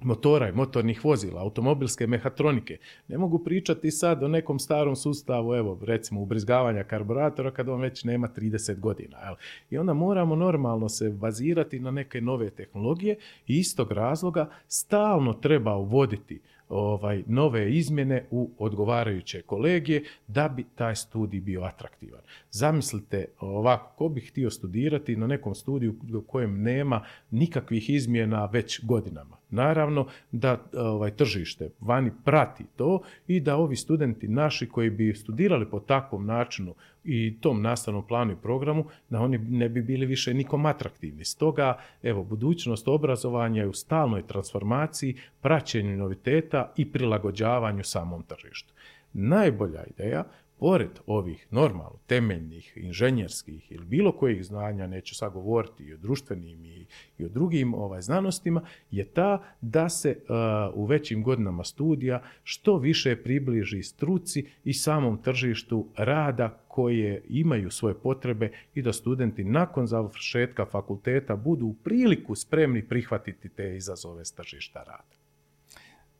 motora 0.00 0.48
i 0.48 0.52
motornih 0.52 1.04
vozila, 1.04 1.40
automobilske 1.40 2.06
mehatronike. 2.06 2.78
Ne 3.08 3.18
mogu 3.18 3.38
pričati 3.38 3.90
sad 3.90 4.22
o 4.22 4.28
nekom 4.28 4.58
starom 4.58 4.96
sustavu, 4.96 5.54
evo, 5.54 5.78
recimo 5.82 6.20
ubrizgavanja 6.20 6.84
karburatora 6.84 7.50
kad 7.50 7.68
on 7.68 7.80
već 7.80 8.04
nema 8.04 8.28
30 8.36 8.78
godina. 8.78 9.18
Jel? 9.18 9.34
I 9.70 9.78
onda 9.78 9.94
moramo 9.94 10.36
normalno 10.36 10.88
se 10.88 11.10
bazirati 11.10 11.80
na 11.80 11.90
neke 11.90 12.20
nove 12.20 12.50
tehnologije 12.50 13.16
i 13.46 13.58
istog 13.58 13.92
razloga 13.92 14.50
stalno 14.68 15.32
treba 15.32 15.76
uvoditi 15.76 16.40
ovaj 16.68 17.22
nove 17.26 17.72
izmjene 17.72 18.24
u 18.30 18.50
odgovarajuće 18.58 19.42
kolegije 19.42 20.04
da 20.26 20.48
bi 20.48 20.64
taj 20.74 20.96
studij 20.96 21.40
bio 21.40 21.62
atraktivan. 21.62 22.20
Zamislite 22.50 23.26
ovako, 23.40 23.92
ko 23.96 24.08
bi 24.08 24.20
htio 24.20 24.50
studirati 24.50 25.16
na 25.16 25.26
nekom 25.26 25.54
studiju 25.54 25.94
u 26.14 26.20
kojem 26.20 26.62
nema 26.62 27.04
nikakvih 27.30 27.90
izmjena 27.90 28.46
već 28.46 28.84
godinama. 28.84 29.36
Naravno 29.50 30.06
da 30.32 30.64
ovaj 30.74 31.10
tržište 31.10 31.70
vani 31.80 32.10
prati 32.24 32.64
to 32.76 33.00
i 33.26 33.40
da 33.40 33.56
ovi 33.56 33.76
studenti 33.76 34.28
naši 34.28 34.68
koji 34.68 34.90
bi 34.90 35.14
studirali 35.14 35.70
po 35.70 35.80
takvom 35.80 36.26
načinu 36.26 36.74
i 37.04 37.38
tom 37.40 37.62
nastavnom 37.62 38.06
planu 38.06 38.32
i 38.32 38.42
programu, 38.42 38.84
da 39.10 39.20
oni 39.20 39.38
ne 39.38 39.68
bi 39.68 39.82
bili 39.82 40.06
više 40.06 40.34
nikom 40.34 40.66
atraktivni. 40.66 41.24
Stoga, 41.24 41.78
evo, 42.02 42.24
budućnost 42.24 42.88
obrazovanja 42.88 43.62
je 43.62 43.68
u 43.68 43.72
stalnoj 43.72 44.26
transformaciji, 44.26 45.16
praćenju 45.40 45.96
noviteta 45.96 46.72
i 46.76 46.92
prilagođavanju 46.92 47.84
samom 47.84 48.22
tržištu. 48.22 48.74
Najbolja 49.12 49.84
ideja 49.84 50.24
pored 50.58 50.90
ovih 51.06 51.46
normalno 51.50 51.98
temeljnih 52.06 52.72
inženjerskih 52.76 53.72
ili 53.72 53.84
bilo 53.84 54.12
kojih 54.12 54.44
znanja, 54.44 54.86
neću 54.86 55.14
sad 55.14 55.32
govoriti 55.32 55.84
i 55.84 55.94
o 55.94 55.96
društvenim 55.96 56.64
i, 56.64 56.86
i 57.18 57.24
o 57.24 57.28
drugim 57.28 57.74
ovaj, 57.74 58.02
znanostima, 58.02 58.62
je 58.90 59.04
ta 59.04 59.42
da 59.60 59.88
se 59.88 60.18
uh, 60.18 60.74
u 60.74 60.84
većim 60.84 61.22
godinama 61.22 61.64
studija 61.64 62.22
što 62.42 62.78
više 62.78 63.16
približi 63.16 63.82
struci 63.82 64.46
i 64.64 64.72
samom 64.72 65.22
tržištu 65.22 65.88
rada 65.96 66.58
koje 66.68 67.22
imaju 67.28 67.70
svoje 67.70 67.94
potrebe 67.94 68.52
i 68.74 68.82
da 68.82 68.92
studenti 68.92 69.44
nakon 69.44 69.86
završetka 69.86 70.66
fakulteta 70.66 71.36
budu 71.36 71.66
u 71.66 71.74
priliku 71.74 72.34
spremni 72.34 72.88
prihvatiti 72.88 73.48
te 73.48 73.76
izazove 73.76 74.24
s 74.24 74.32
tržišta 74.32 74.78
rada. 74.78 75.18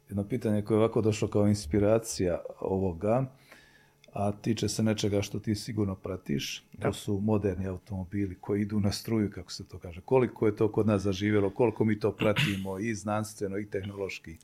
Jedno 0.08 0.28
pitanje 0.28 0.62
koje 0.62 0.76
je 0.76 0.78
ovako 0.78 1.00
došlo 1.00 1.28
kao 1.28 1.48
inspiracija 1.48 2.40
ovoga, 2.60 3.26
a 4.12 4.32
tiče 4.32 4.68
se 4.68 4.82
nečega 4.82 5.22
što 5.22 5.38
ti 5.38 5.54
sigurno 5.54 5.94
pratiš. 5.94 6.64
To 6.82 6.92
su 6.92 7.20
moderni 7.20 7.66
automobili 7.66 8.36
koji 8.40 8.62
idu 8.62 8.80
na 8.80 8.92
struju, 8.92 9.30
kako 9.30 9.52
se 9.52 9.68
to 9.68 9.78
kaže. 9.78 10.00
Koliko 10.00 10.46
je 10.46 10.56
to 10.56 10.72
kod 10.72 10.86
nas 10.86 11.02
zaživjelo, 11.02 11.50
koliko 11.50 11.84
mi 11.84 12.00
to 12.00 12.12
pratimo 12.12 12.78
i 12.78 12.94
znanstveno 12.94 13.58
i 13.58 13.66
tehnološki? 13.66 14.36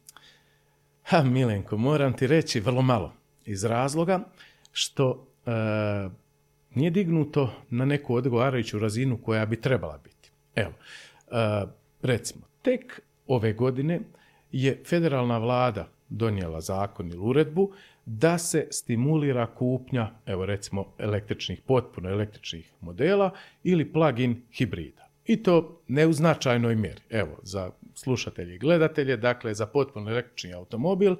Ha, 1.03 1.23
Milenko, 1.23 1.77
moram 1.77 2.13
ti 2.13 2.27
reći 2.27 2.61
vrlo 2.61 2.83
malo. 2.83 3.13
Iz 3.45 3.65
razloga 3.65 4.21
što 4.73 5.27
e, 5.47 5.51
nije 6.75 6.91
dignuto 6.91 7.53
na 7.71 7.85
neku 7.85 8.15
odgovarajuću 8.15 8.79
razinu 8.79 9.19
koja 9.19 9.47
bi 9.47 9.61
trebala 9.61 9.99
biti. 9.99 10.31
Evo, 10.55 10.73
e, 10.73 11.67
recimo, 12.03 12.43
tek 12.63 13.01
ove 13.27 13.53
godine 13.53 14.01
je 14.53 14.83
federalna 14.87 15.39
vlada 15.39 15.89
donijela 16.09 16.61
zakon 16.61 17.09
ili 17.09 17.19
uredbu 17.19 17.73
da 18.07 18.39
se 18.39 18.67
stimulira 18.71 19.47
kupnja, 19.47 20.11
evo 20.27 20.47
recimo, 20.47 20.95
električnih, 20.99 21.61
potpuno 21.67 22.11
električnih 22.11 22.73
modela 22.81 23.31
ili 23.65 23.93
plug-in 23.93 24.43
hibrida. 24.53 25.05
I 25.27 25.43
to 25.43 25.83
ne 25.89 26.07
u 26.07 26.13
značajnoj 26.13 26.75
mjeri. 26.77 27.01
Evo, 27.11 27.39
za 27.43 27.71
slušatelje 27.95 28.55
i 28.55 28.59
gledatelje, 28.59 29.17
dakle, 29.17 29.55
za 29.55 29.67
potpuno 29.67 30.11
električni 30.11 30.55
automobil, 30.55 31.13
e, 31.13 31.17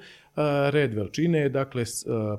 red 0.71 0.95
veličine 0.95 1.39
je, 1.39 1.49
dakle, 1.49 1.83
e, 1.83 1.87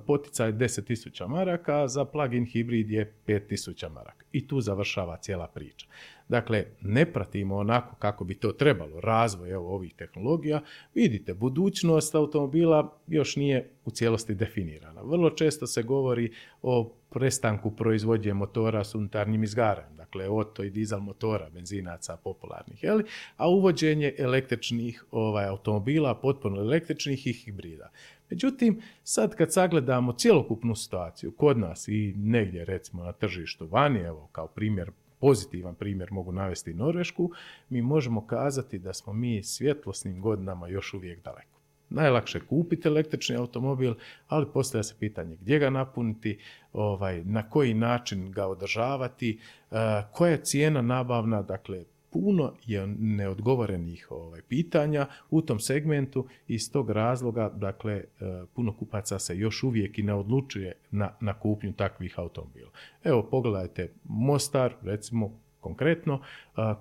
poticaj 0.07 0.51
10.000 0.51 1.27
maraka, 1.27 1.87
za 1.87 2.05
plug-in 2.05 2.45
hibrid 2.45 2.91
je 2.91 3.13
5.000 3.27 3.89
maraka. 3.89 4.25
I 4.31 4.47
tu 4.47 4.61
završava 4.61 5.17
cijela 5.17 5.47
priča. 5.47 5.87
Dakle, 6.29 6.65
ne 6.81 7.13
pratimo 7.13 7.55
onako 7.55 7.95
kako 7.95 8.23
bi 8.23 8.35
to 8.35 8.51
trebalo, 8.51 8.99
razvoj 8.99 9.51
evo, 9.51 9.75
ovih 9.75 9.93
tehnologija. 9.93 10.61
Vidite, 10.93 11.33
budućnost 11.33 12.15
automobila 12.15 12.97
još 13.07 13.35
nije 13.35 13.69
u 13.85 13.91
cijelosti 13.91 14.35
definirana. 14.35 15.01
Vrlo 15.01 15.29
često 15.29 15.67
se 15.67 15.83
govori 15.83 16.31
o 16.61 16.93
prestanku 17.09 17.71
proizvodnje 17.71 18.33
motora 18.33 18.83
s 18.83 18.95
unutarnjim 18.95 19.43
izgaranjem, 19.43 19.95
dakle 19.97 20.29
oto 20.29 20.63
i 20.63 20.69
dizel 20.69 20.99
motora, 20.99 21.49
benzinaca 21.49 22.17
popularnih, 22.17 22.83
jeli? 22.83 23.03
a 23.37 23.49
uvođenje 23.49 24.13
električnih 24.17 25.05
ovaj, 25.11 25.45
automobila, 25.45 26.15
potpuno 26.15 26.61
električnih 26.61 27.27
i 27.27 27.33
hibrida. 27.33 27.89
Međutim, 28.29 28.81
sad 29.03 29.35
kad 29.35 29.53
sagledamo 29.53 30.13
cjelokupnu 30.13 30.75
situaciju 30.75 31.31
kod 31.31 31.57
nas 31.57 31.87
i 31.87 32.13
negdje 32.17 32.65
recimo 32.65 33.03
na 33.03 33.11
tržištu 33.11 33.67
vani, 33.67 33.99
evo 33.99 34.29
kao 34.31 34.47
primjer 34.47 34.91
pozitivan 35.19 35.75
primjer 35.75 36.11
mogu 36.11 36.31
navesti 36.31 36.73
Norvešku, 36.73 37.31
mi 37.69 37.81
možemo 37.81 38.27
kazati 38.27 38.79
da 38.79 38.93
smo 38.93 39.13
mi 39.13 39.43
svjetlosnim 39.43 40.21
godinama 40.21 40.67
još 40.67 40.93
uvijek 40.93 41.23
daleko. 41.23 41.59
Najlakše 41.89 42.39
kupiti 42.39 42.87
električni 42.87 43.35
automobil, 43.35 43.93
ali 44.27 44.45
postavlja 44.53 44.83
se 44.83 44.95
pitanje 44.99 45.35
gdje 45.35 45.59
ga 45.59 45.69
napuniti, 45.69 46.39
ovaj, 46.73 47.23
na 47.23 47.49
koji 47.49 47.73
način 47.73 48.31
ga 48.31 48.47
održavati, 48.47 49.39
uh, 49.71 49.77
koja 50.11 50.31
je 50.31 50.43
cijena 50.43 50.81
nabavna, 50.81 51.41
dakle 51.41 51.83
puno 52.15 52.53
je 52.65 52.87
neodgovorenih 52.99 54.07
ovaj, 54.09 54.41
pitanja 54.41 55.07
u 55.29 55.41
tom 55.41 55.59
segmentu 55.59 56.27
i 56.47 56.53
iz 56.53 56.71
tog 56.71 56.89
razloga, 56.89 57.49
dakle, 57.49 57.93
e, 57.93 58.05
puno 58.53 58.73
kupaca 58.73 59.19
se 59.19 59.37
još 59.37 59.63
uvijek 59.63 59.99
i 59.99 60.03
ne 60.03 60.13
odlučuje 60.13 60.73
na, 60.91 61.11
na 61.19 61.33
kupnju 61.39 61.73
takvih 61.73 62.19
automobila. 62.19 62.71
Evo, 63.03 63.27
pogledajte 63.31 63.93
Mostar, 64.03 64.73
recimo, 64.81 65.39
konkretno, 65.59 66.21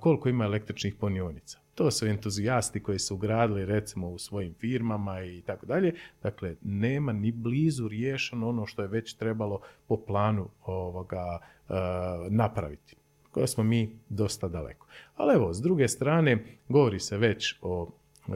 koliko 0.01 0.29
ima 0.29 0.45
električnih 0.45 0.95
punionica. 0.95 1.59
To 1.75 1.91
su 1.91 2.07
entuzijasti 2.07 2.83
koji 2.83 2.99
su 2.99 3.15
ugradili 3.15 3.67
recimo 3.67 4.09
u 4.09 4.19
svojim 4.19 4.55
firmama 4.55 5.25
i 5.25 5.43
tako 5.47 5.67
dalje. 5.67 5.95
Dakle, 6.23 6.57
nema 6.63 7.13
ni 7.13 7.33
blizu 7.33 7.89
riješeno 7.89 8.49
ono 8.49 8.67
što 8.67 8.83
je 8.83 8.89
već 8.89 9.15
trebalo 9.15 9.61
po 9.89 9.97
planu 9.97 10.49
ovoga 10.65 11.39
e, 11.39 11.75
napraviti 12.31 12.97
koja 13.35 13.47
smo 13.47 13.65
mi 13.65 13.99
dosta 14.09 14.49
daleko. 14.49 14.87
Ali 15.15 15.35
evo, 15.35 15.53
s 15.53 15.61
druge 15.63 15.89
strane, 15.89 16.45
govori 16.69 17.01
se 17.01 17.19
već 17.19 17.55
o 17.63 17.91
e, 18.29 18.33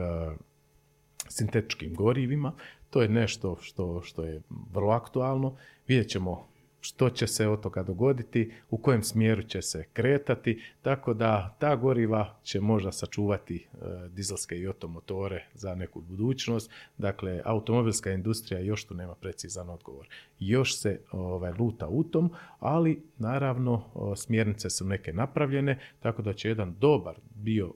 sintetičkim 1.29 1.95
gorivima, 1.95 2.53
to 2.91 3.03
je 3.03 3.09
nešto 3.09 3.57
što, 3.61 4.03
što 4.03 4.25
je 4.25 4.43
vrlo 4.73 4.93
aktualno. 4.93 5.57
Vidjet 5.87 6.09
ćemo 6.09 6.49
što 6.81 7.11
će 7.11 7.27
se 7.27 7.49
od 7.49 7.61
toga 7.61 7.83
dogoditi, 7.83 8.53
u 8.71 8.79
kojem 8.79 9.03
smjeru 9.03 9.43
će 9.43 9.63
se 9.63 9.85
kretati, 9.93 10.63
tako 10.83 11.15
da 11.15 11.57
ta 11.59 11.77
goriva 11.77 12.39
će 12.43 12.61
možda 12.61 12.93
sačuvati 12.93 13.57
e, 13.57 14.09
dizelske 14.09 14.57
i 14.57 14.69
otomotore 14.69 15.47
za 15.55 15.75
neku 15.75 16.01
budućnost. 16.01 16.71
Dakle, 16.99 17.43
automobilska 17.45 18.11
industrija 18.11 18.61
još 18.61 18.85
tu 18.85 18.95
nema 18.95 19.15
precizan 19.15 19.71
odgovor. 19.71 20.09
Još 20.39 20.79
se 20.79 21.01
ovaj, 21.13 21.53
luta 21.59 21.89
u 21.89 22.05
tom, 22.05 22.31
ali 22.59 23.03
naravno 23.19 23.85
smjernice 24.17 24.71
su 24.71 24.85
neke 24.85 25.13
napravljene, 25.13 25.79
tako 26.01 26.23
da 26.23 26.33
će 26.33 26.49
jedan 26.49 26.75
dobar 26.81 27.15
bio 27.35 27.73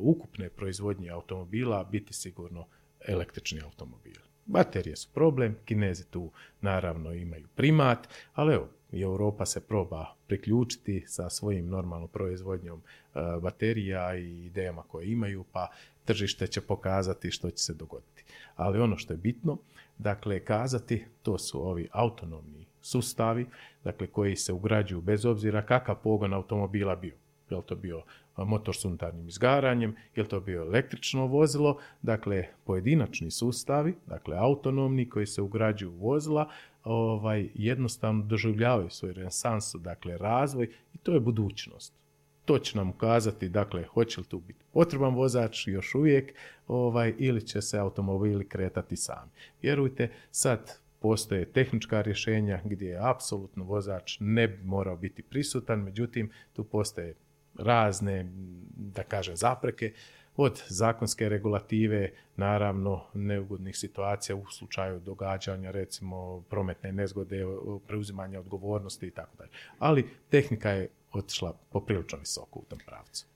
ukupne 0.00 0.48
proizvodnje 0.48 1.10
automobila 1.10 1.84
biti 1.84 2.12
sigurno 2.12 2.66
električni 3.06 3.60
automobil. 3.60 4.29
Baterije 4.50 4.96
su 4.96 5.08
problem, 5.14 5.56
kinezi 5.64 6.10
tu 6.10 6.30
naravno 6.60 7.12
imaju 7.12 7.46
primat, 7.54 8.08
ali 8.34 8.54
evo, 8.54 8.68
i 8.92 9.00
Europa 9.02 9.46
se 9.46 9.60
proba 9.60 10.06
priključiti 10.26 11.04
sa 11.06 11.30
svojim 11.30 11.68
normalnom 11.68 12.08
proizvodnjom 12.08 12.80
e, 12.80 13.20
baterija 13.42 14.16
i 14.16 14.46
idejama 14.46 14.82
koje 14.82 15.06
imaju, 15.06 15.44
pa 15.52 15.68
tržište 16.04 16.46
će 16.46 16.60
pokazati 16.60 17.30
što 17.30 17.50
će 17.50 17.64
se 17.64 17.74
dogoditi. 17.74 18.24
Ali 18.56 18.80
ono 18.80 18.96
što 18.96 19.12
je 19.12 19.16
bitno, 19.16 19.58
dakle, 19.98 20.40
kazati, 20.40 21.04
to 21.22 21.38
su 21.38 21.68
ovi 21.68 21.88
autonomni 21.92 22.66
sustavi, 22.80 23.46
dakle, 23.84 24.06
koji 24.06 24.36
se 24.36 24.52
ugrađuju 24.52 25.00
bez 25.00 25.24
obzira 25.24 25.66
kakav 25.66 25.96
pogon 26.02 26.34
automobila 26.34 26.96
bio. 26.96 27.14
Je 27.50 27.56
li 27.56 27.62
to 27.66 27.76
bio 27.76 28.02
motor 28.36 28.76
s 28.76 28.84
unutarnjim 28.84 29.28
izgaranjem, 29.28 29.96
je 30.16 30.22
li 30.22 30.28
to 30.28 30.40
bio 30.40 30.62
električno 30.62 31.26
vozilo, 31.26 31.78
dakle 32.02 32.46
pojedinačni 32.64 33.30
sustavi, 33.30 33.94
dakle 34.06 34.36
autonomni 34.36 35.08
koji 35.08 35.26
se 35.26 35.42
ugrađuju 35.42 35.90
u 35.92 36.08
vozila, 36.08 36.48
ovaj, 36.84 37.48
jednostavno 37.54 38.22
doživljavaju 38.22 38.90
svoj 38.90 39.12
renesansu, 39.12 39.78
dakle 39.78 40.18
razvoj 40.18 40.68
i 40.94 40.98
to 40.98 41.12
je 41.12 41.20
budućnost. 41.20 41.94
To 42.44 42.58
će 42.58 42.76
nam 42.78 42.90
ukazati, 42.90 43.48
dakle, 43.48 43.84
hoće 43.84 44.20
li 44.20 44.26
tu 44.26 44.38
biti 44.38 44.64
potreban 44.72 45.14
vozač 45.14 45.68
još 45.68 45.94
uvijek 45.94 46.34
ovaj, 46.68 47.14
ili 47.18 47.46
će 47.46 47.62
se 47.62 47.78
automobili 47.78 48.48
kretati 48.48 48.96
sami. 48.96 49.30
Vjerujte, 49.62 50.10
sad 50.30 50.78
postoje 51.00 51.52
tehnička 51.52 52.02
rješenja 52.02 52.60
gdje 52.64 52.98
apsolutno 53.00 53.64
vozač 53.64 54.16
ne 54.20 54.48
bi 54.48 54.64
morao 54.64 54.96
biti 54.96 55.22
prisutan, 55.22 55.78
međutim, 55.80 56.30
tu 56.52 56.64
postoje 56.64 57.14
razne, 57.58 58.30
da 58.76 59.02
kažem, 59.02 59.36
zapreke, 59.36 59.92
od 60.36 60.62
zakonske 60.68 61.28
regulative, 61.28 62.10
naravno 62.36 63.04
neugodnih 63.14 63.76
situacija 63.76 64.36
u 64.36 64.50
slučaju 64.50 65.00
događanja, 65.00 65.70
recimo 65.70 66.40
prometne 66.40 66.92
nezgode, 66.92 67.44
preuzimanja 67.86 68.40
odgovornosti 68.40 69.06
i 69.06 69.10
tako 69.10 69.36
dalje. 69.36 69.50
Ali 69.78 70.08
tehnika 70.28 70.70
je 70.70 70.88
otišla 71.12 71.52
poprilično 71.70 72.18
visoko 72.18 72.58
u 72.58 72.64
tom 72.68 72.78
pravcu. 72.86 73.26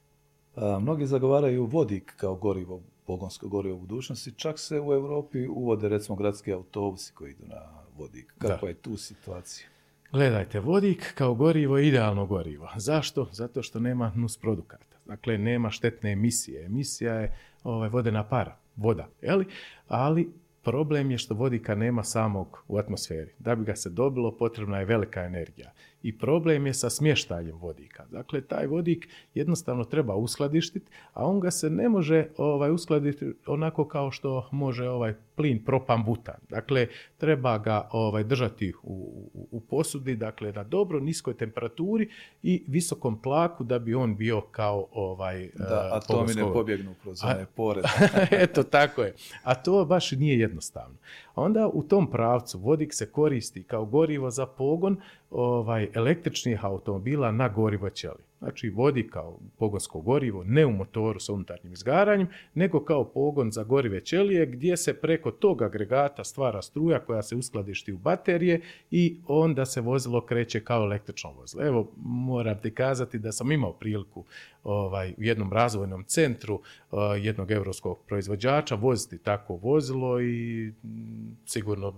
A, 0.57 0.79
mnogi 0.79 1.07
zagovaraju 1.07 1.65
vodik 1.65 2.15
kao 2.17 2.35
gorivo, 2.35 2.83
pogonsko 3.07 3.49
gorivo 3.49 3.77
u 3.77 3.81
budućnosti, 3.81 4.33
čak 4.37 4.59
se 4.59 4.81
u 4.81 4.93
Europi 4.93 5.47
uvode 5.49 5.89
recimo 5.89 6.17
gradski 6.17 6.53
autobusi 6.53 7.13
koji 7.15 7.31
idu 7.31 7.45
na 7.47 7.63
vodik. 7.97 8.35
Kakva 8.39 8.69
je 8.69 8.75
tu 8.75 8.97
situacija? 8.97 9.74
Gledajte, 10.15 10.61
vodik 10.61 11.13
kao 11.15 11.35
gorivo 11.35 11.79
je 11.79 11.89
idealno 11.89 12.27
gorivo. 12.27 12.69
Zašto? 12.77 13.29
Zato 13.33 13.63
što 13.63 13.81
nema 13.81 14.13
nus 14.15 14.37
produkata. 14.37 14.97
Dakle, 15.07 15.39
nema 15.39 15.71
štetne 15.71 16.13
emisije. 16.13 16.65
Emisija 16.65 17.15
je 17.15 17.37
ovaj, 17.65 17.89
vodena 17.89 18.25
para, 18.25 18.57
voda. 18.77 19.09
Jeli? 19.23 19.47
Ali 19.89 20.33
problem 20.63 21.11
je 21.11 21.19
što 21.19 21.35
vodika 21.35 21.75
nema 21.75 22.05
samog 22.05 22.65
u 22.69 22.79
atmosferi. 22.79 23.31
Da 23.39 23.55
bi 23.55 23.65
ga 23.65 23.77
se 23.77 23.91
dobilo, 23.91 24.37
potrebna 24.37 24.79
je 24.79 24.85
velika 24.85 25.21
energija 25.21 25.73
i 26.03 26.19
problem 26.19 26.67
je 26.67 26.75
sa 26.75 26.91
smještajem 26.91 27.57
vodika. 27.57 28.05
Dakle, 28.11 28.41
taj 28.41 28.67
vodik 28.67 29.09
jednostavno 29.35 29.85
treba 29.85 30.15
uskladištiti, 30.15 30.91
a 31.13 31.27
on 31.27 31.41
ga 31.41 31.51
se 31.51 31.71
ne 31.71 31.89
može 31.89 32.27
ovaj, 32.37 32.71
uskladiti 32.71 33.33
onako 33.47 33.89
kao 33.89 34.11
što 34.11 34.49
može 34.53 34.89
ovaj 34.89 35.15
plin 35.37 35.65
propan 35.65 36.05
butan. 36.05 36.35
Dakle, 36.49 36.87
treba 37.17 37.59
ga 37.59 37.89
ovaj, 37.93 38.25
držati 38.25 38.73
u, 38.83 38.93
u, 39.35 39.49
u 39.51 39.61
posudi, 39.61 40.17
dakle, 40.17 40.53
na 40.53 40.65
dobro 40.65 41.01
niskoj 41.01 41.37
temperaturi 41.37 42.09
i 42.43 42.65
visokom 42.67 43.23
tlaku 43.23 43.65
da 43.65 43.79
bi 43.79 43.95
on 43.95 44.17
bio 44.17 44.41
kao 44.41 44.87
ovaj 44.93 45.51
Da, 45.55 45.91
a 45.93 46.01
to 46.01 46.25
mi 46.27 46.35
ne 46.35 46.43
pobjegnu 46.53 46.95
kroz 47.03 47.25
one 47.25 47.47
pore. 47.55 47.83
Eto, 48.45 48.63
tako 48.63 49.03
je. 49.03 49.15
A 49.43 49.55
to 49.55 49.85
baš 49.85 50.13
nije 50.13 50.39
jednostavno. 50.39 50.97
Onda 51.35 51.71
u 51.73 51.83
tom 51.83 52.11
pravcu 52.11 52.59
vodik 52.59 52.95
se 52.95 53.11
koristi 53.11 53.63
kao 53.63 53.85
gorivo 53.85 54.31
za 54.31 54.47
pogon 54.47 54.97
ovaj, 55.31 55.89
električnih 55.95 56.65
automobila 56.65 57.33
na 57.33 57.49
gorivo 57.49 57.91
ćeli. 57.91 58.23
Znači 58.45 58.69
vodi 58.69 59.09
kao 59.09 59.39
pogonsko 59.59 60.01
gorivo, 60.01 60.45
ne 60.45 60.67
u 60.67 60.73
motoru 60.73 61.21
sa 61.21 61.33
unutarnjim 61.33 61.73
izgaranjem, 61.73 62.29
nego 62.55 62.85
kao 62.85 63.05
pogon 63.05 63.53
za 63.53 63.65
gorive 63.65 64.05
ćelije 64.05 64.47
gdje 64.47 64.77
se 64.77 64.95
preko 64.95 65.31
tog 65.31 65.63
agregata 65.63 66.25
stvara 66.25 66.63
struja 66.63 66.99
koja 66.99 67.23
se 67.23 67.37
uskladišti 67.37 67.93
u 67.93 67.99
baterije 67.99 68.61
i 68.91 69.17
onda 69.27 69.67
se 69.67 69.81
vozilo 69.81 70.27
kreće 70.27 70.65
kao 70.65 70.83
električno 70.83 71.33
vozilo. 71.33 71.65
Evo, 71.65 71.93
moram 72.05 72.59
ti 72.63 72.75
kazati 72.75 73.19
da 73.19 73.33
sam 73.33 73.53
imao 73.53 73.73
priliku 73.73 74.25
ovaj, 74.65 75.15
u 75.19 75.23
jednom 75.23 75.53
razvojnom 75.53 76.05
centru 76.05 76.55
uh, 76.55 76.99
jednog 77.19 77.51
europskog 77.51 77.99
proizvođača 78.07 78.75
voziti 78.75 79.19
takvo 79.19 79.57
vozilo 79.57 80.21
i 80.21 80.73
mm, 80.85 81.37
sigurno 81.47 81.95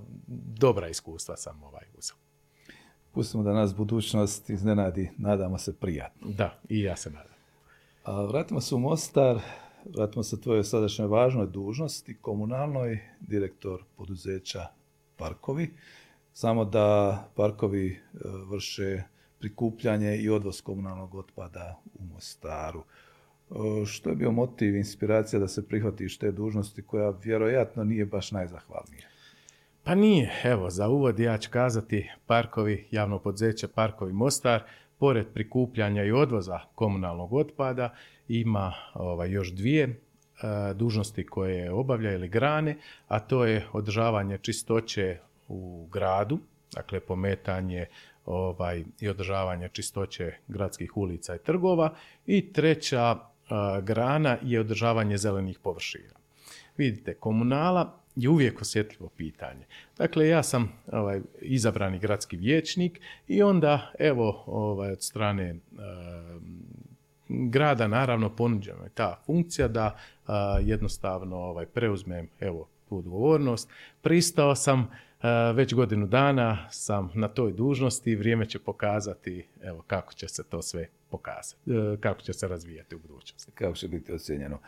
dobra 0.59 0.88
iskustva 0.88 1.37
sam 1.37 1.62
ovaj 1.62 1.85
uzeo. 1.98 2.25
Pustimo 3.16 3.42
da 3.42 3.52
nas 3.52 3.74
budućnost 3.76 4.50
iznenadi, 4.50 5.11
nadamo 5.18 5.59
se 5.59 5.76
prijatno. 5.76 6.31
Da, 6.31 6.59
i 6.68 6.81
ja 6.81 6.96
se 6.96 7.11
nadam. 7.11 7.35
A 8.05 8.22
vratimo 8.22 8.61
se 8.61 8.74
u 8.74 8.79
Mostar, 8.79 9.38
vratimo 9.96 10.22
se 10.22 10.40
tvojoj 10.40 10.64
sadašnjoj 10.64 11.09
važnoj 11.09 11.46
dužnosti, 11.46 12.16
komunalnoj, 12.20 12.98
direktor 13.20 13.85
poduzeća 13.96 14.66
Parkovi. 15.16 15.74
Samo 16.33 16.64
da 16.64 17.18
Parkovi 17.35 17.90
e, 17.90 17.98
vrše 18.50 19.02
prikupljanje 19.38 20.16
i 20.16 20.29
odvoz 20.29 20.61
komunalnog 20.61 21.14
otpada 21.14 21.81
u 21.98 22.05
Mostaru. 22.05 22.83
E, 22.83 23.87
što 23.87 24.11
je 24.11 24.16
bio 24.16 24.33
motiv, 24.33 24.76
inspiracija 24.76 25.40
da 25.40 25.48
se 25.48 25.68
prihvatiš 25.68 26.18
te 26.18 26.33
dužnosti 26.33 26.83
koja 26.83 27.11
vjerojatno 27.24 27.85
nije 27.85 28.07
baš 28.07 28.33
najzahvalnija? 28.33 29.15
Pa 29.87 29.94
nije, 29.94 30.33
evo, 30.44 30.70
za 30.70 30.88
uvod 30.88 31.18
ja 31.18 31.38
ću 31.38 31.51
kazati 31.51 32.11
parkovi, 32.27 32.87
javno 32.90 33.18
poduzeće 33.18 33.68
Parkovi 33.68 34.12
Mostar, 34.12 34.62
pored 34.99 35.27
prikupljanja 35.35 36.05
i 36.05 36.12
odvoza 36.12 36.61
komunalnog 36.75 37.33
otpada, 37.33 37.94
ima 38.29 38.72
ovaj, 38.94 39.31
još 39.31 39.53
dvije 39.53 39.85
e, 39.85 39.94
dužnosti 40.75 41.27
koje 41.27 41.72
obavlja 41.72 42.12
ili 42.12 42.29
grane, 42.29 42.77
a 43.09 43.20
to 43.20 43.44
je 43.44 43.66
održavanje 43.72 44.38
čistoće 44.38 45.18
u 45.49 45.88
gradu, 45.92 46.38
dakle 46.75 47.01
pometanje 47.01 47.87
ovaj, 48.25 48.85
i 49.01 49.09
održavanje 49.09 49.68
čistoće 49.68 50.33
gradskih 50.49 50.96
ulica 50.96 51.35
i 51.35 51.38
trgova. 51.44 51.94
I 52.27 52.53
treća 52.53 53.16
e, 53.16 53.18
grana 53.83 54.38
je 54.42 54.61
održavanje 54.61 55.18
zelenih 55.18 55.59
površina. 55.59 56.14
Vidite, 56.77 57.14
komunala 57.14 58.06
je 58.16 58.29
uvijek 58.29 58.61
osjetljivo 58.61 59.09
pitanje. 59.16 59.66
Dakle, 59.98 60.29
ja 60.29 60.42
sam 60.42 60.72
ovaj, 60.92 61.20
izabrani 61.40 61.98
gradski 61.98 62.37
vijećnik 62.37 63.00
i 63.29 63.42
onda, 63.42 63.92
evo, 63.98 64.42
ovaj, 64.46 64.92
od 64.92 65.02
strane 65.02 65.44
e, 65.44 65.57
grada 67.29 67.88
naravno 67.88 68.37
ponuđena 68.37 68.85
je 68.85 68.90
ta 68.94 69.22
funkcija 69.26 69.68
da 69.68 69.98
jednostavno 70.62 71.37
ovaj, 71.37 71.66
preuzmem 71.66 72.29
evo, 72.40 72.68
tu 72.88 72.98
odgovornost. 72.98 73.68
Pristao 74.02 74.55
sam, 74.55 74.90
već 75.55 75.74
godinu 75.74 76.07
dana 76.07 76.68
sam 76.70 77.11
na 77.14 77.29
toj 77.29 77.52
dužnosti, 77.52 78.16
vrijeme 78.16 78.46
će 78.46 78.59
pokazati 78.59 79.46
evo, 79.62 79.83
kako 79.87 80.12
će 80.12 80.29
se 80.29 80.44
to 80.44 80.62
sve 80.62 80.88
pokazati, 81.11 81.70
e, 81.70 81.96
kako 82.00 82.20
će 82.20 82.33
se 82.33 82.48
razvijati 82.48 82.94
u 82.94 82.98
budućnosti. 82.98 83.52
Kako 83.52 83.74
će 83.74 83.88
biti 83.88 84.12
ocjenjeno. 84.12 84.59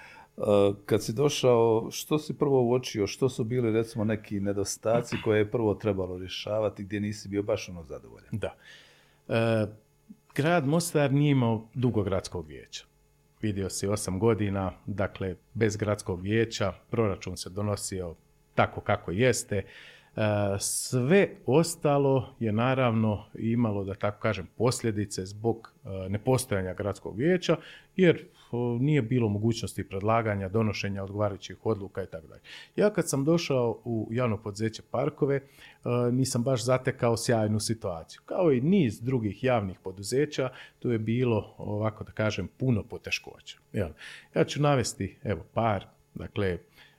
Kad 0.87 1.05
si 1.05 1.13
došao, 1.13 1.89
što 1.91 2.19
si 2.19 2.39
prvo 2.39 2.63
uočio, 2.63 3.07
što 3.07 3.29
su 3.29 3.45
bili 3.45 3.73
recimo 3.73 4.05
neki 4.05 4.41
nedostaci 4.41 5.17
koje 5.25 5.39
je 5.39 5.51
prvo 5.51 5.75
trebalo 5.75 6.19
rješavati 6.19 6.85
gdje 6.85 7.01
nisi 7.01 7.29
bio 7.29 7.43
baš 7.43 7.69
ono 7.69 7.85
zadovoljan? 7.85 8.29
Da. 8.33 8.55
E, 9.29 9.67
grad 10.35 10.67
Mostar 10.67 11.13
nije 11.13 11.31
imao 11.31 11.69
dugo 11.75 12.03
gradskog 12.03 12.47
vijeća. 12.47 12.85
Vidio 13.43 13.71
si 13.71 13.87
osam 13.87 14.19
godina, 14.19 14.73
dakle 14.87 15.37
bez 15.55 15.77
gradskog 15.77 16.21
vijeća, 16.21 16.73
proračun 16.91 17.37
se 17.37 17.51
donosio 17.51 18.15
tako 18.55 18.81
kako 18.81 19.11
jeste. 19.11 19.57
E, 19.57 19.65
sve 20.59 21.29
ostalo 21.47 22.35
je 22.41 22.53
naravno 22.53 23.25
imalo, 23.35 23.85
da 23.85 23.95
tako 23.95 24.21
kažem, 24.21 24.49
posljedice 24.57 25.27
zbog 25.27 25.73
e, 25.85 26.09
nepostojanja 26.09 26.75
gradskog 26.75 27.17
vijeća, 27.17 27.57
jer 27.97 28.25
nije 28.81 29.03
bilo 29.03 29.29
mogućnosti 29.29 29.89
predlaganja, 29.89 30.49
donošenja 30.49 31.05
odgovarajućih 31.05 31.67
odluka 31.67 32.03
i 32.03 32.07
tako 32.07 32.27
dalje. 32.27 32.41
Ja 32.77 32.91
kad 32.91 33.09
sam 33.09 33.25
došao 33.25 33.81
u 33.85 34.09
javno 34.11 34.37
poduzeće 34.37 34.83
Parkove, 34.91 35.37
e, 35.37 35.43
nisam 36.13 36.43
baš 36.43 36.65
zatekao 36.65 37.17
sjajnu 37.17 37.61
situaciju. 37.61 38.21
Kao 38.25 38.53
i 38.53 38.61
niz 38.61 39.01
drugih 39.01 39.45
javnih 39.45 39.79
poduzeća, 39.85 40.51
tu 40.79 40.91
je 40.91 40.99
bilo, 40.99 41.55
ovako 41.59 42.05
da 42.05 42.13
kažem, 42.13 42.49
puno 42.57 42.83
poteškoća. 42.83 43.59
Ja 44.35 44.45
ću 44.45 44.63
navesti, 44.63 45.17
evo, 45.25 45.45
par, 45.55 45.87
dakle, 46.15 46.59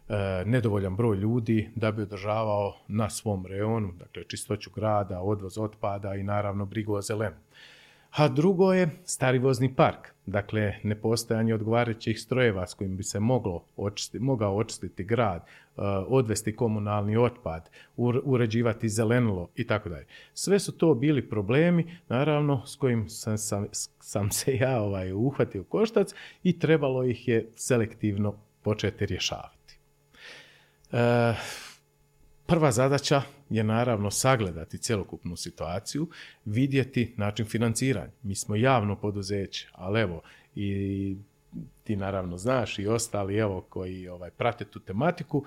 E, 0.09 0.45
nedovoljan 0.45 0.95
broj 0.95 1.17
ljudi 1.17 1.69
da 1.75 1.91
bi 1.91 2.01
održavao 2.01 2.77
na 2.87 3.09
svom 3.09 3.45
reonu, 3.45 3.91
dakle 3.91 4.23
čistoću 4.23 4.69
grada, 4.75 5.21
odvoz 5.21 5.57
otpada 5.57 6.15
i 6.15 6.23
naravno 6.23 6.65
brigu 6.65 6.93
o 6.93 7.01
zelenu. 7.01 7.35
A 8.09 8.27
drugo 8.27 8.73
je 8.73 8.89
stari 9.05 9.39
vozni 9.39 9.75
park, 9.75 10.07
dakle 10.25 10.75
nepostojanje 10.83 11.53
odgovarajućih 11.53 12.19
strojeva 12.21 12.67
s 12.67 12.73
kojim 12.73 12.97
bi 12.97 13.03
se 13.03 13.19
moglo 13.19 13.65
očistiti, 13.77 14.23
mogao 14.23 14.57
očistiti 14.57 15.03
grad, 15.03 15.41
e, 15.41 15.81
odvesti 16.07 16.55
komunalni 16.55 17.17
otpad, 17.17 17.69
uređivati 18.23 18.89
zelenilo 18.89 19.49
i 19.55 19.67
tako 19.67 19.89
dalje. 19.89 20.05
Sve 20.33 20.59
su 20.59 20.77
to 20.77 20.93
bili 20.93 21.29
problemi, 21.29 21.97
naravno, 22.07 22.65
s 22.65 22.75
kojim 22.75 23.09
sam, 23.09 23.37
sam, 23.37 23.67
sam 23.99 24.31
se 24.31 24.55
ja 24.55 24.81
ovaj, 24.81 25.13
uhvatio 25.13 25.63
koštac 25.63 26.13
i 26.43 26.59
trebalo 26.59 27.03
ih 27.03 27.27
je 27.27 27.49
selektivno 27.55 28.35
početi 28.61 29.05
rješavati. 29.05 29.79
E, 30.91 31.33
prva 32.45 32.71
zadaća 32.71 33.21
je 33.49 33.63
naravno 33.63 34.11
sagledati 34.11 34.77
cjelokupnu 34.77 35.35
situaciju, 35.35 36.07
vidjeti 36.45 37.13
način 37.17 37.45
financiranja. 37.45 38.11
Mi 38.23 38.35
smo 38.35 38.55
javno 38.55 38.95
poduzeće, 38.95 39.69
ali 39.73 40.01
evo 40.01 40.21
i 40.55 41.17
ti 41.83 41.95
naravno 41.95 42.37
znaš 42.37 42.79
i 42.79 42.87
ostali 42.87 43.37
evo 43.37 43.61
koji 43.61 44.07
ovaj, 44.07 44.31
prate 44.31 44.65
tu 44.65 44.79
tematiku, 44.79 45.43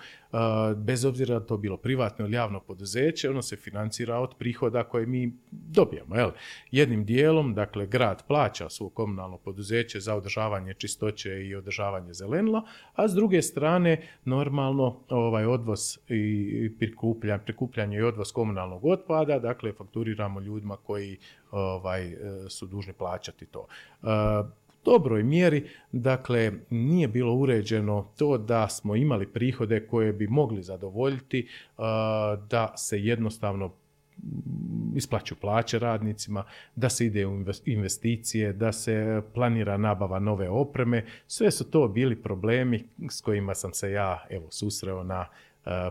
bez 0.76 1.04
obzira 1.04 1.38
da 1.38 1.46
to 1.46 1.56
bilo 1.56 1.76
privatno 1.76 2.24
ili 2.24 2.34
javno 2.34 2.60
poduzeće, 2.60 3.30
ono 3.30 3.42
se 3.42 3.56
financira 3.56 4.18
od 4.18 4.34
prihoda 4.38 4.84
koje 4.84 5.06
mi 5.06 5.32
dobijemo. 5.50 6.16
Jel? 6.16 6.30
Jednim 6.70 7.04
dijelom, 7.04 7.54
dakle, 7.54 7.86
grad 7.86 8.24
plaća 8.28 8.68
svoje 8.68 8.90
komunalno 8.94 9.38
poduzeće 9.38 10.00
za 10.00 10.14
održavanje 10.14 10.74
čistoće 10.74 11.46
i 11.46 11.54
održavanje 11.54 12.12
zelenila, 12.12 12.62
a 12.94 13.08
s 13.08 13.14
druge 13.14 13.42
strane, 13.42 14.08
normalno, 14.24 15.00
ovaj 15.08 15.44
odvoz 15.44 15.98
i 16.08 16.72
prikupljanje, 16.78 17.42
prikupljanje 17.44 17.96
i 17.96 18.02
odvoz 18.02 18.32
komunalnog 18.32 18.84
otpada, 18.84 19.38
dakle, 19.38 19.72
fakturiramo 19.72 20.40
ljudima 20.40 20.76
koji 20.76 21.18
ovaj, 21.50 22.16
su 22.48 22.66
dužni 22.66 22.92
plaćati 22.92 23.46
to 23.46 23.66
dobroj 24.84 25.22
mjeri, 25.22 25.68
dakle 25.92 26.52
nije 26.70 27.08
bilo 27.08 27.34
uređeno 27.34 28.12
to 28.18 28.38
da 28.38 28.68
smo 28.68 28.96
imali 28.96 29.26
prihode 29.26 29.86
koje 29.86 30.12
bi 30.12 30.26
mogli 30.26 30.62
zadovoljiti, 30.62 31.48
da 32.50 32.74
se 32.76 33.00
jednostavno 33.00 33.72
isplaću 34.96 35.34
plaće 35.40 35.78
radnicima, 35.78 36.44
da 36.76 36.88
se 36.88 37.06
ide 37.06 37.26
u 37.26 37.44
investicije, 37.64 38.52
da 38.52 38.72
se 38.72 39.22
planira 39.34 39.76
nabava 39.76 40.18
nove 40.18 40.48
opreme. 40.48 41.04
Sve 41.26 41.50
su 41.50 41.70
to 41.70 41.88
bili 41.88 42.22
problemi 42.22 42.84
s 43.10 43.20
kojima 43.20 43.54
sam 43.54 43.72
se 43.72 43.92
ja 43.92 44.26
evo 44.30 44.46
susreo 44.50 45.02
na 45.04 45.26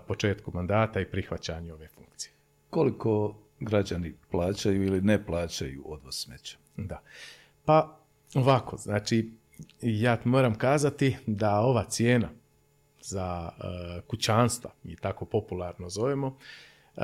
početku 0.08 0.52
mandata 0.54 1.02
i 1.02 1.06
prihvaćanju 1.06 1.74
ove 1.74 1.88
funkcije. 1.88 2.34
Koliko 2.70 3.36
građani 3.60 4.14
plaćaju 4.32 4.84
ili 4.84 5.02
ne 5.02 5.26
plaćaju 5.26 5.84
odvoz 5.86 6.16
smeća? 6.16 6.58
Da. 6.78 7.02
Pa 7.66 8.01
Ovako, 8.36 8.78
znači, 8.78 9.32
ja 9.82 10.18
moram 10.24 10.56
kazati 10.56 11.18
da 11.28 11.60
ova 11.60 11.84
cijena 11.84 12.30
za 13.02 13.50
uh, 13.50 14.04
kućanstva, 14.08 14.72
mi 14.84 14.96
tako 14.96 15.26
popularno 15.26 15.90
zovemo, 15.90 16.38
e, 16.98 17.02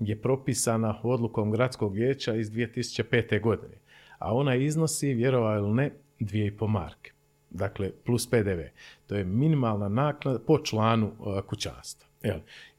je 0.00 0.22
propisana 0.22 1.00
odlukom 1.02 1.50
gradskog 1.50 1.94
vijeća 1.94 2.34
iz 2.34 2.50
2005. 2.50 3.42
godine, 3.42 3.74
a 4.18 4.34
ona 4.34 4.54
iznosi, 4.54 5.14
vjerovali 5.14 5.58
ili 5.58 5.74
ne, 5.74 5.92
2,5 6.20 6.68
marke. 6.68 7.12
Dakle, 7.50 7.90
plus 8.04 8.30
PDV. 8.30 8.60
To 9.06 9.14
je 9.14 9.24
minimalna 9.24 9.88
naknada 9.88 10.38
po 10.38 10.58
članu 10.58 11.12
uh, 11.18 11.40
kućanstva. 11.40 12.08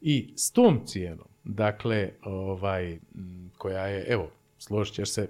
I 0.00 0.32
s 0.36 0.52
tom 0.52 0.80
cijenom, 0.86 1.26
dakle, 1.44 2.10
ovaj, 2.22 2.98
koja 3.58 3.86
je, 3.86 4.06
evo, 4.08 4.30
složit 4.58 4.94
ćeš 4.94 5.10
se, 5.10 5.28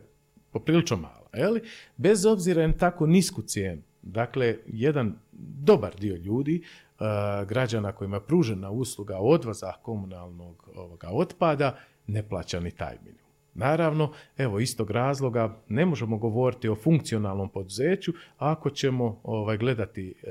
poprilično 0.53 0.97
mala 0.97 1.22
li? 1.33 1.63
bez 1.97 2.27
obzira 2.27 2.67
na 2.67 2.73
tako 2.73 3.07
nisku 3.07 3.43
cijenu. 3.43 3.83
Dakle, 4.03 4.57
jedan 4.67 5.15
dobar 5.33 5.95
dio 6.01 6.17
ljudi, 6.17 6.63
uh, 6.63 7.07
građana 7.49 7.93
kojima 7.93 8.17
je 8.17 8.27
pružena 8.27 8.71
usluga 8.71 9.19
odvoza 9.19 9.73
komunalnog 9.83 10.69
ovoga 10.75 11.09
otpada, 11.13 11.77
ne 12.07 12.29
plaća 12.29 12.61
ni 12.61 12.71
taj 12.71 12.97
minimum. 13.05 13.23
Naravno, 13.55 14.13
evo 14.39 14.59
istog 14.59 14.91
razloga 14.91 15.57
ne 15.69 15.87
možemo 15.87 16.19
govoriti 16.19 16.69
o 16.69 16.75
funkcionalnom 16.75 17.49
poduzeću 17.49 18.13
ako 18.39 18.71
ćemo 18.71 19.21
ovaj, 19.23 19.57
gledati 19.57 20.15
e, 20.23 20.27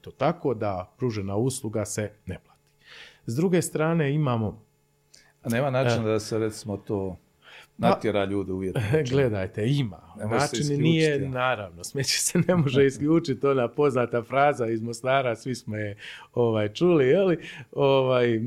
to 0.00 0.10
tako 0.10 0.54
da 0.54 0.94
pružena 0.98 1.36
usluga 1.36 1.84
se 1.84 2.10
ne 2.26 2.38
plati. 2.44 2.60
S 3.26 3.36
druge 3.36 3.62
strane 3.62 4.14
imamo... 4.14 4.62
A 5.42 5.48
nema 5.48 5.70
načina 5.70 6.04
da 6.04 6.20
se 6.20 6.38
recimo 6.38 6.76
to 6.76 7.16
natjera 7.78 8.24
ljude 8.24 8.52
uvjetno. 8.52 8.80
Gledajte, 9.10 9.66
ima. 9.66 10.00
Način 10.30 10.82
nije, 10.82 11.28
naravno, 11.28 11.84
smeće 11.84 12.18
se 12.18 12.38
ne 12.48 12.56
može 12.56 12.86
isključiti, 12.86 13.46
ona 13.46 13.68
poznata 13.68 14.22
fraza 14.22 14.66
iz 14.66 14.82
Mostara, 14.82 15.36
svi 15.36 15.54
smo 15.54 15.76
je 15.76 15.96
ovaj, 16.34 16.68
čuli, 16.68 17.06
jeli, 17.06 17.38
ovaj, 17.72 18.40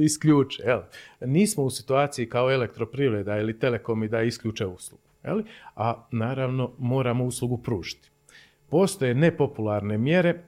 isključe. 0.00 0.62
Jeli. 0.66 0.84
Nismo 1.20 1.64
u 1.64 1.70
situaciji 1.70 2.28
kao 2.28 2.52
elektroprivreda 2.52 3.38
ili 3.38 3.58
telekomi 3.58 4.08
da 4.08 4.22
isključe 4.22 4.66
uslugu. 4.66 5.02
Jeli? 5.24 5.44
A 5.76 6.06
naravno 6.10 6.72
moramo 6.78 7.24
uslugu 7.24 7.58
pružiti. 7.58 8.10
Postoje 8.68 9.14
nepopularne 9.14 9.98
mjere 9.98 10.42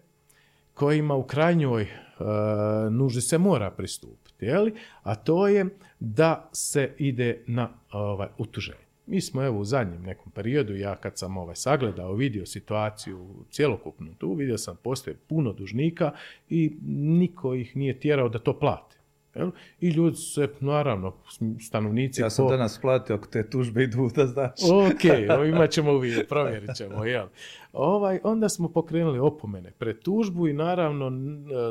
kojima 0.75 1.15
u 1.15 1.23
krajnjoj 1.23 1.83
uh, 1.83 2.93
nuži 2.93 3.21
se 3.21 3.39
mora 3.39 3.71
pristupiti, 3.71 4.26
jeli? 4.41 4.75
a 5.03 5.15
to 5.15 5.49
je 5.49 5.67
da 6.01 6.49
se 6.53 6.95
ide 6.99 7.43
na 7.47 7.69
ovaj, 7.93 8.29
utuženje. 8.39 8.87
Mi 9.07 9.21
smo 9.21 9.45
evo 9.45 9.59
u 9.59 9.65
zadnjem 9.65 10.03
nekom 10.03 10.33
periodu, 10.33 10.77
ja 10.77 10.97
kad 10.97 11.19
sam 11.19 11.37
ovaj 11.37 11.57
sagledao, 11.57 12.15
vidio 12.15 12.47
situaciju 12.47 13.45
cjelokupnu 13.51 14.15
tu, 14.15 14.35
vidio 14.35 14.59
sam 14.59 14.77
postoje 14.83 15.17
puno 15.29 15.53
dužnika 15.53 16.13
i 16.49 16.77
niko 16.87 17.55
ih 17.55 17.77
nije 17.77 18.01
tjerao 18.01 18.29
da 18.29 18.39
to 18.39 18.59
plate. 18.59 18.96
Jel? 19.37 19.51
I 19.81 19.89
ljudi 19.89 20.17
se, 20.17 20.49
naravno, 20.61 21.15
stanovnici... 21.61 22.21
Ja 22.21 22.31
sam 22.31 22.45
po... 22.45 22.51
danas 22.51 22.79
platio 22.81 23.17
ako 23.17 23.27
te 23.27 23.51
tužbe 23.51 23.83
idu, 23.83 24.11
da 24.15 24.27
znaš. 24.27 24.61
ok, 24.73 25.05
imat 25.55 25.71
ćemo 25.71 25.93
uvijek, 25.93 26.29
provjerit 26.29 26.71
ćemo, 26.77 27.05
jel? 27.05 27.27
Ovaj, 27.73 28.21
onda 28.25 28.49
smo 28.49 28.69
pokrenuli 28.69 29.19
opomene 29.19 29.71
pred 29.71 29.99
tužbu 30.03 30.49
i 30.49 30.53
naravno 30.53 31.13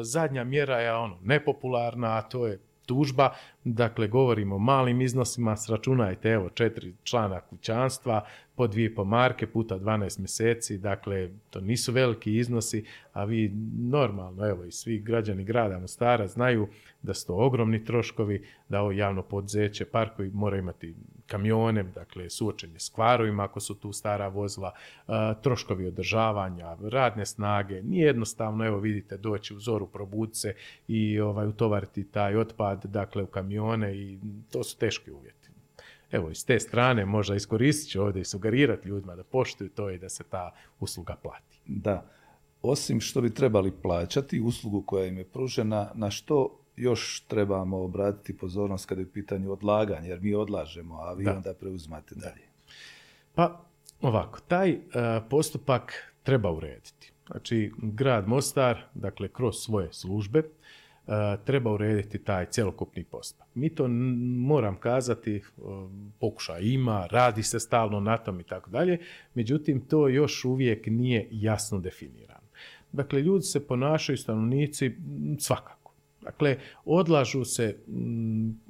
zadnja 0.04 0.44
mjera 0.44 0.80
je 0.80 0.94
ono 0.94 1.18
nepopularna, 1.24 2.18
a 2.18 2.22
to 2.22 2.48
je 2.48 2.60
tužba, 2.86 3.34
dakle 3.64 4.08
govorimo 4.08 4.56
o 4.56 4.60
malim 4.60 5.02
iznosima, 5.02 5.58
sračunajte 5.58 6.30
evo 6.30 6.50
četiri 6.50 6.94
člana 7.04 7.40
kućanstva, 7.40 8.26
po 8.56 8.68
dvije 8.68 8.96
po 8.96 9.04
marke 9.04 9.48
puta 9.48 9.80
12 9.80 10.20
mjeseci, 10.20 10.78
dakle 10.78 11.30
to 11.50 11.62
nisu 11.62 11.92
veliki 11.92 12.38
iznosi, 12.38 12.86
a 13.14 13.24
vi 13.24 13.52
normalno, 13.80 14.48
evo 14.48 14.66
i 14.66 14.72
svi 14.72 15.00
građani 15.00 15.44
grada 15.44 15.80
Mostara 15.80 16.28
znaju 16.28 16.68
da 17.02 17.14
su 17.14 17.28
to 17.28 17.36
ogromni 17.36 17.86
troškovi, 17.86 18.46
da 18.70 18.82
ovo 18.82 18.92
javno 18.92 19.22
poduzeće, 19.22 19.86
parkovi 19.86 20.32
moraju 20.34 20.60
imati 20.60 20.96
kamione, 21.28 21.84
dakle 21.84 22.30
suočenje 22.30 22.80
s 22.80 22.90
kvarovima 22.90 23.44
ako 23.44 23.60
su 23.60 23.76
tu 23.76 23.94
stara 23.94 24.28
vozila, 24.28 24.72
troškovi 25.42 25.88
održavanja, 25.88 26.78
radne 26.82 27.26
snage, 27.26 27.84
nije 27.84 28.06
jednostavno, 28.06 28.66
evo 28.66 28.80
vidite, 28.80 29.18
doći 29.18 29.54
u 29.54 29.60
zoru, 29.60 29.88
probuditi 29.88 30.40
se 30.40 30.56
i 30.88 31.20
ovaj, 31.20 31.48
utovariti 31.48 32.04
taj 32.04 32.36
otpad, 32.36 32.86
dakle 32.86 33.24
u 33.24 33.28
kamione 33.28 33.98
i 33.98 34.20
to 34.52 34.64
su 34.64 34.78
teški 34.78 35.12
uvjeti. 35.12 35.45
Evo, 36.16 36.30
iz 36.30 36.46
te 36.46 36.60
strane 36.60 37.06
možda 37.06 37.36
iskoristit 37.36 37.92
ću 37.92 38.02
ovdje 38.02 38.22
i 38.22 38.26
sugerirati 38.26 38.88
ljudima 38.88 39.16
da 39.16 39.24
poštuju 39.24 39.70
to 39.70 39.90
i 39.90 39.98
da 39.98 40.10
se 40.10 40.24
ta 40.24 40.52
usluga 40.80 41.16
plati. 41.24 41.60
Da, 41.66 42.06
osim 42.62 43.02
što 43.02 43.22
bi 43.22 43.34
trebali 43.34 43.72
plaćati 43.72 44.42
uslugu 44.42 44.82
koja 44.82 45.06
im 45.06 45.18
je 45.18 45.24
pružena, 45.24 45.92
na 45.94 46.12
što 46.12 46.60
još 46.76 47.24
trebamo 47.28 47.78
obratiti 47.78 48.38
pozornost 48.38 48.86
kada 48.86 49.02
je 49.02 49.08
u 49.08 49.12
pitanju 49.12 49.52
odlaganja, 49.52 50.08
jer 50.08 50.22
mi 50.22 50.36
odlažemo, 50.36 50.96
a 50.96 51.14
vi 51.14 51.28
onda 51.28 51.54
preuzmate 51.54 52.16
dalje. 52.16 52.48
Pa 53.36 53.62
ovako, 54.02 54.40
taj 54.48 54.70
e, 54.70 54.80
postupak 55.30 56.14
treba 56.24 56.52
urediti. 56.52 57.12
Znači, 57.28 57.72
grad 57.78 58.28
Mostar, 58.28 58.82
dakle, 58.94 59.28
kroz 59.28 59.56
svoje 59.56 59.94
službe, 59.94 60.44
treba 61.46 61.72
urediti 61.72 62.20
taj 62.20 62.46
cjelokupni 62.46 63.04
postupak. 63.04 63.48
Mi 63.54 63.70
to, 63.70 63.88
moram 63.88 64.76
kazati, 64.76 65.36
e, 65.36 65.42
pokušaj 66.20 66.62
ima, 66.64 67.08
radi 67.12 67.44
se 67.44 67.60
stalno 67.60 68.00
na 68.00 68.18
tom 68.18 68.40
i 68.40 68.44
tako 68.44 68.70
dalje, 68.70 69.00
međutim, 69.34 69.82
to 69.82 70.08
još 70.08 70.46
uvijek 70.46 70.88
nije 70.88 71.28
jasno 71.32 71.80
definirano. 71.80 72.48
Dakle, 72.92 73.22
ljudi 73.22 73.44
se 73.44 73.68
ponašaju, 73.68 74.18
stanovnici, 74.18 74.92
svakako 75.40 75.86
Dakle, 76.26 76.58
odlažu 76.86 77.46
se, 77.46 77.78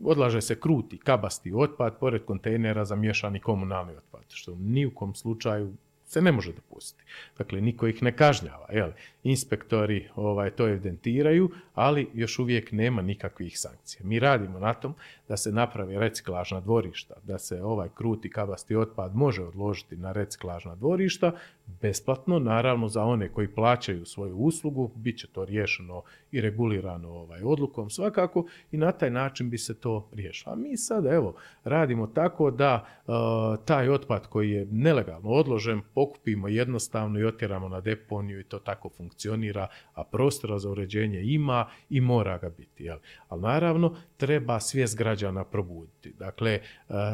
odlaže 0.04 0.42
se 0.42 0.60
kruti, 0.60 0.98
kabasti 0.98 1.54
otpad 1.56 2.00
pored 2.00 2.26
kontejnera 2.26 2.86
za 2.86 2.96
miješani 2.96 3.40
komunalni 3.40 3.96
otpad, 3.98 4.24
što 4.28 4.56
ni 4.60 4.86
u 4.86 4.92
kom 4.92 5.16
slučaju 5.16 5.74
se 6.16 6.22
ne 6.22 6.32
može 6.32 6.54
dopustiti. 6.54 7.04
Dakle, 7.38 7.62
niko 7.62 7.88
ih 7.88 8.04
ne 8.04 8.12
kažnjava. 8.16 8.68
Jel? 8.72 8.92
Inspektori 9.24 10.08
ovaj, 10.16 10.52
to 10.52 10.68
evidentiraju, 10.68 11.50
ali 11.74 12.08
još 12.14 12.40
uvijek 12.40 12.72
nema 12.72 13.02
nikakvih 13.02 13.60
sankcija. 13.60 14.06
Mi 14.06 14.20
radimo 14.20 14.60
na 14.60 14.74
tom 14.74 14.96
da 15.28 15.38
se 15.38 15.52
napravi 15.52 16.00
reciklažna 16.00 16.62
dvorišta, 16.62 17.16
da 17.24 17.40
se 17.40 17.62
ovaj 17.64 17.90
kruti 17.96 18.30
kabasti 18.30 18.76
otpad 18.76 19.16
može 19.16 19.44
odložiti 19.44 19.98
na 19.98 20.12
reciklažna 20.12 20.76
dvorišta, 20.76 21.32
besplatno, 21.68 22.40
naravno 22.40 22.88
za 22.88 23.04
one 23.04 23.30
koji 23.30 23.48
plaćaju 23.48 24.06
svoju 24.06 24.36
uslugu, 24.36 24.92
bit 24.96 25.20
će 25.20 25.28
to 25.28 25.46
riješeno 25.46 26.02
i 26.32 26.42
regulirano 26.42 27.10
ovaj, 27.10 27.42
odlukom 27.44 27.90
svakako 27.90 28.46
i 28.72 28.78
na 28.78 28.92
taj 28.92 29.10
način 29.10 29.50
bi 29.50 29.58
se 29.58 29.80
to 29.80 30.10
riješilo. 30.14 30.54
A 30.54 30.56
mi 30.56 30.78
sad 30.78 31.06
evo 31.06 31.36
radimo 31.64 32.08
tako 32.08 32.52
da 32.52 32.86
e, 32.86 33.12
taj 33.66 33.90
otpad 33.90 34.28
koji 34.28 34.52
je 34.52 34.68
nelegalno 34.72 35.30
odložen 35.30 35.82
pokupimo 35.94 36.48
jednostavno 36.48 37.20
i 37.20 37.26
otjeramo 37.26 37.70
na 37.70 37.82
deponiju 37.82 38.40
i 38.40 38.44
to 38.44 38.60
tako 38.60 38.90
funkcionira, 38.90 39.68
a 39.94 40.04
prostora 40.04 40.60
za 40.60 40.70
uređenje 40.70 41.22
ima 41.22 41.70
i 41.90 42.02
mora 42.02 42.38
ga 42.38 42.50
biti. 42.50 42.84
Jel? 42.84 42.98
Ali 43.30 43.42
naravno 43.42 43.96
treba 44.18 44.60
svijest 44.60 44.98
građana 44.98 45.44
probuditi. 45.44 46.14
Dakle, 46.20 46.52
e, 46.52 46.62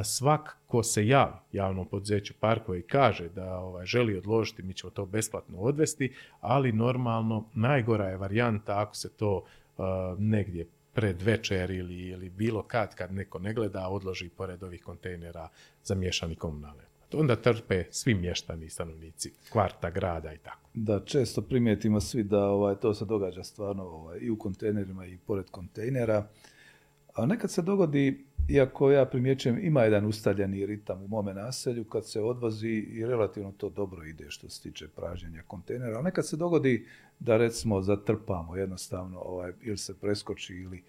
svak 0.04 0.58
ko 0.72 0.84
se 0.84 1.08
javi 1.08 1.34
javnom 1.52 1.88
poduzeću 1.88 2.34
parkova 2.40 2.78
i 2.78 2.82
kaže 2.82 3.30
da 3.30 3.58
ovaj, 3.58 3.86
želi 3.86 4.18
odložiti, 4.18 4.64
mi 4.64 4.74
ćemo 4.74 4.90
to 4.90 5.06
besplatno 5.06 5.58
odvesti, 5.58 6.14
ali 6.42 6.72
normalno 6.72 7.46
najgora 7.54 8.08
je 8.08 8.18
varijanta 8.18 8.82
ako 8.82 8.96
se 8.96 9.10
to 9.10 9.36
uh, 9.38 9.86
negdje 10.18 10.68
pred 10.94 11.22
večer 11.22 11.72
ili, 11.72 12.08
ili 12.08 12.30
bilo 12.30 12.64
kad, 12.64 12.96
kad 12.96 13.14
neko 13.14 13.40
ne 13.40 13.54
gleda, 13.54 13.88
odloži 13.88 14.30
pored 14.30 14.64
ovih 14.64 14.84
kontejnera 14.84 15.50
za 15.84 15.96
miješani 15.96 16.36
komunalne 16.36 16.92
onda 17.14 17.36
trpe 17.36 17.84
svi 17.90 18.14
mještani 18.14 18.70
stanovnici 18.70 19.32
kvarta, 19.52 19.90
grada 19.90 20.34
i 20.34 20.38
tako. 20.38 20.70
Da, 20.74 21.00
često 21.06 21.42
primijetimo 21.42 22.00
svi 22.00 22.24
da 22.24 22.46
ovaj, 22.46 22.76
to 22.76 22.94
se 22.94 23.06
događa 23.06 23.44
stvarno 23.44 23.84
ovaj, 23.84 24.20
i 24.22 24.30
u 24.30 24.38
kontejnerima 24.40 25.06
i 25.06 25.18
pored 25.18 25.50
kontejnera. 25.52 26.28
A 27.14 27.26
nekad 27.26 27.52
se 27.52 27.62
dogodi, 27.62 28.26
iako 28.50 28.92
ja 28.92 29.06
primjećujem, 29.06 29.66
ima 29.66 29.82
jedan 29.82 30.06
ustaljeni 30.06 30.66
ritam 30.66 31.04
u 31.04 31.08
mome 31.08 31.34
naselju, 31.34 31.84
kad 31.84 32.08
se 32.08 32.22
odvozi 32.22 32.70
i 32.70 33.06
relativno 33.06 33.52
to 33.52 33.70
dobro 33.70 34.06
ide 34.06 34.26
što 34.30 34.50
se 34.50 34.62
tiče 34.62 34.88
pražnjenja 34.88 35.44
kontejnera, 35.48 35.96
ali 35.96 36.04
nekad 36.04 36.28
se 36.28 36.38
dogodi 36.38 36.88
da 37.20 37.38
recimo 37.38 37.82
zatrpamo 37.82 38.56
jednostavno 38.56 39.20
ovaj, 39.20 39.52
ili 39.62 39.78
se 39.78 40.00
preskoči 40.00 40.54
ili 40.54 40.84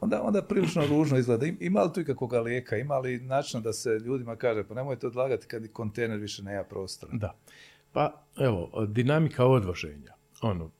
onda, 0.00 0.22
onda 0.22 0.42
prilično 0.42 0.86
ružno 0.86 1.18
izgleda. 1.18 1.46
Ima 1.60 1.82
li 1.82 1.92
tu 1.94 2.00
ikakvog 2.00 2.32
lijeka, 2.32 2.76
ima 2.76 2.98
li 2.98 3.20
način 3.20 3.62
da 3.62 3.72
se 3.72 3.90
ljudima 3.90 4.36
kaže 4.36 4.64
pa 4.64 4.74
nemojte 4.74 5.06
odlagati 5.06 5.46
kad 5.46 5.72
kontejner 5.72 6.18
više 6.18 6.42
nema 6.42 6.64
prostora? 6.64 7.12
Da. 7.12 7.34
Pa 7.92 8.22
evo, 8.36 8.86
dinamika 8.88 9.46
odvoženja, 9.46 10.14
ono, 10.42 10.70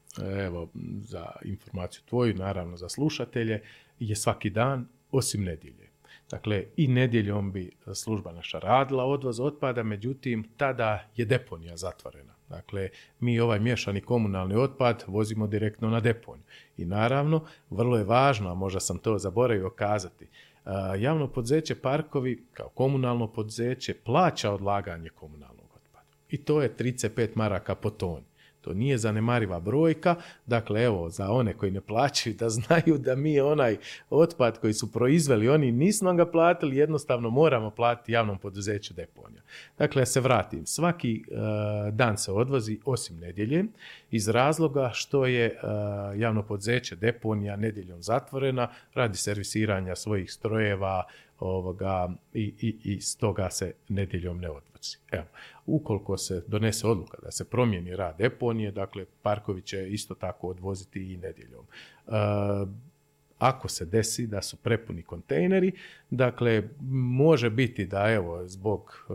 evo, 0.46 0.68
za 1.00 1.26
informaciju 1.44 2.02
tvoju, 2.08 2.34
naravno 2.34 2.76
za 2.76 2.88
slušatelje, 2.88 3.62
je 3.98 4.16
svaki 4.16 4.50
dan, 4.50 4.88
osim 5.12 5.44
nedjelje. 5.44 5.88
Dakle, 6.30 6.64
i 6.76 6.88
nedjeljom 6.88 7.52
bi 7.52 7.70
služba 7.94 8.32
naša 8.32 8.58
radila 8.58 9.04
odvoz 9.04 9.40
otpada, 9.40 9.82
međutim, 9.82 10.48
tada 10.56 11.08
je 11.16 11.24
deponija 11.24 11.76
zatvorena. 11.76 12.32
Dakle, 12.48 12.88
mi 13.20 13.40
ovaj 13.40 13.60
miješani 13.60 14.00
komunalni 14.00 14.54
otpad 14.54 15.04
vozimo 15.06 15.46
direktno 15.46 15.90
na 15.90 16.00
deponiju. 16.00 16.44
I 16.76 16.84
naravno, 16.84 17.44
vrlo 17.70 17.98
je 17.98 18.04
važno, 18.04 18.50
a 18.50 18.54
možda 18.54 18.80
sam 18.80 18.98
to 18.98 19.18
zaboravio 19.18 19.70
kazati, 19.70 20.26
javno 20.98 21.28
poduzeće 21.28 21.74
Parkovi 21.74 22.44
kao 22.52 22.68
komunalno 22.68 23.26
poduzeće 23.32 23.94
plaća 23.94 24.52
odlaganje 24.52 25.08
komunalnog 25.08 25.66
otpada. 25.74 26.06
I 26.30 26.36
to 26.36 26.62
je 26.62 26.76
35 26.76 27.28
maraka 27.34 27.74
po 27.74 27.90
toni. 27.90 28.27
To 28.68 28.74
nije 28.74 28.98
zanemariva 28.98 29.60
brojka, 29.60 30.14
dakle 30.46 30.82
evo 30.82 31.10
za 31.10 31.30
one 31.30 31.54
koji 31.54 31.70
ne 31.70 31.80
plaćaju 31.80 32.34
da 32.34 32.48
znaju 32.48 32.98
da 32.98 33.14
mi 33.14 33.40
onaj 33.40 33.76
otpad 34.10 34.58
koji 34.60 34.72
su 34.72 34.92
proizveli, 34.92 35.48
oni 35.48 35.72
nismo 35.72 36.14
ga 36.14 36.26
platili, 36.26 36.76
jednostavno 36.76 37.30
moramo 37.30 37.70
platiti 37.70 38.12
javnom 38.12 38.38
poduzeću 38.38 38.94
deponija. 38.94 39.42
Dakle, 39.78 40.02
ja 40.02 40.06
se 40.06 40.20
vratim, 40.20 40.66
svaki 40.66 41.24
e, 41.30 41.90
dan 41.90 42.18
se 42.18 42.32
odvozi 42.32 42.78
osim 42.84 43.18
nedjelje 43.18 43.64
iz 44.10 44.28
razloga 44.28 44.90
što 44.94 45.26
je 45.26 45.46
e, 45.46 45.54
javno 46.16 46.42
poduzeće 46.42 46.96
deponija 46.96 47.56
nedjeljom 47.56 48.02
zatvorena 48.02 48.68
radi 48.94 49.16
servisiranja 49.16 49.96
svojih 49.96 50.32
strojeva, 50.32 51.04
ovoga, 51.38 52.08
i, 52.34 52.54
i, 52.60 52.76
i 52.84 53.00
stoga 53.00 53.50
se 53.50 53.74
nedjeljom 53.88 54.38
ne 54.38 54.50
odvozi. 54.50 54.96
Evo, 55.10 55.26
ukoliko 55.66 56.16
se 56.16 56.44
donese 56.46 56.86
odluka 56.86 57.18
da 57.22 57.30
se 57.30 57.44
promijeni 57.44 57.96
rad 57.96 58.18
deponije, 58.18 58.70
dakle, 58.70 59.04
parkovi 59.22 59.62
će 59.62 59.88
isto 59.88 60.14
tako 60.14 60.48
odvoziti 60.48 61.12
i 61.12 61.16
nedjeljom. 61.16 61.64
E, 62.06 62.12
ako 63.38 63.68
se 63.68 63.84
desi 63.84 64.26
da 64.26 64.42
su 64.42 64.56
prepuni 64.56 65.02
kontejneri, 65.02 65.72
dakle, 66.10 66.68
može 66.90 67.50
biti 67.50 67.86
da, 67.86 68.10
evo, 68.10 68.46
zbog 68.46 69.06
e, 69.08 69.12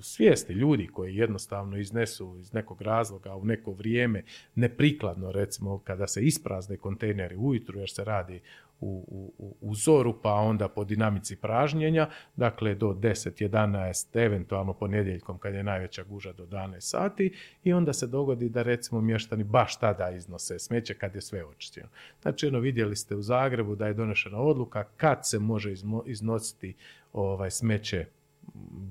svijesti 0.00 0.52
ljudi 0.52 0.86
koji 0.86 1.16
jednostavno 1.16 1.78
iznesu 1.78 2.36
iz 2.38 2.52
nekog 2.52 2.82
razloga 2.82 3.34
u 3.34 3.44
neko 3.44 3.72
vrijeme 3.72 4.22
neprikladno, 4.54 5.32
recimo, 5.32 5.78
kada 5.78 6.06
se 6.06 6.22
isprazne 6.22 6.76
kontejneri 6.76 7.36
ujutru 7.36 7.78
jer 7.78 7.90
se 7.90 8.04
radi 8.04 8.40
u, 8.82 9.32
u, 9.38 9.56
u 9.60 9.74
zoru, 9.74 10.14
pa 10.22 10.32
onda 10.32 10.68
po 10.68 10.84
dinamici 10.84 11.36
pražnjenja, 11.36 12.08
dakle 12.36 12.74
do 12.74 12.86
10, 12.86 13.48
11, 13.48 14.24
eventualno 14.24 14.72
ponedjeljkom 14.72 15.38
kad 15.38 15.54
je 15.54 15.62
najveća 15.62 16.02
guža 16.02 16.32
do 16.32 16.46
12 16.46 16.80
sati 16.80 17.34
i 17.64 17.72
onda 17.72 17.92
se 17.92 18.06
dogodi 18.06 18.48
da 18.48 18.62
recimo 18.62 19.00
mještani 19.00 19.44
baš 19.44 19.78
tada 19.78 20.10
iznose 20.10 20.58
smeće 20.58 20.94
kad 20.94 21.14
je 21.14 21.20
sve 21.20 21.44
očišćeno. 21.44 21.88
Znači, 22.22 22.46
ono, 22.46 22.58
vidjeli 22.58 22.96
ste 22.96 23.16
u 23.16 23.22
Zagrebu 23.22 23.74
da 23.74 23.86
je 23.86 23.94
donešena 23.94 24.38
odluka 24.38 24.84
kad 24.96 25.18
se 25.22 25.38
može 25.38 25.74
iznositi 26.06 26.74
ovaj 27.12 27.50
smeće 27.50 28.06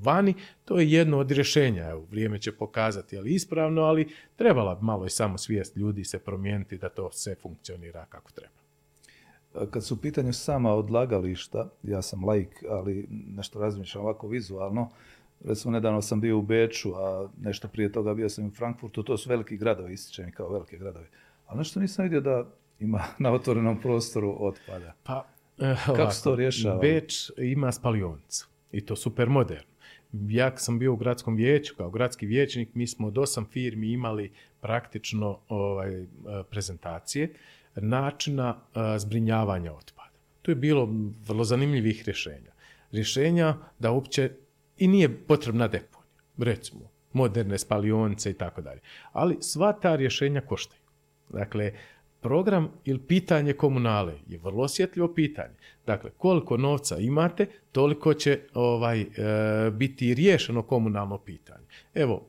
vani, 0.02 0.34
to 0.66 0.80
je 0.80 0.92
jedno 0.92 1.20
od 1.20 1.32
rješenja. 1.32 1.90
Evo, 1.90 2.06
vrijeme 2.12 2.40
će 2.40 2.52
pokazati, 2.52 3.18
ali 3.18 3.34
ispravno, 3.34 3.82
ali 3.82 4.10
trebala 4.36 4.80
malo 4.82 5.06
i 5.06 5.10
samo 5.10 5.38
svijest 5.38 5.78
ljudi 5.78 6.04
se 6.04 6.20
promijeniti 6.20 6.78
da 6.78 6.90
to 6.90 7.12
sve 7.12 7.36
funkcionira 7.36 8.06
kako 8.10 8.32
treba. 8.32 8.61
Kad 9.72 9.86
su 9.86 9.94
u 9.94 9.98
pitanju 9.98 10.34
sama 10.34 10.74
odlagališta, 10.74 11.70
ja 11.84 12.02
sam 12.02 12.26
laik, 12.26 12.64
ali 12.70 13.08
nešto 13.36 13.60
razmišljam 13.60 14.04
ovako 14.04 14.28
vizualno, 14.28 14.90
recimo 15.46 15.72
nedavno 15.72 16.02
sam 16.02 16.22
bio 16.22 16.38
u 16.38 16.42
Beču, 16.42 16.94
a 16.96 17.30
nešto 17.42 17.68
prije 17.68 17.92
toga 17.92 18.14
bio 18.14 18.30
sam 18.30 18.46
u 18.46 18.52
Frankfurtu, 18.52 19.04
to 19.04 19.18
su 19.18 19.30
veliki 19.30 19.58
gradovi, 19.58 19.94
ističeni 19.94 20.32
kao 20.32 20.50
velike 20.50 20.78
gradovi. 20.78 21.06
Ali 21.48 21.58
nešto 21.58 21.80
nisam 21.80 22.04
vidio 22.04 22.22
da 22.22 22.46
ima 22.80 23.04
na 23.20 23.32
otvorenom 23.32 23.82
prostoru 23.82 24.38
otpada. 24.40 24.94
Pa, 25.04 25.26
eh, 25.60 25.76
Kako 25.86 26.12
se 26.12 26.24
to 26.24 26.36
rješava? 26.36 26.80
Beč 26.80 27.32
ima 27.38 27.72
spalionicu 27.72 28.48
i 28.72 28.86
to 28.86 28.96
super 28.96 29.30
moderno. 29.30 29.72
Ja 30.14 30.58
sam 30.58 30.80
bio 30.80 30.94
u 30.94 30.96
gradskom 30.96 31.36
vijeću, 31.36 31.76
kao 31.78 31.90
gradski 31.90 32.26
vijećnik, 32.26 32.76
mi 32.76 32.88
smo 32.88 33.08
od 33.08 33.18
osam 33.18 33.46
firmi 33.46 33.92
imali 33.92 34.32
praktično 34.62 35.40
ovaj, 35.50 36.06
prezentacije 36.50 37.34
načina 37.76 38.56
zbrinjavanja 38.98 39.74
otpada. 39.74 40.12
Tu 40.42 40.52
je 40.52 40.56
bilo 40.56 40.90
vrlo 41.28 41.44
zanimljivih 41.44 42.04
rješenja. 42.06 42.52
Rješenja 42.92 43.58
da 43.80 43.92
uopće 43.92 44.32
i 44.78 44.88
nije 44.88 45.18
potrebna 45.28 45.68
deponija, 45.68 46.22
recimo 46.38 46.92
moderne 47.14 47.58
spalionice 47.58 48.32
i 48.32 48.34
tako 48.34 48.62
dalje. 48.62 48.80
Ali 49.12 49.38
sva 49.42 49.74
ta 49.74 49.96
rješenja 49.96 50.42
koštaju. 50.42 50.82
Dakle, 51.30 51.74
program 52.22 52.70
ili 52.86 53.00
pitanje 53.00 53.54
komunale 53.54 54.14
je 54.28 54.38
vrlo 54.38 54.64
osjetljivo 54.64 55.14
pitanje. 55.14 55.56
Dakle, 55.86 56.12
koliko 56.18 56.58
novca 56.58 56.98
imate, 56.98 57.46
toliko 57.72 58.14
će 58.14 58.40
ovaj, 58.54 59.02
e, 59.02 59.08
biti 59.72 60.14
riješeno 60.14 60.64
komunalno 60.64 61.18
pitanje. 61.18 61.66
Evo, 61.94 62.28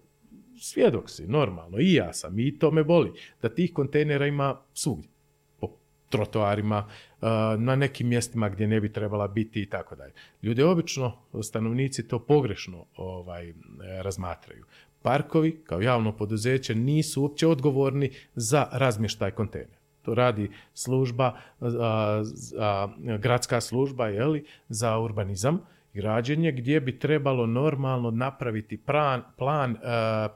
svjedok 0.58 1.10
si, 1.10 1.26
normalno, 1.26 1.78
i 1.78 1.94
ja 1.94 2.12
sam, 2.12 2.38
i 2.38 2.58
to 2.58 2.70
me 2.70 2.84
boli, 2.84 3.12
da 3.42 3.48
tih 3.48 3.72
kontejnera 3.72 4.26
ima 4.26 4.60
svugdje 4.74 5.11
trotoarima, 6.12 6.84
na 7.58 7.76
nekim 7.76 8.08
mjestima 8.08 8.48
gdje 8.48 8.66
ne 8.66 8.80
bi 8.80 8.92
trebala 8.92 9.28
biti 9.28 9.62
i 9.62 9.66
tako 9.66 9.96
dalje. 9.96 10.12
Ljudi 10.42 10.62
obično, 10.62 11.12
stanovnici 11.42 12.08
to 12.08 12.18
pogrešno 12.18 12.84
ovaj, 12.96 13.52
razmatraju. 14.02 14.64
Parkovi 15.02 15.60
kao 15.64 15.80
javno 15.80 16.12
poduzeće 16.16 16.74
nisu 16.74 17.22
uopće 17.22 17.46
odgovorni 17.46 18.10
za 18.34 18.68
razmještaj 18.72 19.30
kontejnera. 19.30 19.80
To 20.02 20.14
radi 20.14 20.50
služba, 20.74 21.32
gradska 23.18 23.60
služba 23.60 24.04
li, 24.04 24.44
za 24.68 24.98
urbanizam 24.98 25.60
građenje 25.94 26.52
gdje 26.52 26.80
bi 26.80 26.98
trebalo 26.98 27.46
normalno 27.46 28.10
napraviti 28.10 28.76
plan, 28.76 29.22
plan 29.36 29.76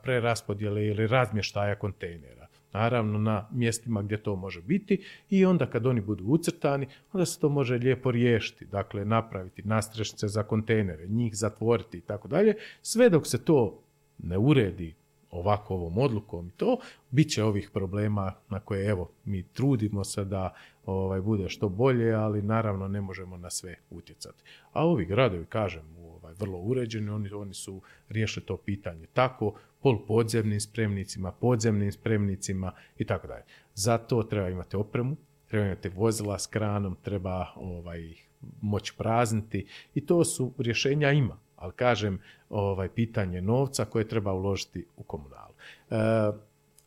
preraspodjele 0.02 0.86
ili 0.86 1.06
razmještaja 1.06 1.74
kontejnera 1.74 2.35
naravno 2.76 3.18
na 3.18 3.48
mjestima 3.52 4.02
gdje 4.02 4.22
to 4.22 4.36
može 4.36 4.62
biti 4.62 5.04
i 5.30 5.44
onda 5.44 5.66
kad 5.66 5.86
oni 5.86 6.00
budu 6.00 6.24
ucrtani, 6.26 6.86
onda 7.12 7.26
se 7.26 7.40
to 7.40 7.48
može 7.48 7.74
lijepo 7.74 8.10
riješiti, 8.10 8.64
dakle 8.64 9.04
napraviti 9.04 9.62
nastrešce 9.62 10.28
za 10.28 10.42
kontejnere, 10.42 11.06
njih 11.08 11.36
zatvoriti 11.36 11.98
i 11.98 12.00
tako 12.00 12.28
dalje, 12.28 12.54
sve 12.82 13.10
dok 13.10 13.26
se 13.26 13.44
to 13.44 13.78
ne 14.18 14.38
uredi 14.38 14.94
ovako 15.30 15.74
ovom 15.74 15.98
odlukom 15.98 16.48
i 16.48 16.50
to, 16.50 16.78
bit 17.10 17.30
će 17.30 17.44
ovih 17.44 17.70
problema 17.72 18.32
na 18.48 18.60
koje 18.60 18.88
evo 18.88 19.10
mi 19.24 19.42
trudimo 19.42 20.04
se 20.04 20.24
da 20.24 20.54
ovaj, 20.86 21.20
bude 21.20 21.48
što 21.48 21.68
bolje, 21.68 22.12
ali 22.14 22.42
naravno 22.42 22.88
ne 22.88 23.00
možemo 23.00 23.36
na 23.36 23.50
sve 23.50 23.76
utjecati. 23.90 24.42
A 24.72 24.86
ovi 24.86 25.04
gradovi, 25.04 25.44
kažem, 25.44 25.96
ovaj, 25.98 26.34
vrlo 26.38 26.58
uređeni, 26.58 27.10
oni, 27.10 27.32
oni 27.32 27.54
su 27.54 27.80
riješili 28.08 28.46
to 28.46 28.56
pitanje 28.56 29.06
tako, 29.12 29.54
polupodzemnim 29.86 30.60
spremnicima, 30.60 31.32
podzemnim 31.32 31.92
spremnicima 31.92 32.72
i 32.98 33.04
tako 33.04 33.26
dalje. 33.26 33.42
Zato 33.74 34.22
treba 34.22 34.48
imati 34.48 34.76
opremu, 34.76 35.16
treba 35.48 35.66
imati 35.66 35.88
vozila 35.88 36.38
s 36.38 36.46
kranom, 36.46 36.96
treba 37.02 37.46
ovaj, 37.56 38.14
moći 38.60 38.94
prazniti 38.98 39.66
i 39.94 40.06
to 40.06 40.24
su 40.24 40.52
rješenja 40.58 41.12
ima. 41.12 41.38
Ali 41.56 41.72
kažem, 41.72 42.18
ovaj, 42.48 42.88
pitanje 42.88 43.40
novca 43.40 43.84
koje 43.84 44.08
treba 44.08 44.32
uložiti 44.32 44.86
u 44.96 45.02
komunalu. 45.02 45.54
E, 45.90 45.96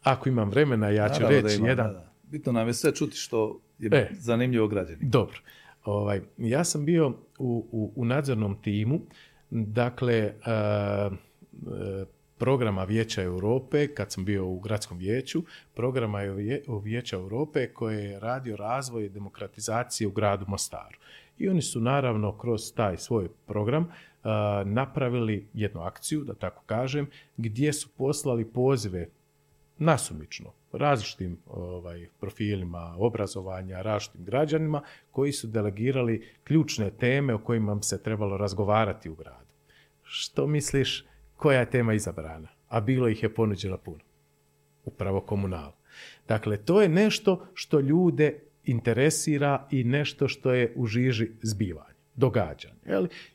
ako 0.04 0.30
imam 0.30 0.50
vremena, 0.50 0.89
ja 0.89 1.10
ću 1.10 1.24
reći 1.28 1.62
jedan... 1.64 1.95
Bitno 2.24 2.52
nam 2.52 2.68
je 2.68 2.74
sve 2.74 2.95
čuti 2.95 3.18
što 3.18 3.60
je 3.80 3.89
e, 3.91 4.10
zanimljivo 4.12 4.68
građani. 4.68 5.00
Dobro. 5.02 5.39
Ovaj, 5.86 6.22
ja 6.38 6.64
sam 6.64 6.86
bio 6.86 7.08
u, 7.39 7.68
u, 7.72 7.91
u 7.95 8.06
nadzornom 8.06 8.62
timu, 8.62 9.00
dakle, 9.50 10.16
e, 10.16 10.34
e, 10.47 12.06
programa 12.40 12.84
Vijeća 12.84 13.22
Europe, 13.22 13.88
kad 13.88 14.12
sam 14.12 14.26
bio 14.26 14.48
u 14.48 14.60
gradskom 14.60 14.98
vijeću, 14.98 15.44
programa 15.74 16.22
je 16.22 16.64
Vijeća 16.84 17.16
Europe 17.16 17.68
koje 17.68 18.04
je 18.04 18.20
radio 18.20 18.56
razvoj 18.56 19.10
demokratizacije 19.10 20.08
u 20.08 20.12
gradu 20.12 20.46
Mostaru. 20.48 20.98
I 21.38 21.50
oni 21.50 21.62
su 21.62 21.82
naravno 21.82 22.38
kroz 22.38 22.74
taj 22.74 22.98
svoj 22.98 23.30
program 23.48 23.92
napravili 24.66 25.48
jednu 25.54 25.82
akciju, 25.82 26.24
da 26.24 26.34
tako 26.34 26.64
kažem, 26.66 27.10
gdje 27.38 27.74
su 27.74 27.90
poslali 27.98 28.46
pozive 28.46 29.08
nasumično 29.78 30.52
različitim 30.72 31.38
ovaj, 31.48 32.08
profilima 32.20 32.96
obrazovanja, 32.98 33.82
različitim 33.82 34.26
građanima 34.26 34.82
koji 35.12 35.32
su 35.32 35.48
delegirali 35.48 36.28
ključne 36.44 36.92
teme 36.92 37.34
o 37.34 37.40
kojima 37.40 37.82
se 37.82 38.04
trebalo 38.04 38.38
razgovarati 38.38 39.10
u 39.10 39.16
gradu. 39.16 39.50
Što 40.04 40.48
misliš 40.48 41.06
koja 41.40 41.60
je 41.60 41.70
tema 41.70 41.94
izabrana, 41.94 42.48
a 42.70 42.82
bilo 42.82 43.08
ih 43.08 43.24
je 43.24 43.34
ponuđeno 43.34 43.78
puno. 43.78 44.04
Upravo 44.86 45.22
komunal. 45.22 45.72
Dakle, 46.28 46.58
to 46.58 46.82
je 46.82 46.90
nešto 46.90 47.46
što 47.54 47.80
ljude 47.80 48.40
interesira 48.66 49.68
i 49.72 49.84
nešto 49.84 50.28
što 50.28 50.54
je 50.54 50.74
u 50.76 50.88
žiži 50.88 51.30
zbivanja, 51.42 51.96
događanja. 52.16 52.76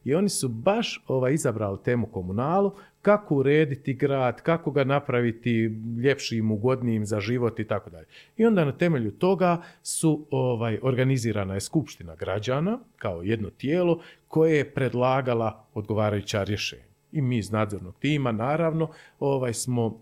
I 0.05 0.15
oni 0.15 0.29
su 0.29 0.49
baš 0.49 1.05
ovaj, 1.09 1.35
izabrali 1.35 1.79
temu 1.85 2.07
komunalu, 2.07 2.73
kako 3.03 3.37
urediti 3.37 3.95
grad, 3.95 4.43
kako 4.43 4.71
ga 4.71 4.85
napraviti 4.85 5.71
ljepšim, 6.05 6.51
ugodnijim 6.51 7.07
za 7.07 7.21
život 7.21 7.61
i 7.61 7.67
tako 7.67 7.91
dalje. 7.91 8.07
I 8.37 8.47
onda 8.47 8.65
na 8.65 8.73
temelju 8.73 9.11
toga 9.11 9.63
su 9.83 10.27
ovaj, 10.31 10.79
organizirana 10.83 11.55
je 11.55 11.61
skupština 11.61 12.15
građana 12.17 12.79
kao 12.97 13.23
jedno 13.23 13.51
tijelo 13.51 14.01
koje 14.29 14.57
je 14.57 14.71
predlagala 14.75 15.67
odgovarajuća 15.75 16.43
rješenja 16.43 16.94
i 17.15 17.23
mi 17.23 17.39
iz 17.39 17.51
nadzornog 17.51 17.95
tima 18.01 18.33
naravno 18.33 18.91
ovaj 19.21 19.55
smo 19.55 19.87
uh, 19.87 19.95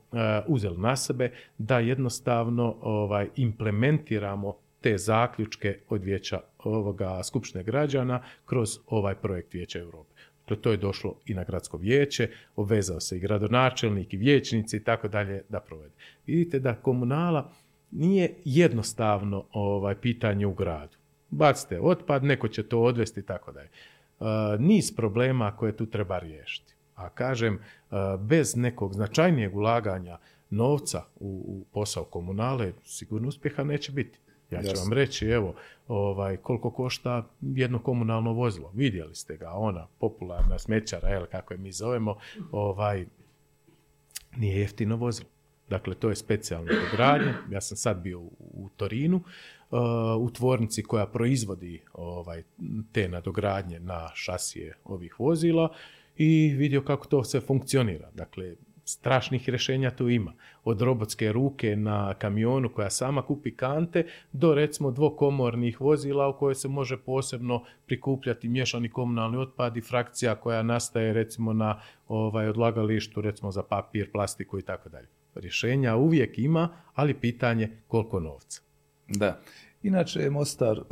uzeli 0.46 0.78
na 0.78 0.96
sebe 0.96 1.32
da 1.58 1.78
jednostavno 1.78 2.76
ovaj 2.80 3.28
implementiramo 3.36 4.56
te 4.80 4.98
zaključke 4.98 5.78
od 5.88 6.02
vijeća 6.02 6.40
ovoga 6.58 7.22
skupštine 7.22 7.64
građana 7.64 8.22
kroz 8.46 8.78
ovaj 8.86 9.14
projekt 9.14 9.54
Vijeća 9.54 9.78
Europe. 9.78 10.10
Dakle, 10.40 10.62
to 10.62 10.70
je 10.70 10.76
došlo 10.76 11.14
i 11.26 11.34
na 11.34 11.44
gradsko 11.44 11.76
vijeće, 11.76 12.28
obvezao 12.56 13.00
se 13.00 13.16
i 13.16 13.20
gradonačelnik 13.20 14.14
i 14.14 14.16
vijećnici 14.16 14.76
i 14.76 14.84
tako 14.84 15.08
dalje 15.08 15.42
da 15.48 15.60
provede. 15.60 15.94
Vidite 16.26 16.58
da 16.58 16.74
komunala 16.74 17.50
nije 17.90 18.34
jednostavno 18.44 19.44
ovaj 19.52 19.94
pitanje 19.94 20.46
u 20.46 20.54
gradu. 20.54 20.96
Bacite 21.30 21.80
otpad, 21.80 22.24
neko 22.24 22.48
će 22.48 22.62
to 22.62 22.82
odvesti 22.82 23.20
i 23.20 23.22
tako 23.22 23.52
dalje. 23.52 23.68
Uh, 24.20 24.26
niz 24.58 24.96
problema 24.96 25.56
koje 25.56 25.76
tu 25.76 25.86
treba 25.86 26.18
riješiti. 26.18 26.74
A 26.94 27.08
kažem, 27.08 27.54
e, 27.54 27.60
bez 28.18 28.56
nekog 28.56 28.94
značajnijeg 28.94 29.56
ulaganja 29.56 30.18
novca 30.50 31.04
u, 31.20 31.64
posao 31.72 32.04
komunale, 32.04 32.72
sigurno 32.84 33.28
uspjeha 33.28 33.64
neće 33.64 33.92
biti. 33.92 34.18
Ja 34.50 34.62
ću 34.62 34.80
vam 34.80 34.92
reći, 34.92 35.26
evo, 35.26 35.54
ovaj, 35.88 36.36
koliko 36.36 36.70
košta 36.70 37.28
jedno 37.40 37.78
komunalno 37.78 38.32
vozilo. 38.32 38.70
Vidjeli 38.74 39.14
ste 39.14 39.36
ga, 39.36 39.50
ona 39.50 39.86
popularna 39.98 40.58
smećara, 40.58 41.08
jel, 41.08 41.26
kako 41.30 41.54
je 41.54 41.58
mi 41.58 41.72
zovemo, 41.72 42.18
ovaj, 42.50 43.06
nije 44.36 44.60
jeftino 44.60 44.96
vozilo. 44.96 45.28
Dakle, 45.68 45.94
to 45.94 46.08
je 46.08 46.16
specijalno 46.16 46.68
dogradnje. 46.90 47.34
Ja 47.50 47.60
sam 47.60 47.76
sad 47.76 48.00
bio 48.02 48.20
u, 48.38 48.68
Torinu, 48.76 49.16
uh, 49.16 49.78
u 50.18 50.30
tvornici 50.30 50.82
koja 50.82 51.06
proizvodi 51.06 51.82
ovaj, 51.92 52.42
te 52.92 53.08
nadogradnje 53.08 53.80
na 53.80 54.10
šasije 54.14 54.76
ovih 54.84 55.20
vozila 55.20 55.74
i 56.16 56.54
vidio 56.56 56.82
kako 56.82 57.06
to 57.06 57.24
sve 57.24 57.40
funkcionira. 57.40 58.10
Dakle, 58.14 58.54
strašnih 58.84 59.48
rješenja 59.48 59.90
tu 59.90 60.08
ima. 60.08 60.32
Od 60.64 60.80
robotske 60.80 61.32
ruke 61.32 61.76
na 61.76 62.14
kamionu 62.14 62.68
koja 62.68 62.90
sama 62.90 63.22
kupi 63.22 63.56
kante 63.56 64.04
do 64.32 64.54
recimo 64.54 64.90
dvokomornih 64.90 65.80
vozila 65.80 66.28
u 66.28 66.38
kojoj 66.38 66.54
se 66.54 66.68
može 66.68 66.96
posebno 66.96 67.64
prikupljati 67.86 68.48
miješani 68.48 68.88
komunalni 68.88 69.38
otpad 69.38 69.76
i 69.76 69.80
frakcija 69.80 70.34
koja 70.34 70.62
nastaje 70.62 71.12
recimo 71.12 71.52
na 71.52 71.80
ovaj 72.08 72.48
odlagalištu 72.48 73.20
recimo 73.20 73.50
za 73.50 73.62
papir, 73.62 74.12
plastiku 74.12 74.58
i 74.58 74.62
tako 74.62 74.88
dalje. 74.88 75.08
Rješenja 75.34 75.96
uvijek 75.96 76.38
ima, 76.38 76.68
ali 76.94 77.14
pitanje 77.14 77.70
koliko 77.88 78.20
novca. 78.20 78.62
Da. 79.08 79.40
Inače 79.82 80.20
je 80.20 80.30
Mostar 80.30 80.78
e, 80.78 80.82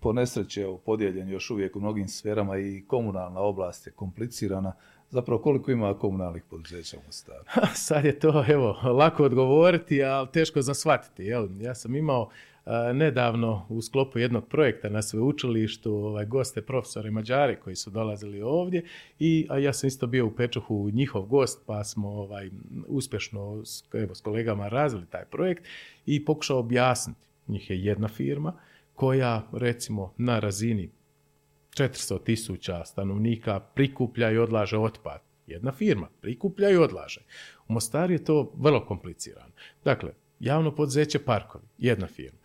po 0.00 0.12
nesreće 0.12 0.66
podijeljen 0.84 1.28
još 1.28 1.50
uvijek 1.50 1.76
u 1.76 1.80
mnogim 1.80 2.08
sferama 2.08 2.58
i 2.58 2.84
komunalna 2.86 3.40
oblast 3.40 3.86
je 3.86 3.92
komplicirana. 3.92 4.72
Zapravo 5.10 5.42
koliko 5.42 5.70
ima 5.70 5.98
komunalnih 5.98 6.42
poduzeća 6.50 6.96
u 6.96 7.06
Mostaru? 7.06 7.44
Sad 7.74 8.04
je 8.04 8.18
to 8.18 8.44
evo, 8.48 8.72
lako 8.72 9.24
odgovoriti, 9.24 10.02
ali 10.02 10.28
teško 10.32 10.62
za 10.62 10.74
shvatiti. 10.74 11.24
Jel? 11.24 11.48
Ja 11.60 11.74
sam 11.74 11.96
imao 11.96 12.30
nedavno 12.94 13.66
u 13.68 13.82
sklopu 13.82 14.18
jednog 14.18 14.48
projekta 14.48 14.88
na 14.88 15.02
sveučilištu 15.02 15.94
ovaj, 15.94 16.26
goste 16.26 16.62
profesori 16.62 17.10
Mađari 17.10 17.56
koji 17.56 17.76
su 17.76 17.90
dolazili 17.90 18.42
ovdje 18.42 18.84
i 19.18 19.46
a 19.50 19.58
ja 19.58 19.72
sam 19.72 19.88
isto 19.88 20.06
bio 20.06 20.26
u 20.26 20.30
Pečuhu 20.30 20.90
njihov 20.92 21.22
gost 21.22 21.62
pa 21.66 21.84
smo 21.84 22.08
ovaj, 22.08 22.50
uspješno 22.88 23.62
evo, 23.92 24.14
s 24.14 24.20
kolegama 24.20 24.68
razvili 24.68 25.06
taj 25.06 25.24
projekt 25.24 25.64
i 26.06 26.24
pokušao 26.24 26.58
objasniti. 26.58 27.29
Njih 27.50 27.70
je 27.70 27.84
jedna 27.84 28.08
firma 28.08 28.52
koja 28.94 29.48
recimo 29.52 30.14
na 30.16 30.38
razini 30.38 30.90
400 31.70 32.24
tisuća 32.24 32.84
stanovnika 32.84 33.60
prikuplja 33.60 34.30
i 34.30 34.38
odlaže 34.38 34.78
otpad. 34.78 35.20
Jedna 35.46 35.72
firma 35.72 36.08
prikuplja 36.20 36.70
i 36.70 36.76
odlaže. 36.76 37.20
U 37.68 37.72
Mostaru 37.72 38.12
je 38.12 38.24
to 38.24 38.52
vrlo 38.56 38.84
komplicirano. 38.86 39.52
Dakle, 39.84 40.12
javno 40.40 40.74
poduzeće 40.74 41.18
Parkovi, 41.18 41.64
jedna 41.78 42.06
firma. 42.06 42.38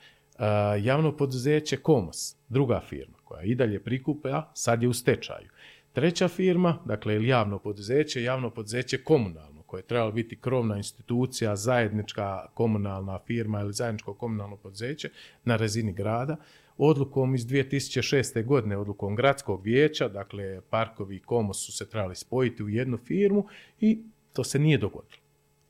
javno 0.82 1.18
poduzeće 1.18 1.78
Komos, 1.78 2.36
druga 2.50 2.82
firma 2.90 3.18
koja 3.24 3.44
i 3.44 3.56
dalje 3.56 3.84
prikuplja, 3.84 4.44
sad 4.54 4.82
je 4.82 4.88
u 4.90 4.94
stečaju. 4.94 5.50
Treća 5.94 6.28
firma, 6.28 6.80
dakle 6.86 7.16
ili 7.16 7.28
javno 7.28 7.60
poduzeće, 7.60 8.24
javno 8.24 8.50
poduzeće 8.50 9.04
komunalno, 9.04 9.55
koje 9.66 9.80
je 9.80 9.88
trebalo 9.88 10.12
biti 10.12 10.40
krovna 10.40 10.78
institucija, 10.78 11.56
zajednička 11.56 12.46
komunalna 12.54 13.20
firma 13.28 13.62
ili 13.62 13.74
zajedničko 13.74 14.14
komunalno 14.14 14.58
poduzeće 14.58 15.10
na 15.44 15.56
razini 15.56 15.94
grada 15.94 16.38
odlukom 16.78 17.36
iz 17.36 17.46
2006. 17.46 18.46
godine, 18.46 18.78
odlukom 18.78 19.16
gradskog 19.16 19.64
vijeća, 19.64 20.08
dakle 20.08 20.62
parkovi 20.70 21.16
i 21.16 21.20
komos 21.20 21.66
su 21.66 21.72
se 21.72 21.90
trebali 21.90 22.16
spojiti 22.16 22.64
u 22.64 22.70
jednu 22.70 22.98
firmu 22.98 23.48
i 23.80 24.00
to 24.34 24.44
se 24.44 24.60
nije 24.60 24.78
dogodilo. 24.78 25.22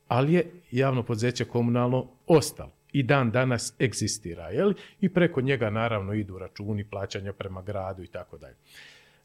Ali 0.08 0.34
je 0.34 0.52
javno 0.72 1.04
poduzeće 1.04 1.46
komunalno 1.46 2.08
ostalo 2.28 2.72
i 2.92 3.04
dan 3.04 3.32
danas 3.32 3.74
egzistira, 3.82 4.50
jel? 4.50 4.74
I 5.02 5.10
preko 5.10 5.42
njega 5.42 5.70
naravno 5.70 6.14
idu 6.14 6.38
računi, 6.40 6.84
plaćanja 6.84 7.34
prema 7.34 7.62
gradu 7.62 8.04
i 8.04 8.08
tako 8.08 8.38
dalje. 8.38 8.56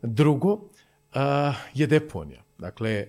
Drugo 0.03 0.61
je 1.75 1.87
deponija. 1.87 2.43
Dakle, 2.59 3.07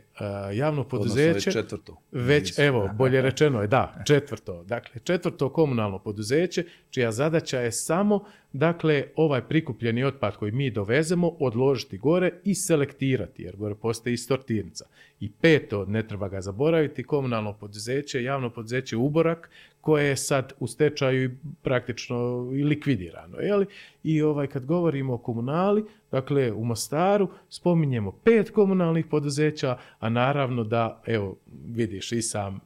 javno 0.54 0.84
poduzeće... 0.84 1.34
Već 1.34 1.54
četvrto. 1.54 1.98
Već, 2.12 2.60
evo, 2.60 2.90
bolje 2.94 3.22
rečeno 3.28 3.62
je, 3.62 3.68
da, 3.68 4.04
četvrto. 4.08 4.64
Dakle, 4.64 5.02
četvrto 5.04 5.50
komunalno 5.50 6.00
poduzeće, 6.00 6.64
čija 6.90 7.12
zadaća 7.12 7.60
je 7.60 7.72
samo, 7.72 8.24
dakle, 8.54 9.04
ovaj 9.16 9.42
prikupljeni 9.42 10.04
otpad 10.04 10.38
koji 10.38 10.52
mi 10.52 10.72
dovezemo, 10.72 11.28
odložiti 11.40 11.98
gore 11.98 12.32
i 12.44 12.56
selektirati, 12.56 13.44
jer 13.44 13.56
gore 13.56 13.76
postoji 13.76 14.18
sortirnica. 14.18 14.86
I 15.20 15.32
peto, 15.32 15.86
ne 15.86 16.08
treba 16.08 16.30
ga 16.30 16.42
zaboraviti, 16.42 17.04
komunalno 17.04 17.54
poduzeće, 17.54 18.24
javno 18.24 18.50
poduzeće 18.50 18.98
Uborak, 18.98 19.50
koje 19.82 20.08
je 20.08 20.16
sad 20.16 20.54
u 20.60 20.68
stečaju 20.68 21.32
praktično 21.62 22.50
i 22.54 22.64
likvidirano. 22.64 23.38
Jeli? 23.38 23.66
I 24.04 24.22
ovaj, 24.22 24.48
kad 24.48 24.66
govorimo 24.66 25.14
o 25.14 25.18
komunali, 25.18 25.86
dakle 26.12 26.52
u 26.52 26.66
Mostaru 26.66 27.28
spominjemo 27.50 28.12
pet 28.12 28.50
komunalnih 28.50 29.06
poduzeća, 29.06 29.78
a 30.00 30.10
naravno 30.12 30.64
da, 30.64 31.02
evo, 31.06 31.38
vidiš 31.66 32.12
i 32.12 32.22
sam, 32.22 32.60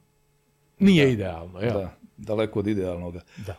nije 0.78 1.12
idealno. 1.12 1.60
Jel? 1.60 1.72
Da, 1.72 1.96
daleko 2.16 2.58
od 2.58 2.66
idealnoga. 2.66 3.20
Da. 3.46 3.56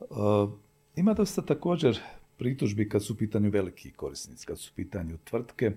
Uh, 0.00 0.50
ima 0.96 1.14
dosta 1.14 1.42
također 1.42 1.98
pritužbi 2.36 2.88
kad 2.88 3.04
su 3.04 3.12
u 3.12 3.16
pitanju 3.16 3.50
veliki 3.50 3.90
korisnici, 3.90 4.46
kad 4.46 4.58
su 4.58 4.70
u 4.72 4.76
pitanju 4.76 5.18
tvrtke. 5.24 5.72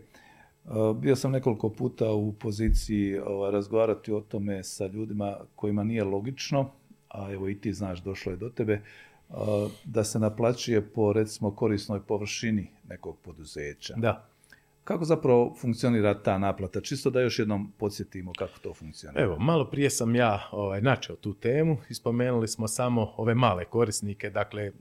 Uh, 0.65 0.97
bio 0.97 1.15
sam 1.15 1.31
nekoliko 1.31 1.69
puta 1.69 2.11
u 2.11 2.33
poziciji 2.33 3.19
ovaj, 3.19 3.51
razgovarati 3.51 4.11
o 4.11 4.19
tome 4.19 4.63
sa 4.63 4.87
ljudima 4.87 5.37
kojima 5.55 5.83
nije 5.83 6.03
logično 6.03 6.71
a 7.09 7.31
evo 7.31 7.49
i 7.49 7.61
ti 7.61 7.73
znaš, 7.73 8.03
došlo 8.03 8.31
je 8.31 8.37
do 8.37 8.49
tebe, 8.49 8.81
da 9.83 10.03
se 10.03 10.19
naplaćuje 10.19 10.81
po 10.81 11.13
recimo 11.13 11.55
korisnoj 11.55 12.01
površini 12.01 12.67
nekog 12.89 13.17
poduzeća. 13.21 13.93
Da. 13.97 14.29
Kako 14.87 15.05
zapravo 15.05 15.55
funkcionira 15.61 16.21
ta 16.23 16.37
naplata? 16.37 16.81
Čisto 16.81 17.09
da 17.09 17.21
još 17.21 17.39
jednom 17.39 17.71
podsjetimo 17.77 18.31
kako 18.37 18.59
to 18.59 18.73
funkcionira. 18.73 19.23
Evo, 19.23 19.39
malo 19.39 19.69
prije 19.69 19.89
sam 19.89 20.15
ja 20.15 20.49
ovaj, 20.51 20.81
načeo 20.81 21.15
tu 21.15 21.33
temu 21.33 21.77
i 21.89 21.93
spomenuli 21.93 22.47
smo 22.47 22.67
samo 22.67 23.13
ove 23.17 23.35
male 23.35 23.65
korisnike, 23.65 24.29
dakle 24.29 24.71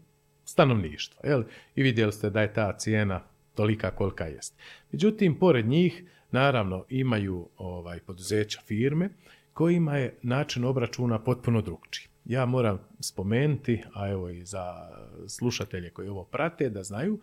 stanovništvo. 0.45 1.21
Jel? 1.25 1.43
I 1.75 1.83
vidjeli 1.83 2.13
ste 2.13 2.31
da 2.31 2.43
je 2.43 2.53
ta 2.53 2.73
cijena 2.79 3.21
tolika 3.55 3.91
kolika 3.91 4.27
jest. 4.27 4.55
Međutim, 4.93 5.39
pored 5.39 5.67
njih, 5.67 6.05
naravno, 6.31 6.85
imaju 6.89 7.49
ovaj, 7.57 8.01
poduzeća 8.01 8.61
firme 8.67 9.11
kojima 9.53 9.97
je 9.97 10.19
način 10.23 10.65
obračuna 10.65 11.19
potpuno 11.19 11.63
drugčiji 11.63 12.09
ja 12.29 12.47
moram 12.47 12.79
spomenuti, 13.01 13.83
a 13.95 14.09
evo 14.09 14.29
i 14.29 14.45
za 14.45 14.91
slušatelje 15.29 15.91
koji 15.91 16.09
ovo 16.09 16.25
prate, 16.25 16.71
da 16.71 16.83
znaju, 16.83 17.21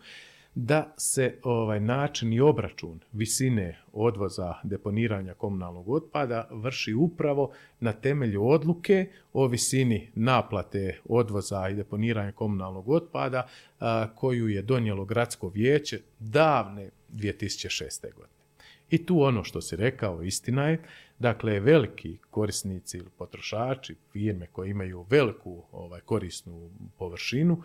da 0.54 0.94
se 0.96 1.38
ovaj 1.42 1.80
način 1.80 2.32
i 2.32 2.40
obračun 2.40 3.00
visine 3.12 3.78
odvoza 3.92 4.54
deponiranja 4.62 5.34
komunalnog 5.34 5.88
otpada 5.88 6.48
vrši 6.50 6.94
upravo 6.94 7.52
na 7.80 7.92
temelju 7.92 8.48
odluke 8.48 9.10
o 9.32 9.46
visini 9.46 10.10
naplate 10.14 10.98
odvoza 11.04 11.68
i 11.68 11.74
deponiranja 11.74 12.32
komunalnog 12.32 12.88
otpada 12.88 13.48
koju 14.14 14.48
je 14.48 14.62
donijelo 14.62 15.04
gradsko 15.04 15.48
vijeće 15.48 16.00
davne 16.18 16.90
2006. 17.12 18.14
godine. 18.14 18.34
I 18.90 19.06
tu 19.06 19.22
ono 19.22 19.44
što 19.44 19.60
si 19.60 19.76
rekao, 19.76 20.22
istina 20.22 20.68
je, 20.68 20.82
dakle 21.18 21.60
veliki 21.60 22.18
korisnici 22.30 22.98
ili 22.98 23.10
potrošači, 23.18 23.96
firme 24.12 24.46
koje 24.46 24.70
imaju 24.70 25.06
veliku 25.10 25.62
ovaj, 25.72 26.00
korisnu 26.00 26.70
površinu, 26.98 27.62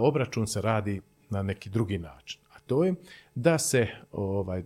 obračun 0.00 0.46
se 0.46 0.60
radi 0.60 1.00
na 1.30 1.42
neki 1.42 1.70
drugi 1.70 1.98
način. 1.98 2.40
A 2.54 2.60
to 2.66 2.84
je 2.84 2.94
da 3.34 3.58
se, 3.58 3.86
ovaj, 4.12 4.62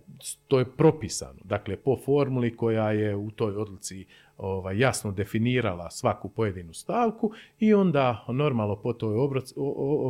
to 0.47 0.59
je 0.59 0.65
propisano, 0.65 1.39
dakle 1.43 1.75
po 1.75 1.97
formuli 2.05 2.57
koja 2.57 2.91
je 2.91 3.15
u 3.15 3.31
toj 3.31 3.55
odluci 3.55 4.05
ovaj, 4.37 4.79
jasno 4.79 5.11
definirala 5.11 5.91
svaku 5.91 6.29
pojedinu 6.29 6.73
stavku 6.73 7.31
i 7.59 7.73
onda 7.73 8.25
normalno 8.27 8.75
po 8.75 8.93
toj 8.93 9.15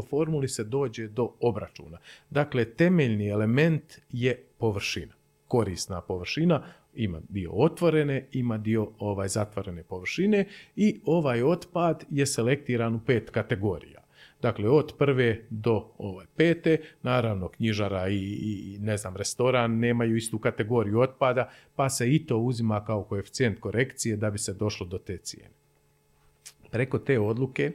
formuli 0.09 0.47
se 0.47 0.63
dođe 0.63 1.07
do 1.07 1.29
obračuna. 1.39 1.97
Dakle, 2.29 2.65
temeljni 2.65 3.27
element 3.27 3.99
je 4.11 4.43
površina 4.57 5.13
korisna 5.53 6.01
površina, 6.01 6.63
ima 6.95 7.21
dio 7.29 7.51
otvorene, 7.51 8.27
ima 8.31 8.57
dio 8.57 8.87
ovaj 8.99 9.27
zatvorene 9.27 9.83
površine 9.83 10.45
i 10.75 10.99
ovaj 11.05 11.43
otpad 11.43 12.05
je 12.09 12.25
selektiran 12.25 12.95
u 12.95 12.99
pet 13.05 13.29
kategorija. 13.29 14.02
Dakle, 14.43 14.69
od 14.69 14.93
prve 14.97 15.45
do 15.49 15.91
ovaj 15.97 16.25
pete, 16.35 16.77
naravno 17.03 17.47
knjižara 17.47 18.09
i, 18.09 18.17
i, 18.17 18.77
ne 18.79 18.97
znam, 18.97 19.15
restoran 19.15 19.79
nemaju 19.79 20.15
istu 20.15 20.39
kategoriju 20.39 20.99
otpada, 20.99 21.49
pa 21.75 21.89
se 21.89 22.15
i 22.15 22.25
to 22.25 22.37
uzima 22.37 22.85
kao 22.85 23.03
koeficijent 23.03 23.59
korekcije 23.59 24.17
da 24.17 24.29
bi 24.29 24.37
se 24.37 24.53
došlo 24.53 24.85
do 24.87 24.97
te 24.97 25.17
cijene. 25.17 25.55
Preko 26.71 26.99
te 26.99 27.19
odluke 27.19 27.71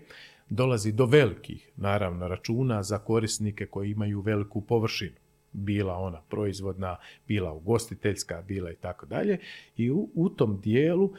dolazi 0.51 0.93
do 0.93 1.07
velikih, 1.07 1.71
naravno, 1.77 2.29
računa 2.29 2.83
za 2.83 2.99
korisnike 2.99 3.67
koji 3.67 3.91
imaju 3.91 4.21
veliku 4.21 4.61
površinu. 4.61 5.17
Bila 5.53 5.97
ona 5.97 6.21
proizvodna, 6.29 6.97
bila 7.29 7.53
ugostiteljska, 7.53 8.43
bila 8.49 8.71
i 8.71 8.77
tako 8.77 9.07
dalje. 9.07 9.39
I 9.77 9.91
u, 9.91 10.09
u 10.15 10.29
tom 10.29 10.61
dijelu 10.61 11.13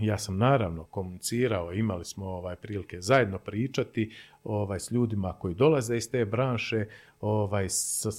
ja 0.00 0.18
sam 0.18 0.38
naravno 0.38 0.84
komunicirao, 0.84 1.72
imali 1.72 2.04
smo 2.04 2.26
ovaj 2.26 2.56
prilike 2.56 3.00
zajedno 3.00 3.38
pričati 3.38 4.12
ovaj 4.44 4.80
s 4.80 4.90
ljudima 4.90 5.32
koji 5.32 5.54
dolaze 5.54 5.96
iz 5.96 6.10
te 6.10 6.24
branše, 6.24 6.86
ovaj 7.20 7.68
sa 7.68 8.10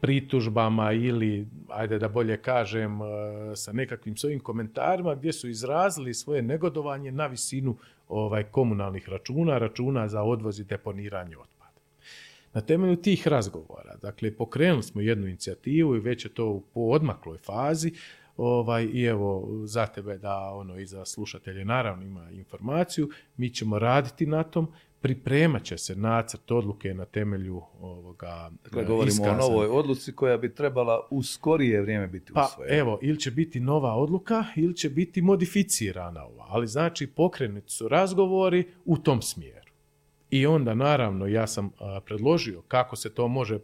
pritužbama 0.00 0.92
ili, 0.92 1.46
ajde 1.68 1.98
da 1.98 2.08
bolje 2.08 2.36
kažem, 2.36 2.98
sa 3.54 3.72
nekakvim 3.72 4.16
svojim 4.16 4.40
komentarima 4.40 5.14
gdje 5.14 5.32
su 5.32 5.48
izrazili 5.48 6.14
svoje 6.14 6.42
negodovanje 6.42 7.12
na 7.12 7.26
visinu 7.26 7.76
ovaj 8.08 8.42
komunalnih 8.42 9.08
računa, 9.08 9.58
računa 9.58 10.08
za 10.08 10.22
odvoz 10.22 10.60
i 10.60 10.64
deponiranje 10.64 11.36
otpada. 11.36 11.53
Na 12.54 12.60
temelju 12.60 12.96
tih 12.96 13.28
razgovora, 13.28 13.96
dakle, 14.02 14.36
pokrenuli 14.36 14.82
smo 14.82 15.00
jednu 15.00 15.26
inicijativu 15.26 15.96
i 15.96 16.00
već 16.00 16.24
je 16.24 16.34
to 16.34 16.62
u 16.74 16.92
odmakloj 16.92 17.38
fazi, 17.38 17.92
ovaj, 18.36 18.84
i 18.84 19.04
evo 19.04 19.48
za 19.64 19.86
tebe 19.86 20.18
da 20.18 20.36
ono 20.38 20.78
i 20.78 20.86
za 20.86 21.04
slušatelje 21.04 21.64
naravno 21.64 22.04
ima 22.04 22.30
informaciju, 22.30 23.08
mi 23.36 23.50
ćemo 23.50 23.78
raditi 23.78 24.26
na 24.26 24.42
tom, 24.42 24.72
pripremat 25.00 25.62
će 25.62 25.78
se 25.78 25.96
nacrt 25.96 26.50
odluke 26.50 26.94
na 26.94 27.04
temelju 27.04 27.62
ovoga 27.80 28.50
Dakle, 28.64 28.84
govorimo 28.84 29.24
o 29.24 29.34
novoj 29.34 29.66
odluci 29.66 30.12
koja 30.12 30.36
bi 30.36 30.54
trebala 30.54 31.08
u 31.10 31.22
skorije 31.22 31.82
vrijeme 31.82 32.06
biti 32.06 32.32
pa, 32.32 32.48
usvojena. 32.52 32.76
evo, 32.76 32.98
ili 33.02 33.20
će 33.20 33.30
biti 33.30 33.60
nova 33.60 33.94
odluka 33.94 34.44
ili 34.56 34.76
će 34.76 34.90
biti 34.90 35.22
modificirana 35.22 36.24
ova, 36.24 36.46
ali 36.48 36.66
znači 36.66 37.06
pokrenuti 37.06 37.72
su 37.72 37.88
razgovori 37.88 38.64
u 38.84 38.96
tom 38.96 39.22
smjeru. 39.22 39.63
I 40.34 40.46
onda 40.46 40.74
naravno 40.74 41.26
ja 41.26 41.46
sam 41.46 41.70
predložio 42.06 42.62
kako 42.68 42.96
se 42.96 43.14
to 43.14 43.28
može 43.28 43.58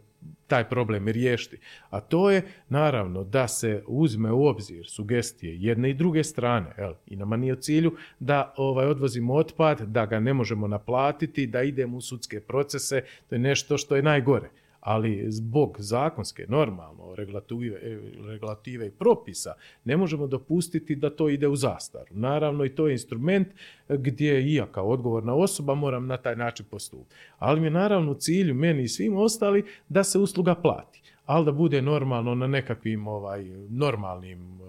taj 0.47 0.69
problem 0.69 1.07
riješiti. 1.07 1.57
A 1.89 1.99
to 1.99 2.31
je 2.31 2.47
naravno 2.69 3.23
da 3.23 3.47
se 3.47 3.83
uzme 3.87 4.31
u 4.31 4.45
obzir 4.45 4.85
sugestije 4.87 5.55
jedne 5.59 5.89
i 5.89 5.93
druge 5.93 6.23
strane. 6.23 6.73
Jel? 6.77 6.93
I 7.05 7.15
nama 7.15 7.37
nije 7.37 7.53
u 7.53 7.55
cilju 7.55 7.95
da 8.19 8.53
ovaj, 8.57 8.85
odvozimo 8.85 9.33
otpad, 9.33 9.81
da 9.81 10.05
ga 10.05 10.19
ne 10.19 10.33
možemo 10.33 10.67
naplatiti, 10.67 11.47
da 11.47 11.61
idemo 11.61 11.97
u 11.97 12.01
sudske 12.01 12.39
procese. 12.39 13.03
To 13.29 13.35
je 13.35 13.39
nešto 13.39 13.77
što 13.77 13.95
je 13.95 14.03
najgore 14.03 14.49
ali 14.81 15.31
zbog 15.31 15.75
zakonske, 15.79 16.45
normalno, 16.49 17.15
regulative, 17.15 17.79
regulative 18.27 18.87
i 18.87 18.91
propisa, 18.91 19.53
ne 19.83 19.97
možemo 19.97 20.27
dopustiti 20.27 20.95
da 20.95 21.09
to 21.09 21.29
ide 21.29 21.47
u 21.47 21.55
zastaru. 21.55 22.05
Naravno, 22.11 22.65
i 22.65 22.75
to 22.75 22.87
je 22.87 22.91
instrument 22.91 23.47
gdje 23.89 24.41
i 24.43 24.53
ja 24.53 24.65
kao 24.65 24.89
odgovorna 24.89 25.33
osoba 25.33 25.75
moram 25.75 26.07
na 26.07 26.17
taj 26.17 26.35
način 26.35 26.65
postupiti. 26.71 27.15
Ali 27.39 27.59
mi 27.59 27.67
je 27.67 27.71
naravno 27.71 28.13
cilju, 28.13 28.55
meni 28.55 28.83
i 28.83 28.87
svim 28.87 29.17
ostali, 29.17 29.65
da 29.89 30.03
se 30.03 30.19
usluga 30.19 30.55
plati, 30.55 31.01
ali 31.25 31.45
da 31.45 31.51
bude 31.51 31.81
normalno 31.81 32.35
na 32.35 32.47
nekakvim 32.47 33.07
ovaj, 33.07 33.43
normalnim 33.69 34.61
e, 34.61 34.65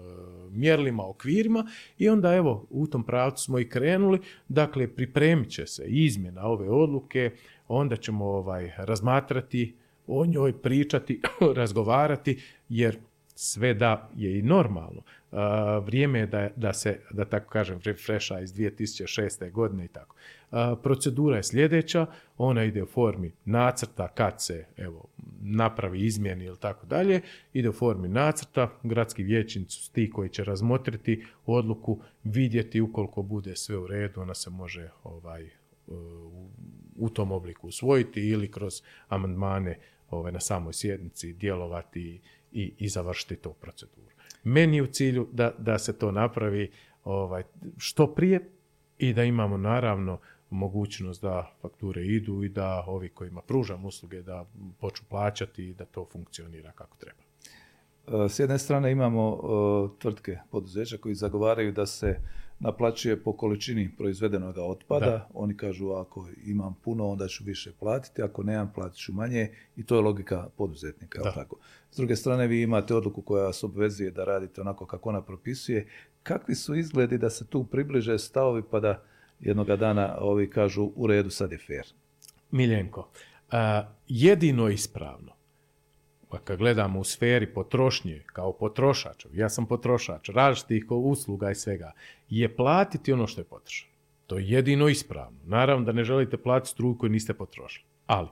mjerlima, 0.51 1.09
okvirima 1.09 1.65
i 1.97 2.09
onda 2.09 2.35
evo 2.35 2.65
u 2.69 2.87
tom 2.87 3.03
pravcu 3.03 3.43
smo 3.43 3.59
i 3.59 3.69
krenuli, 3.69 4.19
dakle 4.47 4.87
pripremit 4.87 5.49
će 5.49 5.67
se 5.67 5.83
izmjena 5.85 6.45
ove 6.45 6.69
odluke, 6.69 7.31
onda 7.67 7.95
ćemo 7.95 8.25
ovaj, 8.25 8.71
razmatrati 8.77 9.75
o 10.07 10.25
njoj 10.25 10.61
pričati, 10.61 11.21
razgovarati, 11.55 12.41
jer 12.69 12.97
sve 13.35 13.73
da 13.73 14.09
je 14.15 14.39
i 14.39 14.41
normalno. 14.41 15.01
vrijeme 15.81 16.19
je 16.19 16.27
da, 16.27 16.49
da 16.55 16.73
se, 16.73 16.99
da 17.11 17.25
tako 17.25 17.49
kažem, 17.49 17.79
refresha 17.83 18.39
iz 18.39 18.53
2006. 18.53 19.51
godine 19.51 19.85
i 19.85 19.87
tako. 19.87 20.15
procedura 20.83 21.37
je 21.37 21.43
sljedeća, 21.43 22.05
ona 22.37 22.63
ide 22.63 22.83
u 22.83 22.85
formi 22.85 23.31
nacrta 23.45 24.07
kad 24.07 24.41
se 24.41 24.65
evo, 24.77 25.05
napravi 25.41 26.05
izmjeni 26.05 26.45
ili 26.45 26.57
tako 26.57 26.85
dalje, 26.85 27.21
ide 27.53 27.69
u 27.69 27.73
formi 27.73 28.07
nacrta, 28.07 28.69
gradski 28.83 29.23
vijećnici 29.23 29.77
su 29.77 29.91
ti 29.91 30.09
koji 30.09 30.29
će 30.29 30.43
razmotriti 30.43 31.25
odluku, 31.45 31.99
vidjeti 32.23 32.81
ukoliko 32.81 33.21
bude 33.21 33.55
sve 33.55 33.77
u 33.77 33.87
redu, 33.87 34.21
ona 34.21 34.33
se 34.33 34.49
može 34.49 34.89
ovaj, 35.03 35.49
u 36.95 37.09
tom 37.09 37.31
obliku 37.31 37.67
usvojiti 37.67 38.29
ili 38.29 38.51
kroz 38.51 38.81
amandmane 39.07 39.79
ovaj, 40.09 40.31
na 40.31 40.39
samoj 40.39 40.73
sjednici 40.73 41.33
djelovati 41.33 42.21
i, 42.51 42.73
i 42.77 42.89
završiti 42.89 43.35
tu 43.35 43.53
proceduru. 43.53 44.07
Meni 44.43 44.77
je 44.77 44.83
u 44.83 44.87
cilju 44.87 45.27
da, 45.31 45.51
da 45.57 45.79
se 45.79 45.97
to 45.97 46.11
napravi 46.11 46.71
ovaj, 47.03 47.43
što 47.77 48.07
prije 48.07 48.49
i 48.97 49.13
da 49.13 49.23
imamo 49.23 49.57
naravno 49.57 50.19
mogućnost 50.49 51.21
da 51.21 51.55
fakture 51.61 52.05
idu 52.05 52.43
i 52.43 52.49
da 52.49 52.83
ovi 52.87 53.09
kojima 53.09 53.41
pružam 53.41 53.85
usluge 53.85 54.21
da 54.21 54.45
počnu 54.79 55.07
plaćati 55.09 55.69
i 55.69 55.73
da 55.73 55.85
to 55.85 56.07
funkcionira 56.11 56.71
kako 56.71 56.97
treba. 56.97 57.23
S 58.29 58.39
jedne 58.39 58.59
strane 58.59 58.91
imamo 58.91 59.39
tvrtke, 59.99 60.37
poduzeća 60.51 60.97
koji 60.97 61.15
zagovaraju 61.15 61.71
da 61.71 61.85
se 61.85 62.19
naplaćuje 62.63 63.23
po 63.23 63.33
količini 63.33 63.91
proizvedenog 63.97 64.55
otpada. 64.57 65.29
Oni 65.33 65.57
kažu 65.57 65.91
ako 65.91 66.27
imam 66.45 66.75
puno 66.83 67.07
onda 67.07 67.27
ću 67.27 67.43
više 67.43 67.71
platiti, 67.79 68.21
ako 68.21 68.43
nemam 68.43 68.71
platit 68.75 68.97
ću 68.97 69.13
manje 69.13 69.49
i 69.75 69.85
to 69.85 69.95
je 69.95 70.01
logika 70.01 70.47
poduzetnika. 70.57 71.21
Tako? 71.33 71.55
S 71.91 71.97
druge 71.97 72.15
strane 72.15 72.47
vi 72.47 72.61
imate 72.61 72.95
odluku 72.95 73.21
koja 73.21 73.43
vas 73.43 73.63
obvezuje 73.63 74.11
da 74.11 74.23
radite 74.23 74.61
onako 74.61 74.85
kako 74.85 75.09
ona 75.09 75.21
propisuje. 75.21 75.87
Kakvi 76.23 76.55
su 76.55 76.75
izgledi 76.75 77.17
da 77.17 77.29
se 77.29 77.47
tu 77.47 77.63
približe 77.63 78.19
stavovi 78.19 78.63
pa 78.71 78.79
da 78.79 79.03
jednoga 79.39 79.75
dana 79.75 80.17
ovi 80.19 80.49
kažu 80.49 80.91
u 80.95 81.07
redu 81.07 81.29
sad 81.29 81.51
je 81.51 81.57
fair? 81.57 81.85
Miljenko, 82.51 83.09
jedino 84.07 84.69
ispravno 84.69 85.32
pa 86.33 86.39
kad 86.39 86.57
gledamo 86.57 86.99
u 86.99 87.03
sferi 87.03 87.53
potrošnje 87.53 88.23
kao 88.25 88.53
potrošač, 88.53 89.25
ja 89.33 89.49
sam 89.49 89.65
potrošač 89.65 90.29
različitih 90.29 90.91
usluga 90.91 91.51
i 91.51 91.55
svega, 91.55 91.91
je 92.29 92.55
platiti 92.55 93.13
ono 93.13 93.27
što 93.27 93.41
je 93.41 93.45
potrošeno. 93.45 93.91
To 94.27 94.37
je 94.37 94.49
jedino 94.49 94.87
ispravno. 94.87 95.39
Naravno 95.45 95.85
da 95.85 95.91
ne 95.91 96.03
želite 96.03 96.37
platiti 96.37 96.71
struju 96.71 96.97
koju 96.97 97.09
niste 97.09 97.33
potrošili. 97.33 97.85
Ali, 98.05 98.27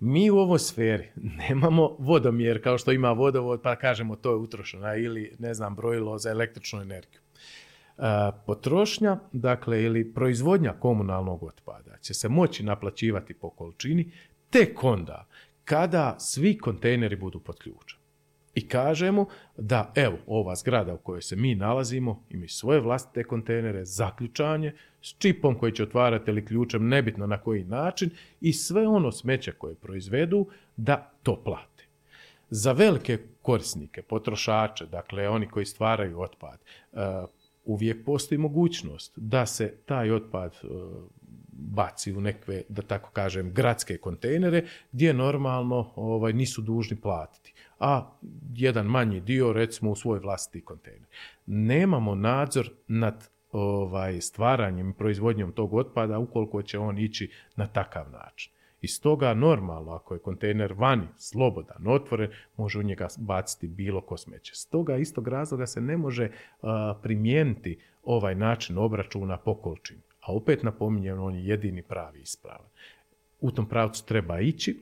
mi 0.00 0.30
u 0.30 0.36
ovoj 0.36 0.58
sferi 0.58 1.08
nemamo 1.48 1.96
vodomjer 1.98 2.62
kao 2.62 2.78
što 2.78 2.92
ima 2.92 3.12
vodovod 3.12 3.62
pa 3.62 3.76
kažemo 3.76 4.16
to 4.16 4.30
je 4.30 4.36
utrošeno 4.36 4.96
ili 4.96 5.36
ne 5.38 5.54
znam 5.54 5.74
brojilo 5.74 6.18
za 6.18 6.30
električnu 6.30 6.80
energiju. 6.80 7.20
E, 7.20 8.02
potrošnja, 8.46 9.18
dakle 9.32 9.82
ili 9.82 10.14
proizvodnja 10.14 10.72
komunalnog 10.72 11.42
otpada 11.42 11.96
će 12.00 12.14
se 12.14 12.28
moći 12.28 12.64
naplaćivati 12.64 13.34
po 13.34 13.50
količini 13.50 14.12
tek 14.50 14.84
onda 14.84 15.26
kada 15.66 16.16
svi 16.18 16.58
kontejneri 16.58 17.16
budu 17.16 17.40
pod 17.40 17.58
ključem. 17.58 17.98
I 18.54 18.68
kažemo 18.68 19.26
da 19.56 19.92
evo 19.94 20.18
ova 20.26 20.54
zgrada 20.54 20.94
u 20.94 20.98
kojoj 20.98 21.22
se 21.22 21.36
mi 21.36 21.54
nalazimo 21.54 22.24
ima 22.30 22.48
svoje 22.48 22.80
vlastite 22.80 23.24
kontejnere, 23.24 23.84
zaključanje 23.84 24.72
s 25.02 25.14
čipom 25.18 25.58
koji 25.58 25.72
će 25.72 25.82
otvarati 25.82 26.30
ili 26.30 26.44
ključem, 26.44 26.88
nebitno 26.88 27.26
na 27.26 27.38
koji 27.38 27.64
način 27.64 28.10
i 28.40 28.52
sve 28.52 28.88
ono 28.88 29.12
smeće 29.12 29.52
koje 29.52 29.74
proizvedu 29.74 30.46
da 30.76 31.10
to 31.22 31.42
plate. 31.44 31.84
Za 32.50 32.72
velike 32.72 33.18
korisnike, 33.42 34.02
potrošače, 34.02 34.86
dakle 34.86 35.28
oni 35.28 35.48
koji 35.48 35.66
stvaraju 35.66 36.20
otpad, 36.20 36.58
e, 36.92 36.98
uvijek 37.64 38.04
postoji 38.04 38.38
mogućnost 38.38 39.12
da 39.16 39.46
se 39.46 39.74
taj 39.86 40.10
otpad 40.10 40.52
e, 40.62 40.66
baci 41.58 42.12
u 42.12 42.20
nekve, 42.20 42.62
da 42.68 42.82
tako 42.82 43.10
kažem, 43.10 43.52
gradske 43.52 43.96
kontejnere 43.96 44.64
gdje 44.92 45.14
normalno 45.14 45.92
ovaj, 45.96 46.32
nisu 46.32 46.62
dužni 46.62 46.96
platiti. 46.96 47.54
A 47.80 48.10
jedan 48.54 48.86
manji 48.86 49.20
dio 49.20 49.52
recimo 49.52 49.90
u 49.90 49.96
svoj 49.96 50.18
vlastiti 50.18 50.64
kontejner. 50.64 51.08
Nemamo 51.46 52.14
nadzor 52.14 52.70
nad 52.88 53.28
ovaj, 53.52 54.20
stvaranjem 54.20 54.90
i 54.90 54.94
proizvodnjom 54.94 55.52
tog 55.52 55.74
otpada 55.74 56.18
ukoliko 56.18 56.62
će 56.62 56.78
on 56.78 56.98
ići 56.98 57.30
na 57.56 57.66
takav 57.66 58.10
način. 58.10 58.52
I 58.80 58.88
stoga 58.88 59.34
normalno, 59.34 59.92
ako 59.92 60.14
je 60.14 60.20
kontejner 60.20 60.72
vani, 60.72 61.06
slobodan, 61.18 61.86
otvoren, 61.86 62.30
može 62.56 62.78
u 62.78 62.82
njega 62.82 63.08
baciti 63.18 63.68
bilo 63.68 64.00
ko 64.00 64.16
smeće. 64.16 64.54
Stoga 64.54 64.96
istog 64.96 65.28
razloga 65.28 65.66
se 65.66 65.80
ne 65.80 65.96
može 65.96 66.30
primijeniti 67.02 67.78
ovaj 68.04 68.34
način 68.34 68.78
obračuna 68.78 69.36
po 69.36 69.54
količini. 69.54 70.00
A 70.26 70.32
opet 70.32 70.62
napominjem, 70.62 71.20
on 71.20 71.34
je 71.34 71.46
jedini 71.46 71.82
pravi 71.82 72.20
ispravan. 72.20 72.68
U 73.40 73.50
tom 73.50 73.68
pravcu 73.68 74.06
treba 74.06 74.40
ići 74.40 74.76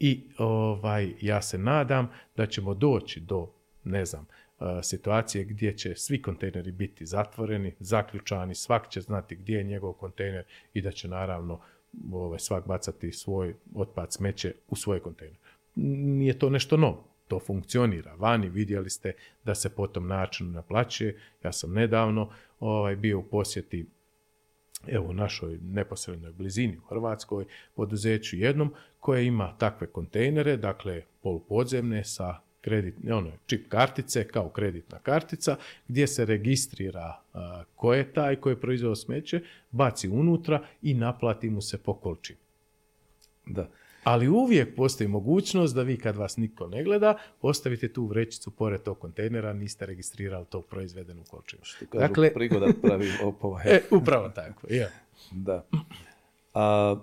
i 0.00 0.22
ovaj, 0.38 1.14
ja 1.20 1.42
se 1.42 1.58
nadam 1.58 2.10
da 2.36 2.46
ćemo 2.46 2.74
doći 2.74 3.20
do, 3.20 3.48
ne 3.84 4.04
znam, 4.04 4.26
situacije 4.82 5.44
gdje 5.44 5.76
će 5.76 5.94
svi 5.96 6.22
kontejneri 6.22 6.72
biti 6.72 7.06
zatvoreni, 7.06 7.74
zaključani, 7.78 8.54
svak 8.54 8.88
će 8.88 9.00
znati 9.00 9.36
gdje 9.36 9.56
je 9.56 9.64
njegov 9.64 9.92
kontejner 9.92 10.44
i 10.74 10.80
da 10.80 10.90
će 10.90 11.08
naravno 11.08 11.60
ovaj, 12.12 12.38
svak 12.38 12.66
bacati 12.66 13.12
svoj 13.12 13.54
otpad 13.74 14.12
smeće 14.12 14.54
u 14.68 14.76
svoj 14.76 15.00
kontejner. 15.00 15.36
Nije 15.74 16.38
to 16.38 16.50
nešto 16.50 16.76
novo, 16.76 17.04
to 17.28 17.40
funkcionira. 17.40 18.14
Vani 18.14 18.48
vidjeli 18.48 18.90
ste 18.90 19.12
da 19.44 19.54
se 19.54 19.74
po 19.74 19.86
tom 19.86 20.06
načinu 20.06 20.50
naplaćuje. 20.50 21.20
Ja 21.44 21.52
sam 21.52 21.72
nedavno 21.72 22.30
ovaj, 22.60 22.96
bio 22.96 23.18
u 23.18 23.22
posjeti 23.22 23.86
evo 24.86 25.06
u 25.08 25.12
našoj 25.12 25.58
neposrednoj 25.62 26.32
blizini 26.32 26.76
u 26.76 26.86
Hrvatskoj 26.88 27.44
poduzeću 27.74 28.36
jednom 28.36 28.74
koje 29.00 29.26
ima 29.26 29.56
takve 29.58 29.86
kontejnere, 29.86 30.56
dakle 30.56 31.02
polupodzemne 31.22 32.04
sa 32.04 32.40
kredit, 32.60 32.94
ono, 33.10 33.32
čip 33.46 33.68
kartice 33.68 34.28
kao 34.28 34.48
kreditna 34.48 34.98
kartica 34.98 35.56
gdje 35.88 36.06
se 36.06 36.24
registrira 36.24 37.20
ko 37.74 37.94
je 37.94 38.12
taj 38.12 38.36
koji 38.36 38.52
je 38.52 38.60
proizveo 38.60 38.96
smeće, 38.96 39.40
baci 39.70 40.08
unutra 40.08 40.64
i 40.82 40.94
naplati 40.94 41.50
mu 41.50 41.60
se 41.60 41.78
po 41.78 41.94
količini. 41.94 42.38
Da. 43.46 43.68
Ali 44.08 44.28
uvijek 44.28 44.74
postoji 44.76 45.08
mogućnost 45.08 45.74
da 45.74 45.82
vi 45.82 45.96
kad 45.96 46.16
vas 46.16 46.36
niko 46.36 46.66
ne 46.66 46.84
gleda, 46.84 47.18
ostavite 47.42 47.92
tu 47.92 48.06
vrećicu 48.06 48.50
pored 48.50 48.82
tog 48.82 48.98
kontejnera, 48.98 49.52
niste 49.52 49.86
registrirali 49.86 50.46
to 50.50 50.62
proizvedenu 50.62 51.24
količinu. 51.30 51.60
Što 51.64 51.86
kažu, 51.86 52.00
dakle, 52.00 52.34
prigoda 52.34 52.66
pravi 52.82 53.10
opova. 53.24 53.60
e, 53.64 53.80
upravo 53.90 54.28
tako, 54.28 54.66
ja. 54.70 54.88
Da. 55.30 55.64
A, 56.54 56.96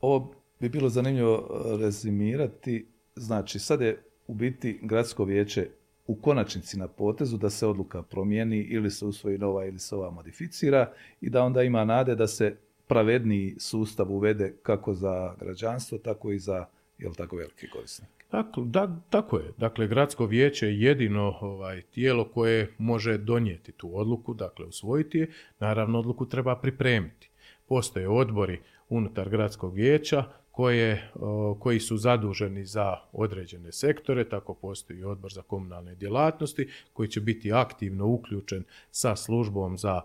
ovo 0.00 0.34
bi 0.60 0.68
bilo 0.68 0.88
zanimljivo 0.88 1.48
rezimirati. 1.80 2.86
Znači, 3.16 3.58
sad 3.58 3.80
je 3.80 4.02
u 4.26 4.34
biti 4.34 4.78
gradsko 4.82 5.24
vijeće 5.24 5.68
u 6.06 6.14
konačnici 6.14 6.78
na 6.78 6.88
potezu 6.88 7.36
da 7.36 7.50
se 7.50 7.66
odluka 7.66 8.02
promijeni 8.02 8.58
ili 8.58 8.90
se 8.90 9.04
usvoji 9.04 9.38
nova 9.38 9.66
ili 9.66 9.78
se 9.78 9.94
ova 9.94 10.10
modificira 10.10 10.92
i 11.20 11.30
da 11.30 11.42
onda 11.42 11.62
ima 11.62 11.84
nade 11.84 12.14
da 12.14 12.26
se 12.26 12.56
pravedniji 12.90 13.56
sustav 13.58 14.12
uvede 14.12 14.54
kako 14.62 14.94
za 14.94 15.34
građanstvo, 15.40 15.98
tako 15.98 16.32
i 16.32 16.38
za 16.38 16.66
jel 16.98 17.14
tako 17.14 17.36
veliki 17.36 17.70
korisnike. 17.70 18.24
Tako, 18.30 18.60
da, 18.60 18.96
tako 19.10 19.38
je. 19.38 19.52
Dakle, 19.58 19.86
gradsko 19.86 20.26
vijeće 20.26 20.66
je 20.66 20.80
jedino 20.80 21.38
ovaj, 21.40 21.82
tijelo 21.82 22.24
koje 22.24 22.74
može 22.78 23.18
donijeti 23.18 23.72
tu 23.72 23.98
odluku, 23.98 24.34
dakle 24.34 24.66
usvojiti 24.66 25.18
je. 25.18 25.30
Naravno, 25.58 25.98
odluku 25.98 26.28
treba 26.28 26.56
pripremiti. 26.56 27.30
Postoje 27.68 28.08
odbori 28.08 28.60
unutar 28.88 29.28
gradskog 29.28 29.74
vijeća 29.74 30.24
koje, 30.50 31.10
koji 31.58 31.80
su 31.80 31.96
zaduženi 31.96 32.64
za 32.64 32.96
određene 33.12 33.72
sektore, 33.72 34.28
tako 34.28 34.54
postoji 34.54 35.04
odbor 35.04 35.32
za 35.32 35.42
komunalne 35.42 35.94
djelatnosti 35.94 36.68
koji 36.92 37.08
će 37.08 37.20
biti 37.20 37.52
aktivno 37.52 38.06
uključen 38.06 38.64
sa 38.90 39.16
službom 39.16 39.78
za 39.78 40.00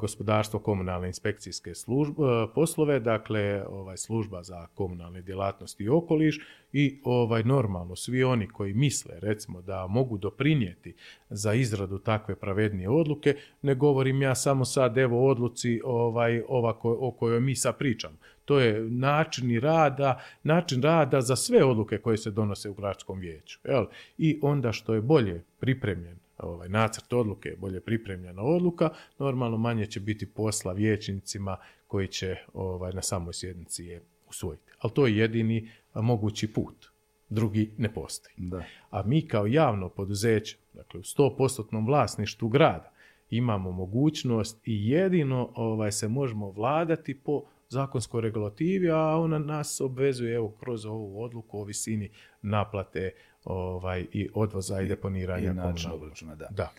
gospodarstvo 0.00 0.60
komunalne 0.60 1.06
inspekcijske 1.06 1.74
službe, 1.74 2.22
poslove, 2.54 3.00
dakle 3.00 3.64
ovaj 3.68 3.96
služba 3.96 4.42
za 4.42 4.66
komunalne 4.66 5.22
djelatnosti 5.22 5.84
i 5.84 5.88
okoliš 5.88 6.40
i 6.72 7.00
ovaj 7.04 7.44
normalno 7.44 7.96
svi 7.96 8.24
oni 8.24 8.48
koji 8.48 8.74
misle 8.74 9.20
recimo 9.20 9.62
da 9.62 9.86
mogu 9.86 10.18
doprinijeti 10.18 10.94
za 11.30 11.54
izradu 11.54 11.98
takve 11.98 12.36
pravednije 12.36 12.88
odluke, 12.88 13.36
ne 13.62 13.74
govorim 13.74 14.22
ja 14.22 14.34
samo 14.34 14.64
sad 14.64 14.98
evo 14.98 15.28
odluci 15.28 15.80
ovaj 15.84 16.42
ova 16.48 16.78
o 16.82 17.10
kojoj 17.18 17.40
mi 17.40 17.56
sad 17.56 17.78
pričamo. 17.78 18.16
To 18.44 18.60
je 18.60 18.80
način 18.90 19.60
rada, 19.60 20.20
način 20.42 20.82
rada 20.82 21.20
za 21.20 21.36
sve 21.36 21.64
odluke 21.64 21.98
koje 21.98 22.16
se 22.16 22.30
donose 22.30 22.70
u 22.70 22.74
gradskom 22.74 23.18
vijeću. 23.18 23.58
Jel? 23.64 23.86
I 24.18 24.38
onda 24.42 24.72
što 24.72 24.94
je 24.94 25.00
bolje 25.00 25.44
pripremljen 25.60 26.21
ovaj, 26.42 26.68
nacrt 26.68 27.12
odluke, 27.12 27.56
bolje 27.58 27.80
pripremljena 27.80 28.42
odluka, 28.42 28.90
normalno 29.18 29.56
manje 29.56 29.86
će 29.86 30.00
biti 30.00 30.26
posla 30.26 30.72
vijećnicima 30.72 31.56
koji 31.86 32.08
će 32.08 32.36
ovaj, 32.54 32.92
na 32.92 33.02
samoj 33.02 33.34
sjednici 33.34 33.84
je 33.84 34.02
usvojiti. 34.28 34.72
Ali 34.78 34.92
to 34.92 35.06
je 35.06 35.16
jedini 35.16 35.70
mogući 35.94 36.52
put. 36.52 36.86
Drugi 37.28 37.72
ne 37.78 37.94
postoji. 37.94 38.34
Da. 38.36 38.64
A 38.90 39.02
mi 39.02 39.28
kao 39.28 39.46
javno 39.46 39.88
poduzeće, 39.88 40.56
dakle 40.72 41.00
u 41.00 41.02
100% 41.02 41.86
vlasništvu 41.86 42.48
grada, 42.48 42.92
imamo 43.30 43.70
mogućnost 43.70 44.68
i 44.68 44.90
jedino 44.90 45.52
ovaj, 45.54 45.92
se 45.92 46.08
možemo 46.08 46.50
vladati 46.50 47.14
po 47.14 47.42
zakonskoj 47.68 48.20
regulativi, 48.20 48.90
a 48.90 48.98
ona 48.98 49.38
nas 49.38 49.80
obvezuje 49.80 50.34
evo, 50.34 50.52
kroz 50.60 50.86
ovu 50.86 51.22
odluku 51.22 51.60
o 51.60 51.64
visini 51.64 52.10
naplate 52.42 53.10
ovaj, 53.44 54.06
i 54.12 54.28
odvoza 54.34 54.80
i 54.80 54.88
deponiranja. 54.88 55.50
I 55.50 55.54
način 55.54 55.90
obračuna, 55.90 56.34
da. 56.34 56.48
da. 56.50 56.72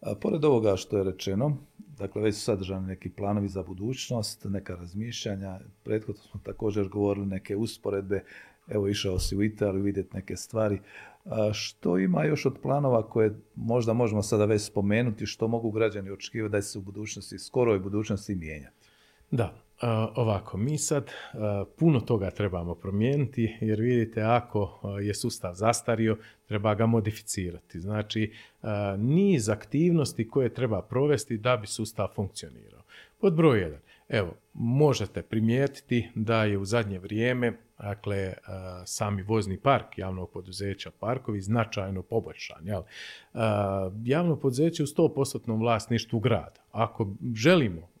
A, 0.00 0.14
pored 0.14 0.44
ovoga 0.44 0.76
što 0.76 0.98
je 0.98 1.04
rečeno, 1.04 1.56
dakle 1.78 2.22
već 2.22 2.34
su 2.34 2.40
sadržani 2.40 2.86
neki 2.86 3.10
planovi 3.10 3.48
za 3.48 3.62
budućnost, 3.62 4.44
neka 4.44 4.74
razmišljanja, 4.74 5.60
prethodno 5.82 6.22
smo 6.22 6.40
također 6.44 6.88
govorili 6.88 7.26
neke 7.26 7.56
usporedbe, 7.56 8.24
evo 8.68 8.88
išao 8.88 9.18
si 9.18 9.36
u 9.36 9.42
Italiju 9.42 9.82
vidjeti 9.82 10.16
neke 10.16 10.36
stvari. 10.36 10.80
A 11.24 11.50
što 11.52 11.98
ima 11.98 12.24
još 12.24 12.46
od 12.46 12.58
planova 12.62 13.08
koje 13.08 13.40
možda 13.54 13.92
možemo 13.92 14.22
sada 14.22 14.44
već 14.44 14.62
spomenuti, 14.62 15.26
što 15.26 15.48
mogu 15.48 15.70
građani 15.70 16.10
očekivati 16.10 16.52
da 16.52 16.62
se 16.62 16.78
u 16.78 16.82
budućnosti, 16.82 17.38
skoroj 17.38 17.78
budućnosti 17.78 18.34
mijenjati? 18.34 18.76
Da, 19.30 19.63
ovako, 20.14 20.56
mi 20.56 20.78
sad 20.78 21.10
puno 21.78 22.00
toga 22.00 22.30
trebamo 22.30 22.74
promijeniti 22.74 23.56
jer 23.60 23.80
vidite 23.80 24.22
ako 24.22 24.80
je 25.02 25.14
sustav 25.14 25.54
zastario, 25.54 26.18
treba 26.46 26.74
ga 26.74 26.86
modificirati. 26.86 27.80
Znači, 27.80 28.32
niz 28.98 29.48
aktivnosti 29.48 30.28
koje 30.28 30.54
treba 30.54 30.82
provesti 30.82 31.38
da 31.38 31.56
bi 31.56 31.66
sustav 31.66 32.08
funkcionirao. 32.14 32.82
Pod 33.20 33.34
broj 33.34 33.60
jedan, 33.60 33.80
evo, 34.08 34.34
možete 34.54 35.22
primijetiti 35.22 36.08
da 36.14 36.44
je 36.44 36.58
u 36.58 36.64
zadnje 36.64 36.98
vrijeme 36.98 37.58
dakle, 37.78 38.32
sami 38.84 39.22
vozni 39.22 39.58
park 39.58 39.98
javnog 39.98 40.30
poduzeća 40.30 40.90
parkovi 41.00 41.40
značajno 41.40 42.02
poboljšan. 42.02 42.66
Jel? 42.66 42.82
Javno 44.04 44.36
poduzeće 44.36 44.82
u 44.82 44.86
100% 44.86 45.58
vlasništvu 45.58 46.20
grada. 46.20 46.64
Ako 46.72 47.14
želimo 47.34 47.93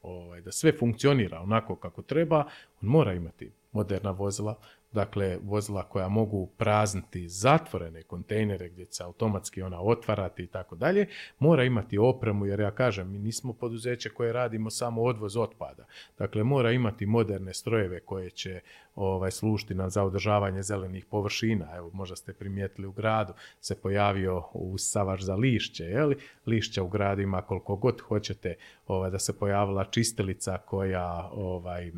da 0.44 0.52
sve 0.52 0.72
funkcionira 0.72 1.40
onako 1.40 1.76
kako 1.76 2.02
treba, 2.02 2.38
on 2.82 2.88
mora 2.88 3.12
imati 3.14 3.52
moderna 3.72 4.10
vozila, 4.10 4.58
dakle 4.94 5.38
vozila 5.42 5.82
koja 5.82 6.08
mogu 6.08 6.46
prazniti 6.46 7.28
zatvorene 7.28 8.02
kontejnere 8.02 8.68
gdje 8.68 8.86
se 8.86 9.02
automatski 9.02 9.62
ona 9.62 9.80
otvarati 9.80 10.42
i 10.42 10.46
tako 10.46 10.76
dalje, 10.76 11.06
mora 11.38 11.64
imati 11.64 11.98
opremu 11.98 12.46
jer 12.46 12.60
ja 12.60 12.70
kažem 12.70 13.10
mi 13.10 13.18
nismo 13.18 13.52
poduzeće 13.52 14.10
koje 14.10 14.32
radimo 14.32 14.70
samo 14.70 15.02
odvoz 15.02 15.36
otpada. 15.36 15.86
Dakle 16.18 16.44
mora 16.44 16.72
imati 16.72 17.06
moderne 17.06 17.54
strojeve 17.54 18.00
koje 18.00 18.30
će 18.30 18.60
ovaj, 18.94 19.30
služiti 19.30 19.74
nam 19.74 19.90
za 19.90 20.02
održavanje 20.04 20.62
zelenih 20.62 21.04
površina. 21.04 21.76
Evo, 21.76 21.90
možda 21.92 22.16
ste 22.16 22.32
primijetili 22.32 22.86
u 22.86 22.92
gradu 22.92 23.32
se 23.60 23.80
pojavio 23.80 24.42
u 24.52 24.78
savaš 24.78 25.22
za 25.22 25.34
lišće. 25.34 25.84
Je 25.84 26.04
li? 26.04 26.16
Lišća 26.46 26.82
u 26.82 26.88
gradu 26.88 27.22
ima 27.22 27.42
koliko 27.42 27.76
god 27.76 28.00
hoćete 28.00 28.54
ovaj, 28.86 29.10
da 29.10 29.18
se 29.18 29.38
pojavila 29.38 29.84
čistilica 29.84 30.58
koja 30.58 31.30
ovaj, 31.32 31.92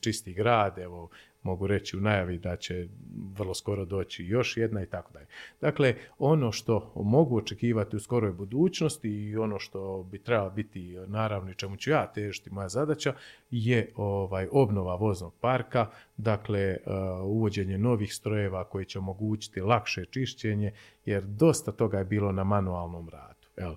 čisti 0.00 0.32
grad. 0.32 0.78
Evo, 0.78 1.08
mogu 1.42 1.66
reći 1.66 1.96
u 1.96 2.00
najavi 2.00 2.38
da 2.38 2.56
će 2.56 2.88
vrlo 3.36 3.54
skoro 3.54 3.84
doći 3.84 4.24
još 4.24 4.56
jedna 4.56 4.82
i 4.82 4.86
tako 4.86 5.12
dalje. 5.12 5.26
Dakle, 5.60 5.94
ono 6.18 6.52
što 6.52 6.92
mogu 6.96 7.36
očekivati 7.36 7.96
u 7.96 8.00
skoroj 8.00 8.32
budućnosti 8.32 9.08
i 9.08 9.36
ono 9.36 9.58
što 9.58 10.02
bi 10.10 10.18
trebalo 10.18 10.50
biti 10.50 10.96
naravno 11.06 11.50
i 11.50 11.54
čemu 11.54 11.76
ću 11.76 11.90
ja 11.90 12.06
težiti 12.06 12.50
moja 12.50 12.68
zadaća 12.68 13.14
je 13.50 13.92
ovaj 13.96 14.48
obnova 14.52 14.94
voznog 14.94 15.34
parka, 15.40 15.86
dakle 16.16 16.76
uh, 16.76 16.92
uvođenje 17.24 17.78
novih 17.78 18.14
strojeva 18.14 18.64
koji 18.64 18.84
će 18.84 18.98
omogućiti 18.98 19.60
lakše 19.60 20.04
čišćenje 20.04 20.72
jer 21.04 21.22
dosta 21.24 21.72
toga 21.72 21.98
je 21.98 22.04
bilo 22.04 22.32
na 22.32 22.44
manualnom 22.44 23.08
radu. 23.08 23.46
Jel? 23.56 23.74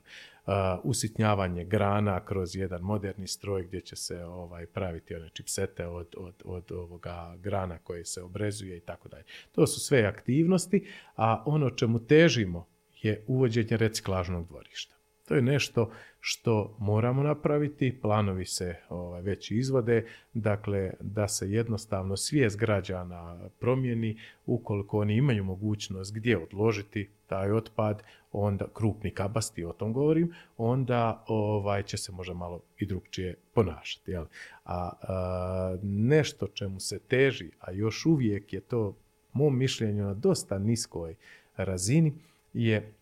Usitnjavanje 0.84 1.66
grana 1.66 2.26
kroz 2.26 2.56
jedan 2.56 2.82
moderni 2.82 3.28
stroj 3.28 3.64
gdje 3.64 3.82
će 3.82 3.96
se 3.96 4.26
ovaj 4.26 4.66
praviti 4.66 5.16
one 5.16 5.30
čipsete 5.30 5.88
od, 5.88 6.16
od, 6.18 6.42
od 6.46 6.72
ovoga 6.72 7.36
grana 7.40 7.78
koje 7.78 8.06
se 8.06 8.22
obrezuje 8.22 8.78
i 8.78 8.82
tako 8.82 9.10
dalje. 9.10 9.24
To 9.52 9.68
su 9.68 9.80
sve 9.80 10.04
aktivnosti, 10.06 10.88
a 11.16 11.44
ono 11.46 11.70
čemu 11.70 12.00
težimo 12.00 12.68
je 13.02 13.24
uvođenje 13.28 13.78
reciklažnog 13.78 14.48
dvorišta. 14.48 14.96
To 15.28 15.36
je 15.36 15.42
nešto 15.42 15.92
što 16.20 16.76
moramo 16.80 17.24
napraviti, 17.24 18.00
planovi 18.02 18.46
se 18.46 18.76
ovaj, 18.90 19.22
već 19.22 19.52
izvode, 19.52 20.06
dakle 20.34 20.94
da 21.00 21.28
se 21.28 21.52
jednostavno 21.52 22.18
svijest 22.18 22.58
građana 22.58 23.50
promijeni 23.60 24.20
ukoliko 24.46 25.00
oni 25.00 25.16
imaju 25.16 25.44
mogućnost 25.44 26.14
gdje 26.14 26.38
odložiti 26.38 27.10
taj 27.28 27.52
otpad, 27.52 28.04
onda 28.32 28.68
krupni 28.74 29.12
kabasti, 29.12 29.66
o 29.66 29.74
tom 29.74 29.94
govorim, 29.94 30.34
onda 30.58 31.24
ovaj, 31.28 31.84
će 31.84 31.98
se 31.98 32.12
možda 32.12 32.34
malo 32.34 32.62
i 32.78 32.86
drugčije 32.86 33.36
ponašati. 33.54 34.12
Jel? 34.12 34.26
A, 34.66 34.90
a, 35.02 35.78
nešto 35.84 36.48
čemu 36.48 36.80
se 36.80 37.00
teži, 37.00 37.52
a 37.60 37.72
još 37.72 38.06
uvijek 38.06 38.54
je 38.54 38.62
to, 38.62 38.98
mom 39.34 39.58
mišljenju, 39.58 40.04
na 40.04 40.14
dosta 40.14 40.60
niskoj 40.60 41.16
razini, 41.56 42.14
je 42.54 42.94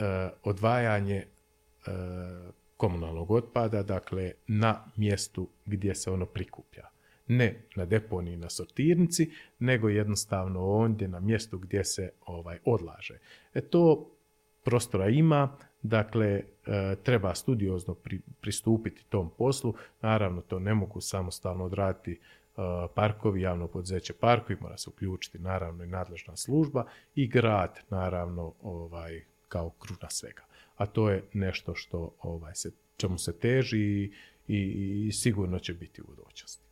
a, 0.00 0.30
odvajanje 0.42 1.24
E, 1.24 1.33
komunalnog 2.76 3.30
otpada, 3.30 3.82
dakle 3.82 4.32
na 4.46 4.84
mjestu 4.96 5.48
gdje 5.66 5.94
se 5.94 6.10
ono 6.10 6.26
prikuplja. 6.26 6.88
Ne 7.26 7.62
na 7.76 7.84
deponiji 7.84 8.36
na 8.36 8.50
sortirnici, 8.50 9.30
nego 9.58 9.88
jednostavno 9.88 10.66
ondje 10.66 11.08
na 11.08 11.20
mjestu 11.20 11.58
gdje 11.58 11.84
se 11.84 12.10
ovaj 12.26 12.58
odlaže. 12.64 13.18
E 13.54 13.60
to 13.60 14.10
prostora 14.64 15.08
ima, 15.08 15.56
Dakle, 15.84 16.26
e, 16.26 16.42
treba 17.02 17.34
studiozno 17.34 17.96
pristupiti 18.40 19.04
tom 19.08 19.30
poslu. 19.38 19.74
Naravno, 20.02 20.40
to 20.40 20.58
ne 20.58 20.74
mogu 20.74 21.00
samostalno 21.00 21.64
odraditi 21.64 22.12
e, 22.12 22.18
parkovi, 22.94 23.40
javno 23.40 23.66
poduzeće 23.66 24.12
parkovi, 24.12 24.58
mora 24.60 24.78
se 24.78 24.90
uključiti 24.90 25.38
naravno 25.38 25.84
i 25.84 25.86
nadležna 25.86 26.36
služba 26.36 26.84
i 27.14 27.28
grad 27.28 27.80
naravno 27.90 28.52
ovaj, 28.62 29.24
kao 29.48 29.70
kružna 29.70 30.10
svega. 30.10 30.42
A 30.76 30.86
to 30.86 31.10
je 31.10 31.24
nešto 31.32 31.74
što 31.74 32.16
ovaj, 32.22 32.54
se, 32.54 32.70
čemu 32.96 33.18
se 33.18 33.38
teži 33.38 33.78
i, 33.78 34.12
i, 34.48 35.06
i 35.06 35.12
sigurno 35.12 35.58
će 35.58 35.74
biti 35.74 36.02
u 36.02 36.06
budućnosti. 36.06 36.64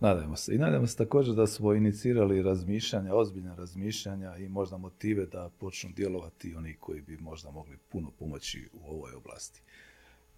Nadajmo 0.00 0.36
se. 0.36 0.54
I 0.54 0.58
nadajmo 0.58 0.86
se 0.86 0.96
također 0.96 1.34
da 1.34 1.46
smo 1.46 1.74
inicirali 1.74 2.42
razmišljanja, 2.42 3.14
ozbiljna 3.14 3.54
razmišljanja 3.54 4.36
i 4.36 4.48
možda 4.48 4.76
motive 4.76 5.26
da 5.26 5.50
počnu 5.58 5.90
djelovati 5.96 6.54
oni 6.54 6.76
koji 6.80 7.00
bi 7.00 7.16
možda 7.16 7.50
mogli 7.50 7.76
puno 7.88 8.10
pomoći 8.18 8.68
u 8.72 8.90
ovoj 8.90 9.12
oblasti. 9.14 9.62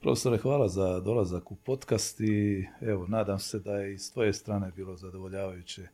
Profesore, 0.01 0.39
hvala 0.39 0.69
za 0.69 1.01
dolazak 1.01 1.53
u 1.53 1.57
podcast 1.57 2.21
i 2.21 2.67
evo, 2.81 3.07
nadam 3.07 3.39
se 3.39 3.59
da 3.59 3.73
je 3.73 3.95
i 3.95 3.99
s 3.99 4.13
tvoje 4.13 4.33
strane 4.33 4.73
bilo 4.77 4.97
zadovoljavajuće 4.97 5.89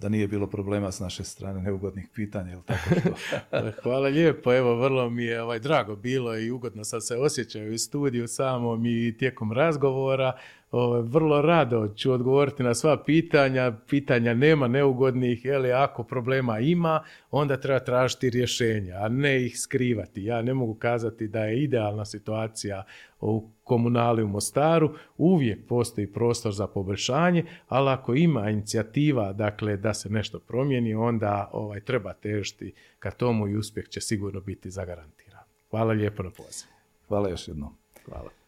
da 0.00 0.08
nije 0.08 0.28
bilo 0.28 0.46
problema 0.46 0.92
s 0.92 1.00
naše 1.00 1.24
strane, 1.24 1.60
neugodnih 1.62 2.08
pitanja 2.14 2.52
ili 2.52 2.62
tako 2.66 2.90
što. 3.00 3.70
Hvala 3.82 4.08
lijepo, 4.08 4.54
evo 4.54 4.74
vrlo 4.74 5.10
mi 5.10 5.24
je 5.24 5.42
ovaj, 5.42 5.58
drago 5.58 5.96
bilo 5.96 6.38
i 6.38 6.50
ugodno 6.50 6.84
sam 6.84 7.00
se 7.00 7.16
osjećao 7.16 7.62
u 7.74 7.78
studiju 7.78 8.28
samom 8.28 8.86
i 8.86 9.16
tijekom 9.18 9.52
razgovora. 9.52 10.32
Ovaj, 10.70 11.02
vrlo 11.02 11.42
rado 11.42 11.88
ću 11.96 12.12
odgovoriti 12.12 12.62
na 12.62 12.74
sva 12.74 13.02
pitanja, 13.04 13.72
pitanja 13.88 14.34
nema 14.34 14.68
neugodnih, 14.68 15.44
li 15.44 15.72
ako 15.72 16.02
problema 16.04 16.58
ima, 16.58 17.02
onda 17.30 17.56
treba 17.56 17.80
tražiti 17.80 18.30
rješenja, 18.30 18.94
a 18.94 19.08
ne 19.08 19.46
ih 19.46 19.60
skrivati. 19.60 20.24
Ja 20.24 20.42
ne 20.42 20.54
mogu 20.54 20.74
kazati 20.74 21.28
da 21.28 21.44
je 21.44 21.62
idealna 21.62 22.04
situacija 22.04 22.84
u 23.20 23.48
komunali 23.64 24.22
u 24.22 24.28
Mostaru, 24.28 24.94
uvijek 25.16 25.66
postoji 25.68 26.12
prostor 26.12 26.52
za 26.52 26.66
poboljšanje, 26.66 27.44
ali 27.68 27.90
ako 27.90 28.14
ima 28.14 28.50
inicijativa 28.50 29.32
dakle, 29.32 29.76
da 29.76 29.94
se 29.94 30.10
nešto 30.10 30.38
promijeni, 30.38 30.94
onda 30.94 31.50
ovaj, 31.52 31.80
treba 31.80 32.12
težiti 32.12 32.72
ka 32.98 33.10
tomu 33.10 33.48
i 33.48 33.56
uspjeh 33.56 33.88
će 33.88 34.00
sigurno 34.00 34.40
biti 34.40 34.70
zagarantiran. 34.70 35.44
Hvala 35.70 35.92
lijepo 35.92 36.22
na 36.22 36.30
pozivu. 36.30 36.70
Hvala 37.08 37.28
još 37.28 37.48
jednom. 37.48 37.76
Hvala. 38.04 38.45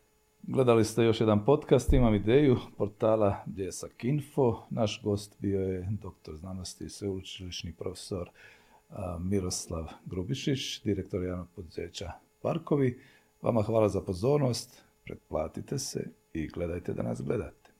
Gledali 0.50 0.84
ste 0.84 1.04
još 1.04 1.20
jedan 1.20 1.44
podcast, 1.44 1.92
imam 1.92 2.14
ideju 2.14 2.56
portala 2.76 3.36
Bljesak 3.46 4.04
Info. 4.04 4.62
Naš 4.70 5.02
gost 5.02 5.36
bio 5.38 5.60
je 5.60 5.88
doktor 6.02 6.36
znanosti 6.36 6.84
i 6.84 6.88
sveučilišni 6.88 7.72
profesor 7.72 8.30
Miroslav 9.20 9.88
Grubišić, 10.06 10.82
direktor 10.84 11.22
javnog 11.22 11.48
poduzeća 11.56 12.12
Parkovi. 12.42 13.00
Vama 13.42 13.62
hvala 13.62 13.88
za 13.88 14.00
pozornost, 14.00 14.82
pretplatite 15.04 15.78
se 15.78 16.04
i 16.32 16.48
gledajte 16.48 16.92
da 16.92 17.02
nas 17.02 17.22
gledate. 17.22 17.70